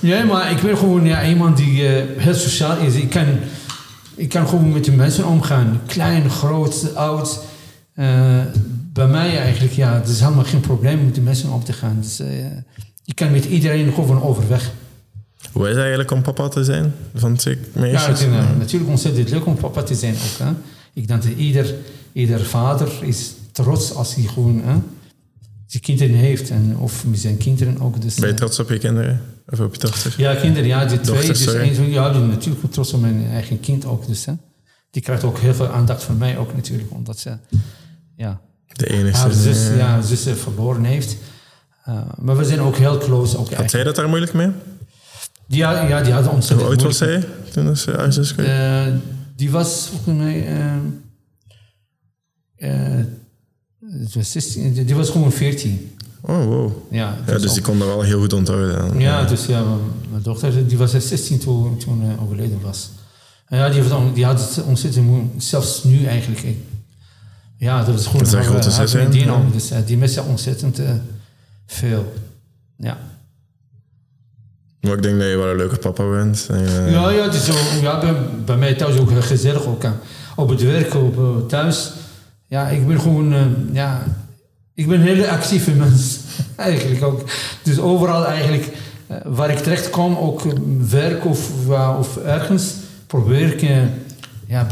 Ja, 0.00 0.24
maar 0.24 0.50
ik 0.50 0.60
ben 0.60 0.78
gewoon 0.78 1.04
ja, 1.06 1.26
iemand 1.26 1.56
die 1.56 1.82
uh, 1.82 1.90
heel 2.16 2.34
sociaal 2.34 2.76
is. 2.78 2.94
Ik 2.94 3.10
kan, 3.10 3.26
ik 4.14 4.28
kan 4.28 4.48
gewoon 4.48 4.72
met 4.72 4.84
de 4.84 4.92
mensen 4.92 5.26
omgaan. 5.26 5.80
Klein, 5.86 6.30
groot, 6.30 6.94
oud. 6.94 7.40
Uh, 7.96 8.40
bij 8.92 9.06
mij 9.06 9.38
eigenlijk, 9.38 9.72
ja, 9.72 9.94
het 9.94 10.08
is 10.08 10.20
helemaal 10.20 10.44
geen 10.44 10.60
probleem 10.60 10.98
om 10.98 11.04
met 11.04 11.14
de 11.14 11.20
mensen 11.20 11.50
om 11.50 11.64
te 11.64 11.72
gaan. 11.72 11.98
Dus, 12.00 12.16
je 13.04 13.14
kan 13.14 13.30
met 13.30 13.44
iedereen 13.44 13.92
gewoon 13.92 14.22
overweg. 14.22 14.72
Hoe 15.52 15.62
is 15.62 15.68
het 15.68 15.78
eigenlijk 15.78 16.10
om 16.10 16.22
papa 16.22 16.48
te 16.48 16.64
zijn 16.64 16.94
van 17.14 17.38
meisjes? 17.72 18.02
Ja, 18.02 18.08
het 18.08 18.18
is 18.18 18.26
uh, 18.26 18.56
natuurlijk 18.58 18.90
ontzettend 18.90 19.30
leuk 19.30 19.46
om 19.46 19.56
papa 19.56 19.82
te 19.82 19.94
zijn 19.94 20.14
ook. 20.14 20.46
Hè. 20.46 20.52
Ik 20.92 21.08
denk 21.08 21.22
dat 21.22 21.32
ieder, 21.32 21.74
ieder 22.12 22.44
vader 22.44 22.88
is 23.00 23.32
trots 23.52 23.94
als 23.94 24.14
hij 24.14 24.24
gewoon 24.24 24.62
hè, 24.64 24.74
zijn 25.66 25.82
kinderen 25.82 26.16
heeft. 26.16 26.50
En, 26.50 26.76
of 26.78 27.06
met 27.06 27.18
zijn 27.18 27.36
kinderen 27.36 27.80
ook. 27.80 28.00
Dus, 28.02 28.14
ben 28.14 28.28
je 28.28 28.34
trots 28.34 28.58
op 28.58 28.68
je 28.68 28.78
kinderen? 28.78 29.20
Of 29.46 29.60
op 29.60 29.74
je 29.74 29.80
dochter? 29.80 30.14
Ja, 30.16 30.34
kinderen, 30.34 30.68
ja, 30.68 30.84
die 30.84 31.00
twee. 31.00 31.26
dus 31.26 31.46
een, 31.46 31.90
ja, 31.90 32.12
die 32.12 32.20
natuurlijk 32.20 32.72
trots 32.72 32.92
op 32.92 33.00
mijn 33.00 33.26
eigen 33.26 33.60
kind 33.60 33.84
ook. 33.84 34.06
Dus, 34.06 34.24
hè. 34.24 34.32
Die 34.90 35.02
krijgt 35.02 35.24
ook 35.24 35.38
heel 35.38 35.54
veel 35.54 35.68
aandacht 35.68 36.02
van 36.02 36.18
mij 36.18 36.38
ook 36.38 36.54
natuurlijk. 36.54 36.90
Omdat 36.90 37.18
ze 37.18 37.36
ja, 38.16 38.40
de 38.66 38.86
enige 38.86 39.16
haar 39.16 39.32
zus, 39.32 39.68
ja, 39.76 40.02
zus 40.02 40.26
verloren 40.38 40.84
heeft. 40.84 41.16
Uh, 41.88 42.00
maar 42.18 42.36
we 42.36 42.44
zijn 42.44 42.60
ook 42.60 42.76
heel 42.76 42.98
close. 42.98 43.38
Ook 43.38 43.52
Had 43.52 43.70
zij 43.70 43.84
dat 43.84 43.96
daar 43.96 44.08
moeilijk 44.08 44.32
mee? 44.32 44.50
Die, 45.46 45.58
ja, 45.58 46.02
die 46.02 46.12
hadden 46.12 46.32
ontzettend 46.32 46.68
Hoe 46.68 46.76
oud 46.76 46.82
was 46.82 46.96
zij 46.96 47.24
toen 47.52 47.76
ze 47.76 48.06
ISIS 48.08 48.34
uh, 48.38 48.86
Die 49.36 49.50
was 49.50 49.88
volgens 49.88 50.16
mij... 50.16 50.48
Uh, 52.58 53.04
was 54.14 54.30
16, 54.30 54.84
die 54.84 54.94
was 54.94 55.10
gewoon 55.10 55.32
14. 55.32 55.93
Oh, 56.26 56.44
wow. 56.44 56.72
Ja, 56.90 57.16
ja 57.26 57.38
dus 57.38 57.52
die 57.52 57.62
kon 57.62 57.78
dat 57.78 57.88
wel 57.88 58.02
heel 58.02 58.20
goed 58.20 58.32
onthouden. 58.32 58.98
Ja, 58.98 59.20
ja, 59.20 59.24
dus 59.24 59.46
ja, 59.46 59.64
mijn 60.10 60.22
dochter 60.22 60.68
die 60.68 60.78
was 60.78 60.90
16 60.90 61.38
toen, 61.38 61.76
toen 61.78 62.02
uh, 62.04 62.22
overleden 62.22 62.60
was. 62.60 62.90
En 63.46 63.58
ja, 63.58 63.68
die, 63.68 63.82
heeft, 63.82 64.14
die 64.14 64.24
had 64.24 64.40
het 64.40 64.64
ontzettend 64.64 65.06
moeilijk. 65.06 65.32
Zelfs 65.36 65.84
nu 65.84 66.04
eigenlijk. 66.04 66.46
Ja, 67.56 67.84
dat 67.84 67.94
was 67.94 68.06
gewoon 68.06 68.22
een 68.22 68.44
grote 68.44 69.10
die, 69.10 69.26
dus, 69.52 69.72
die 69.86 69.96
miste 69.96 70.22
ontzettend 70.22 70.80
veel. 71.66 72.12
Ja. 72.76 72.98
Maar 74.80 74.92
ik 74.92 75.02
denk 75.02 75.18
dat 75.18 75.28
je 75.28 75.36
wel 75.36 75.50
een 75.50 75.56
leuke 75.56 75.76
papa 75.76 76.10
bent. 76.10 76.46
En, 76.50 76.90
ja, 76.90 77.10
ja, 77.10 77.24
het 77.24 77.34
is 77.34 77.48
ja 77.80 78.00
bij, 78.00 78.14
bij, 78.44 78.56
mij 78.56 78.74
thuis 78.74 78.98
ook 78.98 79.10
gezellig. 79.20 79.66
Ook, 79.66 79.84
op 80.36 80.48
het 80.48 80.62
werk, 80.62 80.94
op, 80.94 81.18
uh, 81.18 81.46
thuis. 81.48 81.92
Ja, 82.46 82.68
ik 82.68 82.86
ben 82.86 83.00
gewoon... 83.00 83.32
Uh, 83.32 83.40
ja, 83.72 84.02
ik 84.74 84.88
ben 84.88 85.00
een 85.00 85.06
hele 85.06 85.30
actieve 85.30 85.70
mens. 85.70 86.18
eigenlijk 86.56 87.02
ook. 87.02 87.24
Dus 87.62 87.78
overal 87.78 88.26
eigenlijk... 88.26 88.68
Uh, 89.10 89.16
waar 89.24 89.50
ik 89.50 89.58
terecht 89.58 89.90
kom, 89.90 90.16
ook 90.16 90.42
werk 90.90 91.26
of, 91.26 91.50
of 91.98 92.16
ergens... 92.16 92.74
probeer 93.06 93.62
ik 93.62 93.70
ja, 94.46 94.66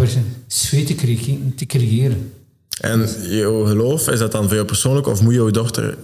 sfeer 0.46 0.86
te, 0.86 0.94
creëren, 0.94 1.53
te 1.57 1.66
creëren. 1.66 2.32
En 2.80 3.09
jouw 3.20 3.64
geloof, 3.64 4.09
is 4.09 4.18
dat 4.18 4.32
dan 4.32 4.44
voor 4.44 4.55
jou 4.55 4.66
persoonlijk? 4.66 5.07
Of 5.07 5.22
moet 5.22 5.34
jouw 5.34 5.50
dochter 5.50 5.96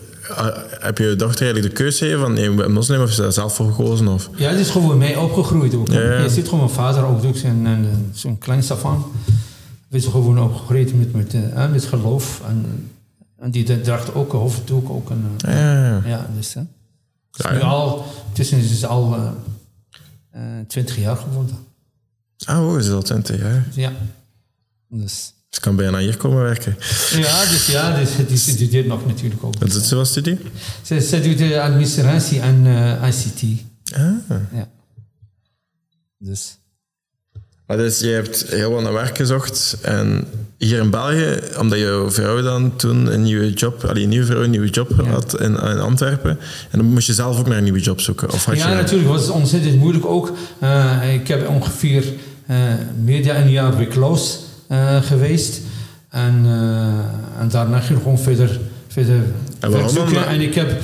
heb 0.81 0.99
je 0.99 1.17
dochter 1.17 1.43
eigenlijk 1.43 1.75
de 1.75 1.83
keuze 1.83 1.99
gegeven 1.99 2.21
van 2.21 2.33
nee, 2.33 2.69
moslim 2.69 3.01
of 3.01 3.09
is 3.09 3.17
dat 3.17 3.35
zelf 3.35 3.55
voor 3.55 3.67
gekozen? 3.73 4.09
Of? 4.09 4.31
Ja, 4.37 4.51
het 4.51 4.59
is 4.59 4.71
gewoon 4.71 4.99
mee 4.99 5.21
opgegroeid 5.21 5.75
ook. 5.75 5.89
Ja, 5.89 6.19
Je 6.19 6.29
ziet 6.29 6.45
gewoon 6.45 6.65
mijn 6.65 6.77
vader 6.77 7.05
ook, 7.05 7.25
ook 7.25 7.37
zo'n 8.13 8.39
klein 8.39 8.63
safan. 8.63 9.05
We 9.89 10.01
zijn 10.01 10.13
gewoon 10.13 10.43
opgegroeid 10.43 10.99
met, 10.99 11.13
met, 11.13 11.35
met 11.73 11.85
geloof. 11.85 12.43
En, 12.49 12.91
en 13.39 13.51
die 13.51 13.81
draagt 13.81 14.15
ook 14.15 14.33
een 14.33 14.39
hoofddoek. 14.39 14.91
Ook 14.91 15.11
een, 15.11 15.37
uh, 15.47 15.55
ja, 15.55 16.03
ja, 16.05 16.31
dus, 16.37 16.55
hè. 16.55 16.63
Ja, 17.31 17.53
nu 17.53 17.61
al, 17.61 18.05
tussen 18.33 18.59
is 18.59 18.71
het 18.71 18.85
al 18.85 19.17
uh, 20.35 20.43
20 20.67 20.97
jaar 20.97 21.17
geworden. 21.17 21.57
Ah, 22.45 22.69
oh, 22.69 22.79
is 22.79 22.87
het 22.87 22.95
al 22.95 23.03
20 23.03 23.39
jaar? 23.39 23.67
Ja. 23.73 23.93
Dus... 24.89 25.33
Ze 25.49 25.61
kan 25.61 25.77
bijna 25.77 25.99
hier 25.99 26.17
komen 26.17 26.43
werken. 26.43 26.77
Ja, 27.11 27.45
dus 27.45 27.67
ja, 27.67 27.97
dus, 27.97 28.11
die 28.29 28.37
studeert 28.37 28.87
nog 28.87 29.07
natuurlijk 29.07 29.45
ook. 29.45 29.59
Wat 29.59 29.71
doet 29.71 29.83
ze 29.83 29.95
wat 29.95 30.07
studie? 30.07 30.39
Ze, 30.83 31.01
ze 31.01 31.21
doet 31.21 31.39
de 31.39 31.61
administratie 31.61 32.41
en 32.41 32.65
uh, 32.65 33.09
ICT. 33.09 33.63
Ah. 33.95 34.41
Ja. 34.53 34.69
Dus. 36.19 36.59
Maar 37.69 37.77
dus 37.77 38.01
je 38.01 38.09
hebt 38.09 38.45
heel 38.49 38.71
wat 38.71 38.83
naar 38.83 38.93
werk 38.93 39.17
gezocht 39.17 39.77
en 39.83 40.25
hier 40.57 40.79
in 40.79 40.91
België, 40.91 41.39
omdat 41.59 41.79
je 41.79 42.07
vrouw 42.09 42.43
dan 42.43 42.77
toen 42.77 43.13
een 43.13 43.23
nieuwe 43.23 43.53
job, 43.53 43.85
allee, 43.85 44.03
een 44.03 44.09
nieuwe 44.09 44.27
vrouw 44.27 44.43
een 44.43 44.51
nieuwe 44.51 44.71
job 44.71 45.07
had 45.07 45.41
in, 45.41 45.55
in, 45.55 45.79
Antwerpen, 45.79 46.31
en 46.71 46.79
dan 46.79 46.85
moest 46.87 47.07
je 47.07 47.13
zelf 47.13 47.39
ook 47.39 47.47
naar 47.47 47.57
een 47.57 47.63
nieuwe 47.63 47.81
job 47.81 48.01
zoeken. 48.01 48.31
Of 48.33 48.45
had 48.45 48.57
ja, 48.57 48.69
je... 48.69 48.75
natuurlijk 48.75 49.09
was 49.09 49.21
het 49.23 49.31
ontzettend 49.31 49.77
moeilijk 49.77 50.07
ook. 50.07 50.33
Uh, 50.63 51.15
ik 51.15 51.29
heb 51.29 51.49
ongeveer 51.49 52.05
uh, 52.51 52.57
meer 53.05 53.27
dan 53.27 53.37
een 53.37 53.51
jaar 53.51 53.77
werkloos 53.77 54.39
uh, 54.71 55.03
geweest. 55.03 55.61
En, 56.11 56.47
en 57.39 57.49
daarna 57.49 57.81
ging 57.81 57.99
ik 57.99 58.03
gewoon 58.03 58.19
verder, 58.19 58.61
verder 58.87 59.21
en 59.61 59.91
zoeken. 59.91 60.27
En 60.27 60.41
ik 60.41 60.55
heb, 60.55 60.81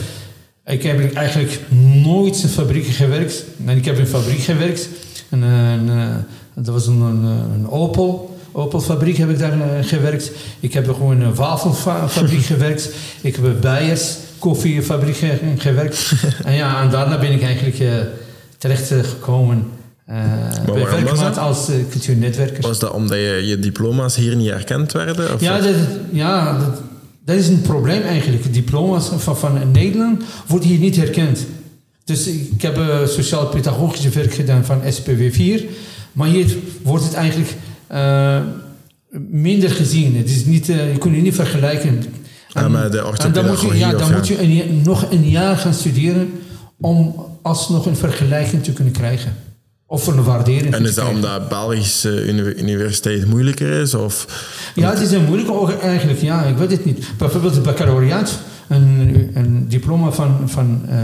ik 0.67 0.83
heb 0.83 1.15
eigenlijk 1.15 1.61
nooit 2.05 2.43
in 2.43 2.49
fabriek 2.49 2.87
gewerkt. 2.87 3.45
En 3.67 3.77
ik 3.77 3.85
heb 3.85 3.99
in 3.99 4.07
fabriek 4.07 4.41
gewerkt. 4.41 4.89
En, 5.29 5.43
en 5.43 6.27
dat 6.55 6.75
was 6.75 6.87
een, 6.87 7.01
een, 7.01 7.25
een 7.25 7.71
Opel. 7.71 8.39
Opel-fabriek 8.53 9.17
heb 9.17 9.31
ik 9.31 9.39
daar 9.39 9.57
uh, 9.57 9.65
gewerkt. 9.81 10.33
Ik 10.61 10.73
heb 10.73 10.87
gewoon 10.87 11.21
een 11.21 11.35
wafelfabriek 11.35 12.45
gewerkt. 12.55 12.95
Ik 13.21 13.35
heb 13.35 13.45
bij 13.45 13.59
Beiers 13.59 14.17
koffiefabriek 14.39 15.17
gewerkt. 15.59 16.13
en 16.45 16.55
ja, 16.55 16.83
en 16.83 16.91
daarna 16.91 17.19
ben 17.19 17.33
ik 17.33 17.43
eigenlijk 17.43 17.79
uh, 17.79 17.93
terecht 18.59 18.87
gekomen 18.87 19.65
uh, 20.11 20.17
bij 20.73 20.87
Verkemaat 20.87 21.39
als 21.39 21.71
uh, 21.71 21.77
cultuurnetwerker. 21.91 22.63
Was 22.63 22.79
dat 22.79 22.93
omdat 22.93 23.17
je, 23.17 23.43
je 23.47 23.59
diploma's 23.59 24.17
hier 24.17 24.37
niet 24.37 24.51
erkend 24.51 24.93
werden? 24.93 25.35
Of 25.35 25.41
ja, 25.41 25.61
dat, 25.61 25.75
ja 26.13 26.59
dat, 26.59 26.81
dat, 27.25 27.37
is 27.37 27.49
een 27.49 27.63
probleem 27.63 28.03
eigenlijk. 28.03 28.53
Diploma's 28.53 29.11
van, 29.17 29.37
van 29.37 29.71
Nederland 29.73 30.23
worden 30.47 30.69
hier 30.69 30.79
niet 30.79 30.97
herkend. 30.97 31.47
Dus 32.05 32.27
ik 32.27 32.63
heb 32.63 32.79
uh, 32.79 33.07
sociaal-pedagogische 33.07 34.09
werk 34.09 34.35
gedaan 34.35 34.65
van 34.65 34.81
SPW 34.89 35.23
4. 35.31 35.65
Maar 36.15 36.29
hier 36.29 36.57
wordt 36.83 37.05
het 37.05 37.15
eigenlijk 37.15 37.53
minder 39.31 39.71
gezien. 39.71 40.17
Het 40.17 40.31
is 40.31 40.45
niet, 40.45 40.67
je 40.67 40.97
kunt 40.99 41.15
het 41.15 41.25
niet 41.25 41.35
vergelijken. 41.35 41.89
En, 41.89 42.73
de 42.91 43.13
en 43.19 43.33
dan 43.33 43.47
moet 43.47 43.61
je, 43.61 43.79
ja, 43.79 43.91
dan 43.91 44.13
moet 44.13 44.29
je 44.29 44.43
een, 44.43 44.83
nog 44.85 45.11
een 45.11 45.29
jaar 45.29 45.57
gaan 45.57 45.75
studeren 45.75 46.33
om 46.81 47.27
alsnog 47.43 47.87
een 47.87 47.97
vergelijking 47.97 48.63
te 48.63 48.73
kunnen 48.73 48.93
krijgen. 48.93 49.37
Of 49.87 50.07
een 50.07 50.25
waardering. 50.25 50.75
En 50.75 50.85
is 50.85 50.95
dat 50.95 51.09
omdat 51.09 51.49
Belgische 51.49 52.27
universiteit 52.59 53.27
moeilijker 53.27 53.81
is? 53.81 53.95
Of? 53.95 54.27
Ja, 54.75 54.91
het 54.91 55.01
is 55.01 55.11
een 55.11 55.25
moeilijke 55.25 55.79
eigenlijk. 55.79 56.21
Ja, 56.21 56.43
ik 56.43 56.57
weet 56.57 56.71
het 56.71 56.85
niet. 56.85 57.07
Bijvoorbeeld 57.19 57.55
het 57.55 57.63
baccalaureaat, 57.63 58.39
een, 58.69 59.31
een 59.35 59.69
diploma 59.69 60.11
van, 60.11 60.49
van, 60.49 60.83
uh, 60.91 60.95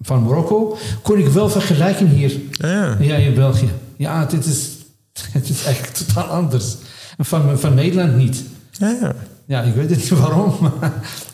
van 0.00 0.22
Marokko, 0.22 0.78
kon 1.02 1.18
ik 1.18 1.28
wel 1.28 1.50
vergelijken 1.50 2.08
hier. 2.08 2.32
Ja, 2.50 2.96
ja 3.00 3.14
in 3.16 3.34
België. 3.34 3.68
Ja, 3.98 4.24
dit 4.24 4.44
is, 4.44 4.68
het 5.32 5.48
is 5.48 5.64
eigenlijk 5.64 5.96
totaal 5.96 6.24
anders. 6.24 6.76
Van, 7.18 7.58
van 7.58 7.74
Nederland 7.74 8.16
niet. 8.16 8.44
Ja, 8.72 8.96
ja. 9.00 9.14
Ja, 9.46 9.62
ik 9.62 9.74
weet 9.74 9.88
niet 9.88 10.08
waarom. 10.08 10.56
Maar 10.60 10.72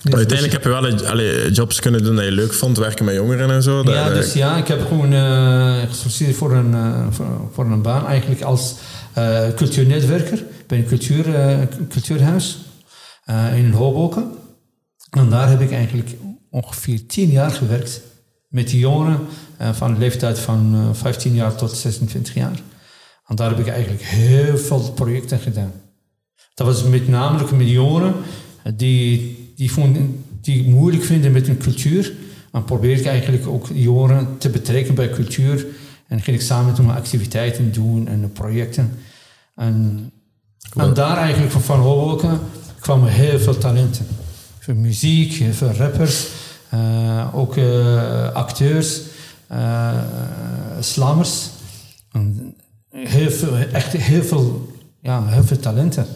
Maar 0.03 0.15
uiteindelijk 0.15 0.53
heb 0.53 0.63
je 0.63 0.69
wel 0.69 1.09
allee, 1.09 1.51
jobs 1.51 1.81
kunnen 1.81 2.03
doen 2.03 2.17
dat 2.17 2.25
je 2.25 2.31
leuk 2.31 2.53
vond, 2.53 2.79
werken 2.79 3.05
met 3.05 3.15
jongeren 3.15 3.51
en 3.51 3.63
zo. 3.63 3.83
Ja, 3.83 4.09
dus 4.09 4.33
ja, 4.33 4.57
ik 4.57 4.67
heb 4.67 4.87
gewoon 4.87 5.13
gesolliciteerd 5.89 6.37
voor 6.37 6.53
een, 6.53 6.75
eh, 6.75 7.07
voor, 7.11 7.27
voor 7.53 7.65
een 7.65 7.83
baan, 7.83 8.07
eigenlijk 8.07 8.43
als 8.43 8.75
eh, 9.13 9.49
cultuurnetwerker 9.57 10.45
bij 10.67 10.79
een 10.79 10.87
cultuur, 10.87 11.25
cultuurhuis 11.89 12.59
in 13.55 13.71
Hoboken. 13.71 14.33
En 15.11 15.31
daar 15.31 15.49
heb 15.49 15.61
ik 15.61 15.73
eigenlijk 15.73 16.11
ongeveer 16.51 17.07
tien 17.07 17.31
jaar 17.31 17.51
gewerkt 17.51 18.01
met 18.55 18.69
die 18.69 18.79
jongeren 18.79 19.21
eh, 19.57 19.73
van 19.73 19.93
de 19.93 19.99
leeftijd 19.99 20.39
van 20.39 20.75
eh, 20.75 20.95
15 20.95 21.35
jaar 21.35 21.55
tot 21.55 21.73
26 21.77 22.35
jaar. 22.35 22.61
En 23.27 23.37
daar 23.37 23.51
heb 23.51 23.59
ik 23.59 23.69
eigenlijk 23.69 24.03
heel 24.03 24.59
veel 24.59 24.93
projecten 24.93 25.39
gedaan. 25.39 25.73
Dat 26.55 26.67
was 26.67 26.85
met 26.85 27.09
name 27.09 27.57
met 27.57 27.69
jongeren 27.69 28.15
die, 28.77 29.53
die, 29.57 29.73
vonden, 29.73 30.25
die 30.41 30.59
het 30.59 30.67
moeilijk 30.67 31.05
vinden 31.05 31.33
met 31.33 31.47
hun 31.47 31.59
cultuur. 31.59 32.13
Dan 32.53 32.65
probeer 32.65 32.99
ik 32.99 33.07
eigenlijk 33.07 33.47
ook 33.47 33.69
jongeren 33.73 34.39
te 34.39 34.49
betrekken 34.49 34.95
bij 34.95 35.11
cultuur. 35.11 35.67
En 36.09 36.21
ging 36.21 36.37
ik 36.37 36.43
samen 36.43 36.67
met 36.67 36.77
hen 36.77 36.91
activiteiten 36.91 37.73
doen 37.73 38.09
en 38.09 38.33
projecten. 38.33 38.99
En, 39.55 40.11
en 40.77 40.95
daar 40.95 41.17
eigenlijk 41.17 41.53
van 41.53 41.63
Van 41.63 42.41
kwamen 42.81 43.11
heel 43.11 43.39
veel 43.39 43.59
talenten. 43.59 44.07
Veel 44.59 44.75
muziek, 44.75 45.55
veel 45.55 45.73
rappers, 45.73 46.25
eh, 46.25 46.44
ook 47.33 47.57
eh, 47.57 48.33
acteurs, 48.33 49.01
eh, 49.47 49.99
slammers. 50.81 51.49
Heel 52.91 53.31
veel, 53.31 53.57
echt 53.57 53.93
heel 53.93 54.23
veel, 54.23 54.73
ja, 55.01 55.27
heel 55.27 55.45
veel 55.45 55.59
talenten. 55.59 56.07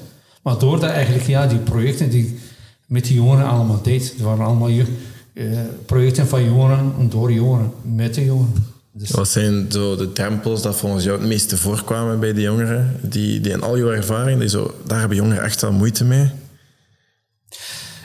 Maar 0.43 0.59
door 0.59 0.81
dat 0.81 0.91
eigenlijk, 0.91 1.27
ja, 1.27 1.47
die 1.47 1.59
projecten 1.59 2.11
die 2.11 2.27
ik 2.27 2.39
met 2.87 3.05
die 3.05 3.15
jongeren 3.15 3.47
allemaal 3.49 3.83
deed, 3.83 4.11
het 4.11 4.21
waren 4.21 4.45
allemaal 4.45 4.69
je- 4.69 4.97
eh, 5.35 5.45
projecten 5.87 6.27
van 6.29 6.45
jongeren 6.45 6.93
en 6.99 7.09
door 7.09 7.33
jongeren, 7.33 7.73
met 7.83 8.15
de 8.15 8.25
jongeren. 8.25 8.67
Dus, 8.93 9.11
Wat 9.11 9.29
zijn 9.29 9.67
zo 9.73 9.97
de 9.97 10.13
drempels 10.13 10.63
dat 10.63 10.77
volgens 10.77 11.05
jou 11.05 11.19
het 11.19 11.29
meeste 11.29 11.57
voorkwamen 11.57 12.21
bij 12.21 12.33
de 12.33 12.41
jongeren? 12.41 12.97
Die, 13.03 13.41
die 13.41 13.53
in 13.53 13.63
al 13.63 13.79
jouw 13.79 13.91
ervaring, 13.91 14.41
die 14.41 14.49
zo, 14.49 14.75
daar 14.87 14.99
hebben 14.99 15.17
jongeren 15.17 15.43
echt 15.43 15.61
wel 15.61 15.73
moeite 15.73 16.05
mee. 16.05 16.31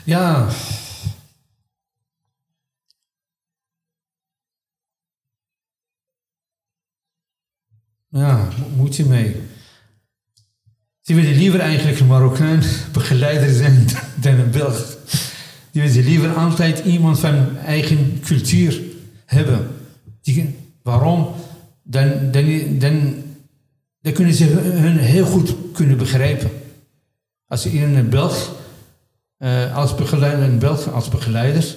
ja. 0.04 0.46
Ja, 8.14 8.48
mo- 8.58 8.68
moet 8.76 8.96
je 8.96 9.04
mee. 9.04 9.36
Die 11.02 11.16
willen 11.16 11.36
liever 11.36 11.60
eigenlijk 11.60 11.98
een 12.00 12.06
Marokkaan 12.06 12.62
begeleider 12.92 13.54
zijn 13.54 13.86
dan 14.22 14.34
een 14.34 14.50
Belg. 14.50 14.96
Die 15.70 15.82
willen 15.82 16.04
liever 16.04 16.34
altijd 16.34 16.78
iemand 16.84 17.20
van 17.20 17.56
eigen 17.56 18.20
cultuur 18.24 18.80
hebben. 19.26 19.68
Die, 20.22 20.54
waarom? 20.82 21.34
Dan, 21.82 22.30
dan, 22.30 22.78
dan, 22.78 23.14
kunnen 24.12 24.34
ze 24.34 24.44
hun 24.44 24.98
heel 24.98 25.26
goed 25.26 25.54
kunnen 25.72 25.98
begrijpen. 25.98 26.50
Als 27.46 27.62
je 27.62 27.70
in 27.72 27.94
een 27.96 28.08
Belg, 28.08 28.54
eh, 29.36 29.76
als 29.76 29.94
begeleider, 29.94 30.44
een 30.44 30.58
Belg 30.58 30.92
als 30.92 31.08
begeleider, 31.08 31.76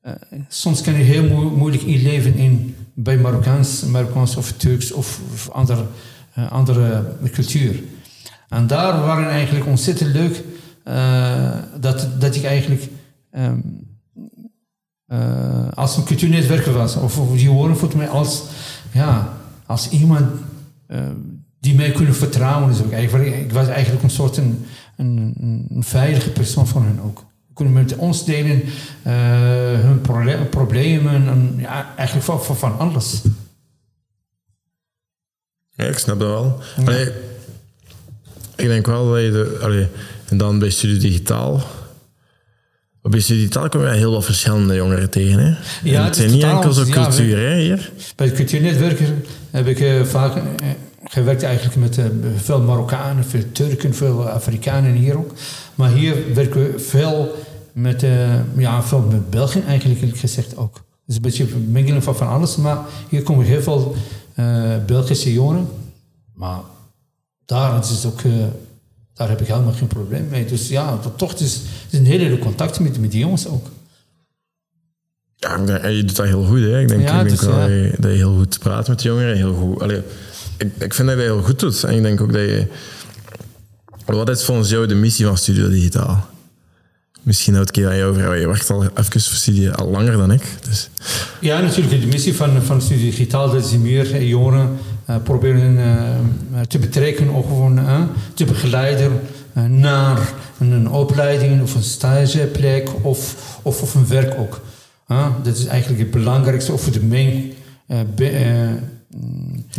eh, 0.00 0.12
soms 0.48 0.80
kan 0.80 0.94
je 0.94 1.02
heel 1.04 1.24
moe- 1.24 1.50
moeilijk 1.50 1.82
inleven 1.82 2.34
in, 2.34 2.76
bij 2.98 3.18
Marokkaans, 3.18 3.82
Marokkaans 3.84 4.36
of 4.36 4.52
Turks 4.52 4.92
of, 4.92 5.20
andere, 5.52 5.86
eh, 6.32 6.52
andere 6.52 7.04
cultuur. 7.32 7.82
En 8.48 8.66
daar 8.66 9.00
waren 9.00 9.28
eigenlijk 9.28 9.66
ontzettend 9.66 10.12
leuk 10.12 10.44
eh, 10.84 11.58
dat, 11.80 12.08
dat 12.18 12.34
ik 12.34 12.44
eigenlijk 12.44 12.88
ehm, 13.30 13.58
eh, 15.06 15.68
als 15.74 15.96
een 15.96 16.04
cultuurnetwerker 16.04 16.72
was. 16.72 16.96
Of, 16.96 17.18
of 17.18 17.36
die 17.36 17.48
horen 17.48 17.76
voelt 17.76 17.94
mij 17.94 18.08
als, 18.08 18.42
ja, 18.92 19.36
als 19.66 19.88
iemand 19.88 20.26
die 21.60 21.74
mij 21.74 21.90
kunnen 21.90 22.14
vertrouwen. 22.14 22.68
Dus 22.68 22.90
eigenlijk, 22.90 23.36
ik 23.36 23.52
was 23.52 23.68
eigenlijk 23.68 24.02
een 24.02 24.10
soort 24.10 24.36
een, 24.36 24.66
een, 24.96 25.66
veilige 25.84 26.30
persoon 26.30 26.66
voor 26.66 26.82
hen 26.82 27.00
ook. 27.04 27.25
Kunnen 27.56 27.74
met 27.74 27.96
ons 27.96 28.24
delen 28.24 28.62
eh, 29.02 29.14
hun 29.80 30.00
problemen 30.50 31.28
en 31.28 31.54
ja, 31.58 31.94
eigenlijk 31.96 32.26
van, 32.26 32.44
van, 32.44 32.56
van 32.56 32.78
alles. 32.78 33.22
Ja, 35.70 35.84
ik 35.84 35.98
snap 35.98 36.18
dat 36.20 36.28
wel. 36.28 36.60
Allee, 36.86 37.10
ik 38.56 38.66
denk 38.66 38.86
wel 38.86 39.10
dat 39.10 39.20
je... 39.20 39.30
De, 39.30 39.58
allee, 39.62 39.88
en 40.28 40.36
dan 40.36 40.58
bij 40.58 40.70
Studio 40.70 40.98
Digitaal... 40.98 41.62
Bij 43.02 43.20
Studio 43.20 43.42
Digitaal 43.42 43.68
kom 43.68 43.80
je 43.80 43.88
heel 43.88 44.12
wat 44.12 44.24
verschillende 44.24 44.74
jongeren 44.74 45.10
tegen. 45.10 45.38
Hè? 45.38 45.54
Ja, 45.82 45.98
En 45.98 46.04
het 46.04 46.16
zijn 46.16 46.30
niet 46.30 46.42
enkel 46.42 46.72
zo 46.72 46.80
anders. 46.80 46.96
Ja, 46.96 47.02
cultuur, 47.02 47.38
hè, 47.38 47.56
hier. 47.58 47.90
Bij 48.16 48.26
het 48.26 48.36
cultuurnetwerker 48.36 49.14
heb 49.50 49.66
ik 49.66 49.80
eh, 49.80 50.02
vaak 50.02 50.36
eh, 50.36 50.42
gewerkt 51.04 51.42
eigenlijk 51.42 51.76
met 51.76 52.00
veel 52.36 52.60
Marokkanen, 52.60 53.24
veel 53.24 53.52
Turken, 53.52 53.94
veel 53.94 54.28
Afrikanen 54.28 54.92
hier 54.92 55.18
ook. 55.18 55.32
Maar 55.76 55.90
hier 55.92 56.34
werken 56.34 56.72
we 56.72 56.78
veel 56.78 57.34
met, 57.72 58.02
eh, 58.02 58.56
ja, 58.56 58.82
veel 58.82 59.00
met 59.00 59.30
België 59.30 59.60
eigenlijk 59.60 60.00
eerlijk 60.00 60.18
gezegd 60.18 60.56
ook. 60.56 60.84
Dus 61.06 61.16
een 61.16 61.22
beetje 61.22 61.54
een 61.54 61.70
mengeling 61.70 62.04
van 62.04 62.16
van 62.16 62.28
alles. 62.28 62.56
Maar 62.56 62.78
hier 63.08 63.22
komen 63.22 63.44
heel 63.44 63.62
veel 63.62 63.94
eh, 64.34 64.74
Belgische 64.86 65.32
jongeren. 65.32 65.68
Maar 66.34 66.60
daar, 67.44 67.78
is 67.78 67.88
het 67.88 68.06
ook, 68.06 68.20
eh, 68.20 68.32
daar 69.14 69.28
heb 69.28 69.40
ik 69.40 69.46
helemaal 69.46 69.72
geen 69.72 69.86
probleem 69.86 70.28
mee. 70.30 70.44
Dus 70.44 70.68
ja, 70.68 70.98
dat 71.02 71.18
toch, 71.18 71.30
het 71.30 71.40
is, 71.40 71.54
het 71.54 71.92
is 71.92 71.98
een 71.98 72.04
hele 72.04 72.24
leuke 72.24 72.42
contact 72.42 72.80
met, 72.80 73.00
met 73.00 73.10
die 73.10 73.20
jongens 73.20 73.48
ook. 73.48 73.66
Ja, 75.36 75.88
je 75.88 76.04
doet 76.04 76.16
dat 76.16 76.26
heel 76.26 76.44
goed. 76.44 76.60
Hè. 76.60 76.80
Ik 76.80 76.88
denk, 76.88 77.02
Ja, 77.02 77.20
ik 77.20 77.28
denk 77.28 77.40
dus, 77.40 77.48
wel 77.48 77.58
ja. 77.58 77.66
dat, 77.66 77.70
je, 77.70 77.94
dat 77.98 78.10
je 78.10 78.16
heel 78.16 78.36
goed 78.36 78.58
praat 78.58 78.88
met 78.88 79.02
jongeren. 79.02 79.36
Heel 79.36 79.54
goed. 79.54 79.82
Allee, 79.82 80.02
ik, 80.56 80.72
ik 80.78 80.94
vind 80.94 81.08
dat 81.08 81.18
je 81.18 81.24
dat 81.26 81.34
heel 81.34 81.42
goed 81.42 81.60
doet. 81.60 81.84
En 81.84 81.94
ik 81.94 82.02
denk 82.02 82.20
ook 82.20 82.32
dat 82.32 82.42
je... 82.42 82.66
Wat 84.06 84.28
is 84.28 84.44
volgens 84.44 84.70
jou 84.70 84.86
de 84.86 84.94
missie 84.94 85.26
van 85.26 85.36
Studio 85.36 85.68
Digitaal? 85.68 86.26
Misschien 87.22 87.54
houd 87.54 87.68
ik 87.68 87.76
je 87.76 87.88
aan 87.88 87.96
jou 87.96 88.14
vragen. 88.14 88.40
Je 88.40 88.46
werkt 88.46 88.70
al 88.70 88.82
even 88.84 89.20
voor 89.20 89.20
Studio 89.20 89.70
al 89.72 89.88
langer 89.90 90.16
dan 90.16 90.30
ik. 90.32 90.42
Dus 90.68 90.90
Ja, 91.40 91.60
natuurlijk. 91.60 92.00
De 92.00 92.06
missie 92.06 92.34
van, 92.34 92.62
van 92.62 92.82
Studie 92.82 93.04
Digitaal 93.10 93.50
dat 93.50 93.66
ze 93.66 93.78
meer 93.78 94.22
jongeren 94.24 94.76
eh, 95.04 95.16
proberen 95.22 95.78
eh, 95.78 96.60
te 96.60 96.78
betrekken 96.78 97.28
of 97.28 97.46
gewoon 97.46 97.78
eh, 97.78 98.02
te 98.34 98.44
begeleiden 98.44 99.20
naar 99.68 100.32
een, 100.58 100.90
opleiding 100.90 101.62
of 101.62 101.74
een 101.74 101.82
stageplek 101.82 102.90
of, 103.02 103.34
of, 103.62 103.82
of 103.82 103.94
een 103.94 104.06
werk 104.08 104.38
ook. 104.38 104.60
Dat 105.42 105.56
is 105.56 105.66
eigenlijk 105.66 106.00
het 106.00 106.10
belangrijkste 106.10 106.72
of 106.72 106.84
de 106.84 107.02
main 107.02 107.52
be- 108.16 108.78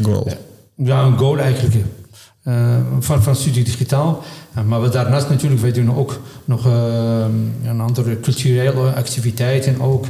goal. 0.02 0.32
ja, 0.76 1.02
een 1.04 1.18
goal 1.18 1.38
eigenlijk 1.40 1.76
van, 3.00 3.24
van 3.24 3.36
Studie 3.36 3.64
Digitaal. 3.64 4.24
Eh, 4.54 4.64
maar 4.64 4.82
we 4.82 4.90
daarnaast 4.90 5.30
natuurlijk, 5.30 5.62
wij 5.62 5.72
doen 5.72 5.96
ook 5.96 6.22
nog 6.46 6.66
eh, 6.66 7.26
een 7.64 7.82
andere 7.82 8.20
culturele 8.20 8.92
activiteiten 8.94 9.82
ook. 9.82 10.06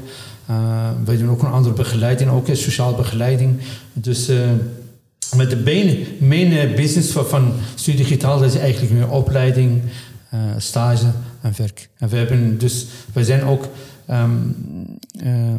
Eh, 0.45 0.89
wij 1.05 1.17
doen 1.17 1.29
ook 1.29 1.41
een 1.41 1.51
andere 1.51 1.75
begeleiding, 1.75 2.29
ook 2.29 2.47
eh, 2.47 2.55
sociale 2.55 2.95
begeleiding. 2.95 3.59
Dus 3.93 4.27
eh, 4.27 4.37
met 5.35 5.49
de 5.49 6.05
main 6.19 6.51
eh, 6.51 6.75
business 6.75 7.11
van, 7.11 7.25
van 7.25 7.51
Studie 7.75 8.03
Digitaal 8.03 8.43
is 8.43 8.55
eigenlijk 8.55 8.93
meer 8.93 9.09
opleiding, 9.09 9.81
eh, 10.29 10.39
stage 10.57 11.05
en 11.41 11.53
werk. 11.57 11.89
En 11.97 12.09
we 12.09 12.15
hebben 12.17 12.57
dus, 12.57 12.85
wij 13.13 13.23
zijn 13.23 13.43
ook 13.43 13.67
ehm, 14.05 14.31
eh, 15.19 15.53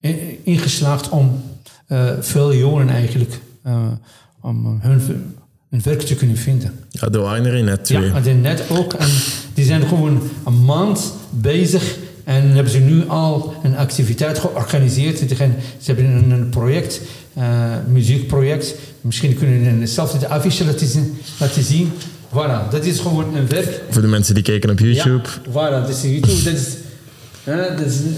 in- 0.00 0.38
ingeslaagd 0.44 1.08
om 1.08 1.42
eh, 1.86 2.10
veel 2.20 2.54
jongeren 2.54 2.88
eigenlijk 2.88 3.40
eh, 3.62 3.86
om 4.40 4.78
hun, 4.80 5.34
hun 5.74 5.82
werk 5.82 6.00
te 6.00 6.14
kunnen 6.14 6.36
vinden. 6.36 6.72
Ja, 6.90 7.08
de 7.08 7.18
winery 7.18 7.60
net 7.60 7.84
twee. 7.84 8.04
Ja, 8.04 8.20
die 8.20 8.34
net 8.34 8.62
ook. 8.68 8.92
En 8.92 9.08
die 9.54 9.64
zijn 9.64 9.86
gewoon 9.86 10.22
een 10.44 10.64
maand 10.64 11.12
bezig 11.30 11.96
en 12.24 12.50
hebben 12.50 12.72
ze 12.72 12.78
nu 12.78 13.08
al 13.08 13.54
een 13.62 13.76
activiteit 13.76 14.38
georganiseerd. 14.38 15.18
Ze 15.18 15.46
hebben 15.84 16.04
een, 16.04 16.30
een 16.30 16.48
project, 16.48 17.00
eh 17.34 17.76
muziekproject. 17.88 18.74
Misschien 19.00 19.36
kunnen 19.36 19.78
we 19.78 19.86
zelf 19.86 20.12
de 20.12 20.28
affiche 20.28 20.64
laten 21.38 21.64
zien. 21.64 21.92
Voilà, 22.30 22.70
dat 22.70 22.84
is 22.84 22.98
gewoon 22.98 23.36
een 23.36 23.48
werk. 23.48 23.82
Voor 23.90 24.02
de 24.02 24.08
mensen 24.08 24.34
die 24.34 24.42
kijken 24.42 24.70
op 24.70 24.78
YouTube. 24.78 25.28
Ja, 25.44 25.50
voilà, 25.50 25.86
dat 25.86 25.88
is 25.88 26.02
YouTube. 26.02 26.42
Dat 26.42 26.54
is, 26.54 26.66
hè, 27.44 27.76
dat 27.76 27.86
is 27.86 27.98
een 27.98 28.16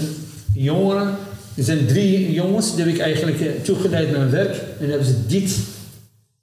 jongeren. 0.53 1.15
Er 1.55 1.63
zijn 1.63 1.85
drie 1.87 2.33
jongens, 2.33 2.75
die 2.75 2.83
heb 2.83 2.93
ik 2.93 2.99
eigenlijk 2.99 3.39
eh, 3.39 3.47
toegeleid 3.63 4.11
naar 4.11 4.21
een 4.21 4.29
werk. 4.29 4.55
En 4.79 4.89
hebben 4.89 5.07
ze 5.07 5.25
dit 5.27 5.57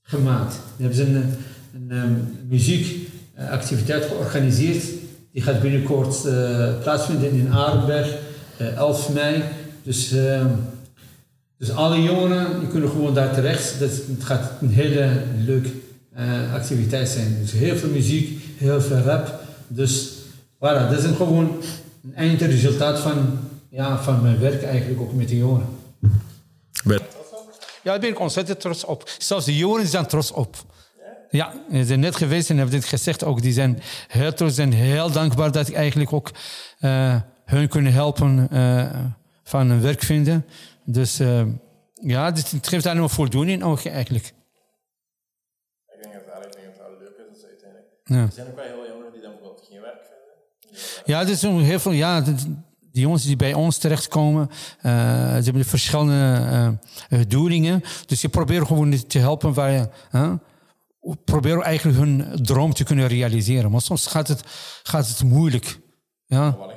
gemaakt. 0.05 0.55
Hebben 0.77 0.97
ze 0.97 1.03
een, 1.05 1.35
een, 1.75 1.91
ehm, 1.91 2.13
muziekactiviteit 2.49 4.05
georganiseerd. 4.05 4.85
Die 5.33 5.43
gaat 5.43 5.61
binnenkort 5.61 6.25
eh, 6.25 6.69
plaatsvinden 6.83 7.31
in 7.31 7.53
Arenberg, 7.53 8.17
eh 8.57 8.77
11 8.77 9.13
mei. 9.13 9.43
Dus, 9.83 10.13
ehm, 10.13 10.47
dus 11.59 11.71
alle 11.71 12.03
jongeren 12.03 12.61
die 12.61 12.69
kunnen 12.69 12.91
gewoon 12.91 13.15
daar 13.15 13.35
terecht. 13.35 13.79
Dat, 13.79 13.91
het 13.91 14.25
gaat 14.25 14.53
een 14.61 14.71
hele 14.71 15.11
leuke 15.45 15.71
eh, 16.15 16.55
activiteit 16.55 17.09
zijn. 17.09 17.37
Dus 17.41 17.53
heel 17.53 17.77
veel 17.77 17.91
muziek, 17.91 18.43
heel 18.57 18.81
veel 18.81 18.99
rap. 18.99 19.41
Dus 19.69 20.13
Voilà, 20.65 20.89
dat 20.89 20.99
is 20.99 21.05
een 21.05 21.17
gewoon 21.17 21.57
een 22.05 22.15
eindresultaat 22.15 22.99
van, 22.99 23.39
ja, 23.69 24.03
van 24.03 24.23
mijn 24.23 24.39
werk 24.39 24.63
eigenlijk 24.63 25.01
ook 25.01 25.15
met 25.15 25.29
de 25.29 25.37
jongeren. 25.37 25.67
Ja, 27.85 27.91
daar 27.91 28.01
ben 28.01 28.11
ik 28.11 28.19
ontzettend 28.19 28.61
trots 28.61 28.85
op. 28.85 29.11
Zelfs 29.19 29.45
de 29.45 29.57
jongeren 29.57 29.87
zijn 29.87 30.07
trots 30.07 30.31
op. 30.31 30.57
Ja, 31.31 31.53
ze 31.71 31.85
zijn 31.85 32.01
net 32.01 32.17
geweest 32.17 32.51
en 32.51 32.57
hebben 32.57 32.75
dit 32.75 32.85
gezegd 32.85 33.25
ook. 33.25 33.43
Die 33.43 33.53
zijn 33.53 33.83
heel 34.09 34.33
trots 34.33 34.59
en 34.59 34.73
heel 34.73 35.11
dankbaar 35.11 35.53
dat 35.53 35.69
ik 35.69 35.75
eigenlijk 35.75 36.13
ook 36.13 36.31
eh, 36.79 37.21
hun 37.45 37.69
kunnen 37.69 37.93
helpen 37.93 38.49
eh, 38.51 39.05
van 39.43 39.69
hun 39.69 39.81
werk 39.81 40.03
vinden. 40.03 40.47
Dus 40.85 41.19
eh, 41.19 41.43
ja, 41.95 42.31
dit, 42.31 42.51
het 42.51 42.69
geeft 42.69 42.85
daar 42.85 42.97
nog 42.97 43.13
voldoening 43.13 43.63
ook 43.63 43.85
eigenlijk. 43.85 44.27
Ik 44.27 44.35
denk 46.03 46.15
dat 46.15 46.23
het 46.45 46.53
denk 46.53 46.67
dat 46.67 46.87
het 46.87 46.91
wel 46.91 46.99
leuk 46.99 47.17
is 47.19 47.27
dat 47.33 47.41
ze 47.41 47.47
uiteindelijk... 47.47 47.89
Ja. 48.05 48.23
Er 48.23 48.33
zijn 48.33 48.47
ook 48.47 48.57
wel 48.57 48.65
heel 48.65 48.87
jongeren 48.89 49.13
die 49.13 49.23
dan 49.23 49.31
bijvoorbeeld 49.31 49.67
geen 49.71 49.81
werk 49.81 50.03
vinden. 50.11 51.03
Ja, 51.05 51.21
er 51.21 51.29
is 51.29 51.43
heel 51.43 51.81
veel. 51.81 51.93
Ja, 51.93 52.23
die 52.95 53.03
jongens 53.03 53.25
die 53.25 53.37
bij 53.37 53.55
ons 53.55 53.79
terechtkomen, 53.79 54.51
eh 54.81 54.93
ze 55.37 55.43
hebben 55.45 55.65
verschillende 55.65 56.13
eh, 56.13 56.67
eh, 57.21 57.27
doelingen. 57.29 57.83
Dus 58.07 58.21
je 58.21 58.29
probeert 58.29 58.67
gewoon 58.67 59.07
te 59.07 59.19
helpen 59.19 59.55
waar 59.55 59.71
je. 59.71 59.89
hè, 60.11 60.33
probeer 61.25 61.61
eigenlijk 61.61 61.99
hun 61.99 62.43
droom 62.43 62.75
te 62.75 62.85
kunnen 62.85 63.07
realiseren. 63.07 63.71
Maar 63.71 63.81
soms 63.81 64.07
gaat 64.07 64.29
het, 64.29 64.43
gaat 64.83 65.09
het 65.09 65.23
moeilijk. 65.23 65.79
Ja. 66.27 66.49
Ik? 66.49 66.75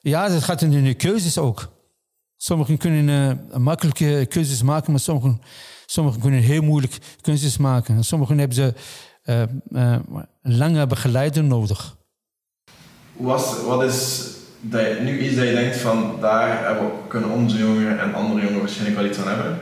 ja, 0.00 0.28
dat 0.28 0.42
gaat 0.42 0.62
in 0.62 0.84
de 0.84 0.94
keuzes 0.94 1.38
ook. 1.38 1.68
Sommigen 2.36 2.76
kunnen 2.78 3.40
eh, 3.50 3.58
makkelijke 3.58 4.26
keuzes 4.28 4.62
maken, 4.62 4.90
maar 4.90 5.00
sommigen, 5.00 5.40
sommigen 5.86 6.20
kunnen 6.20 6.40
heel 6.40 6.62
moeilijk 6.62 6.98
keuzes 7.20 7.56
maken. 7.56 7.96
En 7.96 8.04
sommigen 8.04 8.38
hebben 8.38 8.56
ze 8.56 8.74
eh, 9.22 9.42
eh, 9.42 9.48
een 10.42 10.56
lange 10.56 10.86
begeleider 10.86 11.44
nodig. 11.44 11.96
Was, 13.16 13.62
wat 13.62 13.82
is 13.82 14.38
dat 14.60 14.80
je- 14.80 14.98
nu 15.02 15.18
iets 15.20 15.36
dat 15.36 15.46
je 15.48 15.54
denkt 15.54 15.76
van 15.76 16.16
daar 16.20 16.64
hebben 16.66 16.90
kunnen 17.08 17.30
onze 17.30 17.58
jongeren 17.58 18.00
en 18.00 18.14
andere 18.14 18.40
jongeren 18.40 18.60
waarschijnlijk 18.60 18.96
wel 19.00 19.06
iets 19.08 19.18
aan 19.18 19.28
hebben? 19.28 19.58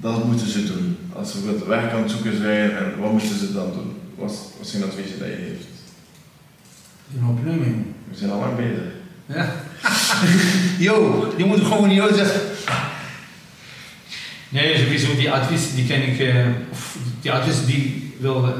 Dat 0.00 0.24
moeten 0.24 0.46
ze 0.48 0.64
doen. 0.66 0.98
Als 1.12 1.30
ze 1.32 1.38
het 1.46 1.66
werk 1.66 1.92
aan 1.92 2.02
het 2.02 2.10
zoeken 2.10 2.36
zijn, 2.36 2.76
en 2.76 3.00
wat 3.00 3.12
moeten 3.12 3.38
ze 3.38 3.52
dan 3.52 3.72
doen? 3.72 3.96
Wat 4.14 4.38
wat 4.58 4.66
is 4.66 4.74
een 4.74 4.84
advies 4.84 5.18
dat 5.18 5.28
je 5.28 5.34
geeft? 5.34 5.66
Een 7.16 7.26
opneming. 7.28 7.84
We 8.10 8.16
zijn 8.16 8.30
al 8.30 8.38
lang 8.38 8.56
bezig. 8.56 8.90
Ja. 9.26 9.52
Yo, 10.86 11.26
die 11.36 11.46
moet 11.46 11.60
gewoon 11.60 11.90
yo 11.94 12.12
zeggen. 12.14 12.40
Nee, 14.48 14.78
sowieso 14.78 15.14
die 15.16 15.30
advies 15.30 15.74
die 15.74 15.86
ken 15.86 16.02
ik, 16.08 16.18
eh, 16.20 16.46
of 16.70 16.96
die 17.20 17.32
advies 17.32 17.66
die 17.66 18.14
wil 18.18 18.48
ik 18.48 18.54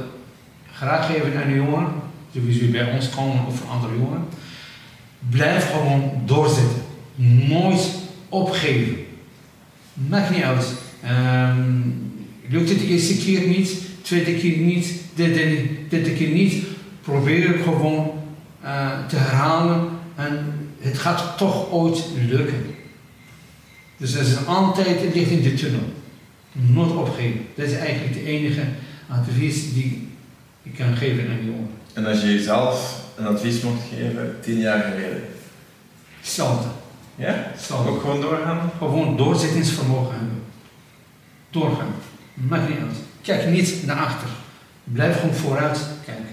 graag 0.73 1.07
geven 1.07 1.43
aan 1.43 1.49
de 1.49 1.55
jongen, 1.55 1.87
sowieso 2.35 2.59
die 2.61 2.71
bij 2.71 2.93
ons 2.93 3.11
komen 3.11 3.47
of 3.47 3.69
andere 3.71 3.97
jongen. 3.99 4.25
Blijf 5.31 5.71
gewoon 5.71 6.13
doorzetten. 6.25 6.83
Nooit 7.49 7.89
opgeven. 8.29 8.97
Maakt 10.09 10.31
niet 10.31 10.43
uit. 10.43 10.73
Ehm, 11.03 11.81
lukt 12.49 12.69
het 12.69 12.79
de 12.79 12.87
eerste 12.87 13.17
keer 13.17 13.47
niet, 13.47 13.77
tweede 14.03 14.35
keer 14.35 14.57
niet, 14.57 14.95
derde, 15.15 15.67
derde 15.89 16.13
keer 16.13 16.29
niet. 16.29 16.65
Probeer 17.03 17.49
het 17.49 17.63
gewoon 17.63 18.11
eh, 18.61 19.07
te 19.09 19.17
herhalen 19.17 19.89
en 20.15 20.55
het 20.81 20.99
gaat 20.99 21.39
toch 21.39 21.71
ooit 21.71 22.05
lukken. 22.29 22.65
Dus 23.97 24.15
er 24.15 24.21
is 24.21 24.47
altijd 24.47 25.01
het 25.01 25.15
licht 25.15 25.31
in 25.31 25.43
de 25.43 25.55
tunnel. 25.55 25.93
Nooit 26.53 26.97
opgeven. 26.97 27.41
Dat 27.55 27.67
is 27.67 27.77
eigenlijk 27.77 28.15
de 28.15 28.25
enige 28.25 28.63
advies 29.09 29.73
die 29.75 30.09
ik 30.63 30.75
kan 30.75 30.97
geven 30.97 31.29
aan 31.29 31.37
de 31.37 31.45
jongen. 31.45 31.71
En 31.93 32.07
als 32.07 32.21
je 32.21 32.27
jezelf 32.27 33.02
een 33.23 33.35
advies 33.35 33.61
mocht 33.61 33.83
geven, 33.91 34.37
tien 34.41 34.59
jaar 34.59 34.83
geleden. 34.83 35.23
Hetzelfde. 36.21 36.69
Ja? 37.17 37.35
Hetzelfde. 37.35 37.91
Ook 37.91 38.01
gewoon 38.01 38.21
doorgaan? 38.21 38.71
Gewoon 38.79 39.17
doorzettingsvermogen 39.17 40.15
hebben. 40.15 40.43
Doorgaan. 41.51 41.95
Maakt 42.35 42.69
niet 42.69 42.79
uit. 42.79 42.97
Kijk 43.23 43.51
niet 43.51 43.87
naar 43.87 43.97
achter. 43.97 44.29
Blijf 44.85 45.21
gewoon 45.21 45.35
vooruit 45.35 45.79
kijken. 46.05 46.27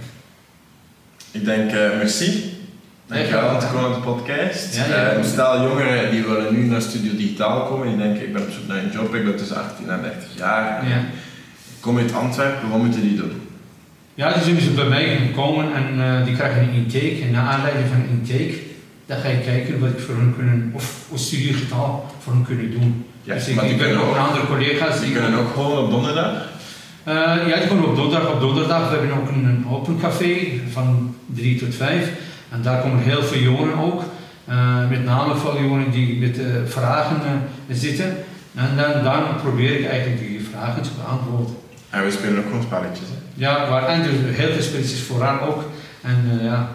Ik 1.32 1.46
denk, 1.46 1.72
eh, 1.72 1.98
merci. 1.98 2.58
Dankjewel 3.06 3.54
om 3.54 3.60
te 3.60 3.68
komen 3.74 3.90
op 3.90 3.96
de 3.96 4.02
podcast. 4.02 4.76
Ja, 4.76 4.86
ja. 4.86 5.10
Eh, 5.10 5.24
stel 5.24 5.62
jongeren 5.62 6.12
die 6.12 6.24
willen 6.24 6.54
nu 6.54 6.66
naar 6.66 6.82
Studio 6.82 7.12
Digitaal 7.12 7.68
komen, 7.68 7.88
die 7.88 7.98
denken 7.98 8.24
ik 8.24 8.34
ben 8.34 8.42
op 8.42 8.50
zoek 8.50 8.68
naar 8.68 8.78
een 8.78 8.92
job, 8.92 9.16
ik 9.16 9.26
ben 9.26 9.36
tussen 9.36 9.58
18 9.58 9.90
en 9.90 10.02
30 10.02 10.38
jaar. 10.38 10.88
Ja. 10.88 10.98
Ik 10.98 11.80
kom 11.80 11.98
uit 11.98 12.14
Antwerpen, 12.14 12.70
wat 12.70 12.80
moeten 12.80 13.02
die 13.02 13.16
doen? 13.16 13.49
Ja, 14.20 14.34
die 14.34 14.44
zullen 14.44 14.62
ze 14.62 14.72
bij 14.72 14.88
mij 14.88 15.32
komen 15.36 15.74
en 15.74 15.88
eh, 16.02 16.26
die 16.26 16.36
krijgen 16.36 16.62
een 16.62 16.74
intake. 16.74 17.22
En 17.24 17.32
naar 17.32 17.48
aanleiding 17.48 17.88
van 17.88 18.00
een 18.00 18.10
intake, 18.10 18.54
dan 19.06 19.18
ga 19.18 19.28
je 19.28 19.40
kijken 19.40 19.80
wat 19.80 19.90
ik 19.90 20.00
voor 20.00 20.16
hun 20.16 20.36
kunnen, 20.36 20.72
of 20.74 21.06
of 21.10 21.20
studiegetaal 21.20 22.16
voor 22.20 22.34
hun 22.34 22.46
kunnen 22.46 22.72
doen. 22.72 23.06
Ja, 23.24 23.34
dus 23.34 23.48
ik, 23.48 23.56
maar 23.56 23.64
die 23.64 23.74
ik 23.74 23.80
ben 23.80 23.98
ook 23.98 24.10
ook- 24.10 24.16
andere 24.18 24.46
collega's 24.46 25.00
Die 25.00 25.12
kunnen 25.12 25.40
ook 25.40 25.54
gewoon 25.54 25.78
op 25.78 25.92
donderdag. 25.92 26.32
Eh, 27.04 27.14
ja, 27.48 27.60
die 27.60 27.68
komen 27.68 27.90
op 27.90 27.96
donderdag. 27.96 28.34
Op 28.34 28.40
donderdag 28.40 28.90
we 28.90 28.98
hebben 28.98 29.18
ook 29.18 29.30
een, 29.30 29.46
een 29.46 29.66
open 29.70 30.00
café 30.00 30.36
van 30.72 31.16
3 31.26 31.60
tot 31.60 31.76
5. 31.76 32.10
En 32.52 32.62
daar 32.62 32.82
komen 32.82 33.00
heel 33.00 33.24
veel 33.24 33.42
jongeren 33.42 33.78
ook. 33.78 34.04
Eh, 34.46 34.90
met 34.90 35.06
name 35.06 35.36
veel 35.36 35.62
jongeren 35.62 35.92
die 35.92 36.20
met 36.20 36.40
vragen 36.66 37.22
zitten. 37.70 38.18
En 38.56 38.70
dan, 38.76 39.04
dan 39.04 39.24
probeer 39.42 39.80
ik 39.80 39.86
eigenlijk 39.86 40.22
die 40.28 40.48
vragen 40.52 40.82
te 40.82 40.90
beantwoorden. 41.04 41.56
En 41.90 42.04
we 42.04 42.12
spelen 42.12 42.38
ook 42.38 42.46
gewoon 42.46 42.64
spelletjes. 42.64 43.08
Hè? 43.08 43.29
Ja, 43.40 43.70
waar 43.70 43.86
eigenlijk 43.88 44.38
heel 44.38 44.52
veel 44.54 44.62
spelletjes 44.62 45.02
vooraan 45.02 45.40
ook. 45.40 45.64
En 46.02 46.40
eh, 46.40 46.46
ja, 46.46 46.70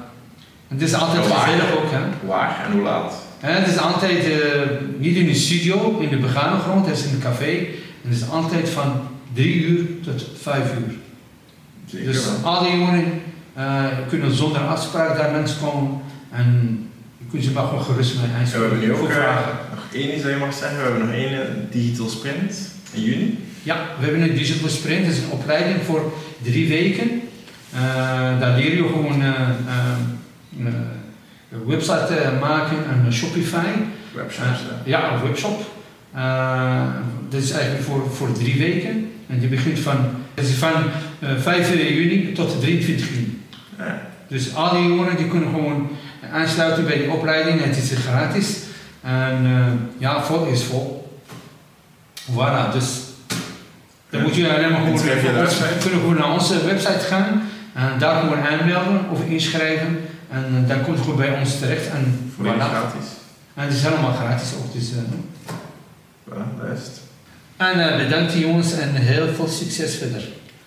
het 0.68 0.82
is 0.82 0.94
altijd 0.94 1.24
gezellig 1.26 1.72
ook. 1.76 1.90
Hè. 1.90 2.26
Waar 2.26 2.64
en 2.66 2.72
hoe 2.72 2.82
laat? 2.82 3.14
En 3.40 3.54
het 3.54 3.66
is 3.68 3.78
altijd 3.78 4.24
eh, 4.24 4.60
niet 4.98 5.16
in 5.16 5.26
de 5.26 5.34
studio, 5.34 5.98
in 5.98 6.08
de 6.08 6.16
begane 6.16 6.58
grond, 6.60 6.86
het 6.86 6.96
is 6.96 7.04
in 7.04 7.10
het 7.10 7.22
café. 7.22 7.56
En 8.02 8.08
het 8.10 8.16
is 8.16 8.28
altijd 8.28 8.68
van 8.68 9.08
3 9.32 9.64
uur 9.64 9.86
tot 10.02 10.26
5 10.40 10.58
uur. 10.58 10.94
Zeker 11.86 12.12
Dus 12.12 12.24
wel. 12.24 12.52
al 12.52 12.62
die 12.62 12.78
jongeren 12.78 13.22
eh, 13.54 13.84
kunnen 14.08 14.34
zonder 14.34 14.60
afspraak 14.60 15.16
daar 15.16 15.32
langskomen 15.32 16.00
en 16.30 16.78
je 17.18 17.24
kunt 17.30 17.44
ze 17.44 17.50
maar 17.50 17.66
gewoon 17.66 17.84
gerust 17.84 18.14
mee 18.14 18.24
En 18.38 18.44
we 18.44 18.58
hebben 18.58 18.80
nu 18.80 18.92
ook 18.92 19.08
nog 19.70 19.82
één 19.92 20.14
iets 20.14 20.22
dat 20.22 20.32
je 20.32 20.38
mag 20.38 20.54
zeggen. 20.54 20.76
We 20.76 20.82
hebben 20.82 21.06
nog 21.06 21.14
één 21.14 21.68
digital 21.70 22.08
sprint 22.08 22.54
in 22.92 23.02
juni. 23.02 23.38
Ja, 23.62 23.76
we 23.98 24.04
hebben 24.04 24.22
een 24.22 24.34
digital 24.36 24.68
sprint, 24.68 25.04
dat 25.04 25.14
is 25.14 25.20
een 25.20 25.30
opleiding 25.30 25.82
voor 25.84 26.12
drie 26.44 26.68
weken. 26.68 27.20
Eh, 27.72 28.40
daar 28.40 28.56
leer 28.58 28.76
je 28.76 28.82
gewoon 28.82 29.22
eh, 29.22 29.28
eh, 29.28 30.66
een 31.52 31.66
website 31.66 32.32
maken, 32.40 32.76
een 32.90 33.12
Shopify. 33.12 33.66
Ja, 34.84 35.12
een 35.12 35.22
webshop. 35.22 35.60
Dat 37.28 37.42
is 37.42 37.50
eigenlijk 37.50 37.84
voor, 37.84 38.10
voor 38.10 38.32
drie 38.32 38.58
weken. 38.58 39.12
En 39.26 39.38
die 39.38 39.48
begint 39.48 39.78
van, 39.78 39.96
dat 40.34 40.44
is 40.44 40.54
van 40.54 40.72
eh, 41.18 41.36
5 41.38 41.74
juni 41.74 42.32
tot 42.32 42.60
23 42.60 43.08
juni. 43.08 43.42
Ja. 43.78 44.00
Dus 44.28 44.54
al 44.54 44.70
die 44.70 44.88
jongeren 44.88 45.16
die 45.16 45.28
kunnen 45.28 45.48
gewoon 45.48 45.88
aansluiten 46.32 46.84
bij 46.84 46.98
die 46.98 47.10
opleiding. 47.10 47.64
Het 47.64 47.76
is 47.76 47.92
gratis. 48.08 48.58
En 49.00 49.46
ja, 49.98 50.22
vol 50.22 50.46
is 50.46 50.62
vol. 50.62 51.02
Voilà, 52.32 52.72
dus 52.72 53.00
dan 54.14 54.22
moet 54.22 54.34
je 54.34 54.54
alleen 54.54 54.70
maar 54.70 54.80
gewoon, 54.80 55.00
kunnen 55.80 56.00
gewoon 56.00 56.14
naar 56.14 56.32
onze 56.32 56.64
website 56.64 57.04
gaan. 57.08 57.42
En 57.74 57.98
daar 57.98 58.20
gewoon 58.20 58.40
aanmelden 58.40 59.10
of 59.10 59.24
inschrijven. 59.26 59.98
En 60.30 60.44
eh, 60.62 60.68
dan 60.68 60.82
komt 60.82 60.96
het 60.96 61.04
gewoon 61.04 61.20
bij 61.20 61.38
ons 61.38 61.58
terecht. 61.58 61.90
En, 61.90 62.32
Volledig 62.36 62.64
gratis. 62.64 63.08
en 63.54 63.64
het 63.64 63.72
is 63.72 63.82
helemaal 63.82 64.12
gratis 64.12 64.48
ook. 64.58 64.72
Dus, 64.72 64.90
eh, 64.90 64.98
Voilà, 66.28 66.60
dat 66.60 66.78
is 66.78 66.84
het. 66.84 67.00
en 67.56 67.90
eh, 67.90 67.96
bedankt 68.04 68.32
jongens 68.32 68.72
en 68.72 68.94
heel 68.94 69.26
veel 69.34 69.48
succes 69.48 69.94
verder. 69.94 70.22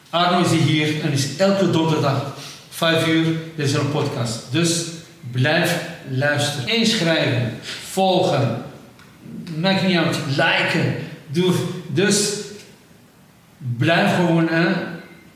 Arno 0.10 0.40
is 0.42 0.52
hier 0.52 1.04
en 1.04 1.12
is 1.12 1.36
elke 1.38 1.70
donderdag 1.70 2.34
5 2.70 3.08
uur. 3.08 3.26
Is 3.56 3.74
een 3.74 3.92
podcast. 3.92 4.40
Dus 4.52 4.84
blijf 5.32 5.80
luisteren. 6.10 6.76
Inschrijven, 6.78 7.52
volgen, 7.90 8.58
maakt 9.58 9.88
niet 9.88 9.98
uit, 9.98 10.18
liken. 10.28 10.96
Doe, 11.28 11.54
dus 11.88 12.30
blijf 13.58 14.16
gewoon 14.16 14.50
eh, 14.50 14.66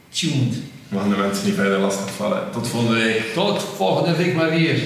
tuned. 0.09 0.55
We 0.89 0.97
gaan 0.97 1.09
de 1.09 1.15
mensen 1.15 1.45
niet 1.45 1.55
verder 1.55 1.79
lastig 1.79 2.11
vallen. 2.11 2.51
Tot 2.51 2.67
volgende 2.67 2.97
week. 2.97 3.33
Tot 3.33 3.63
volgende 3.63 4.15
week 4.15 4.35
maar 4.35 4.49
weer. 4.49 4.79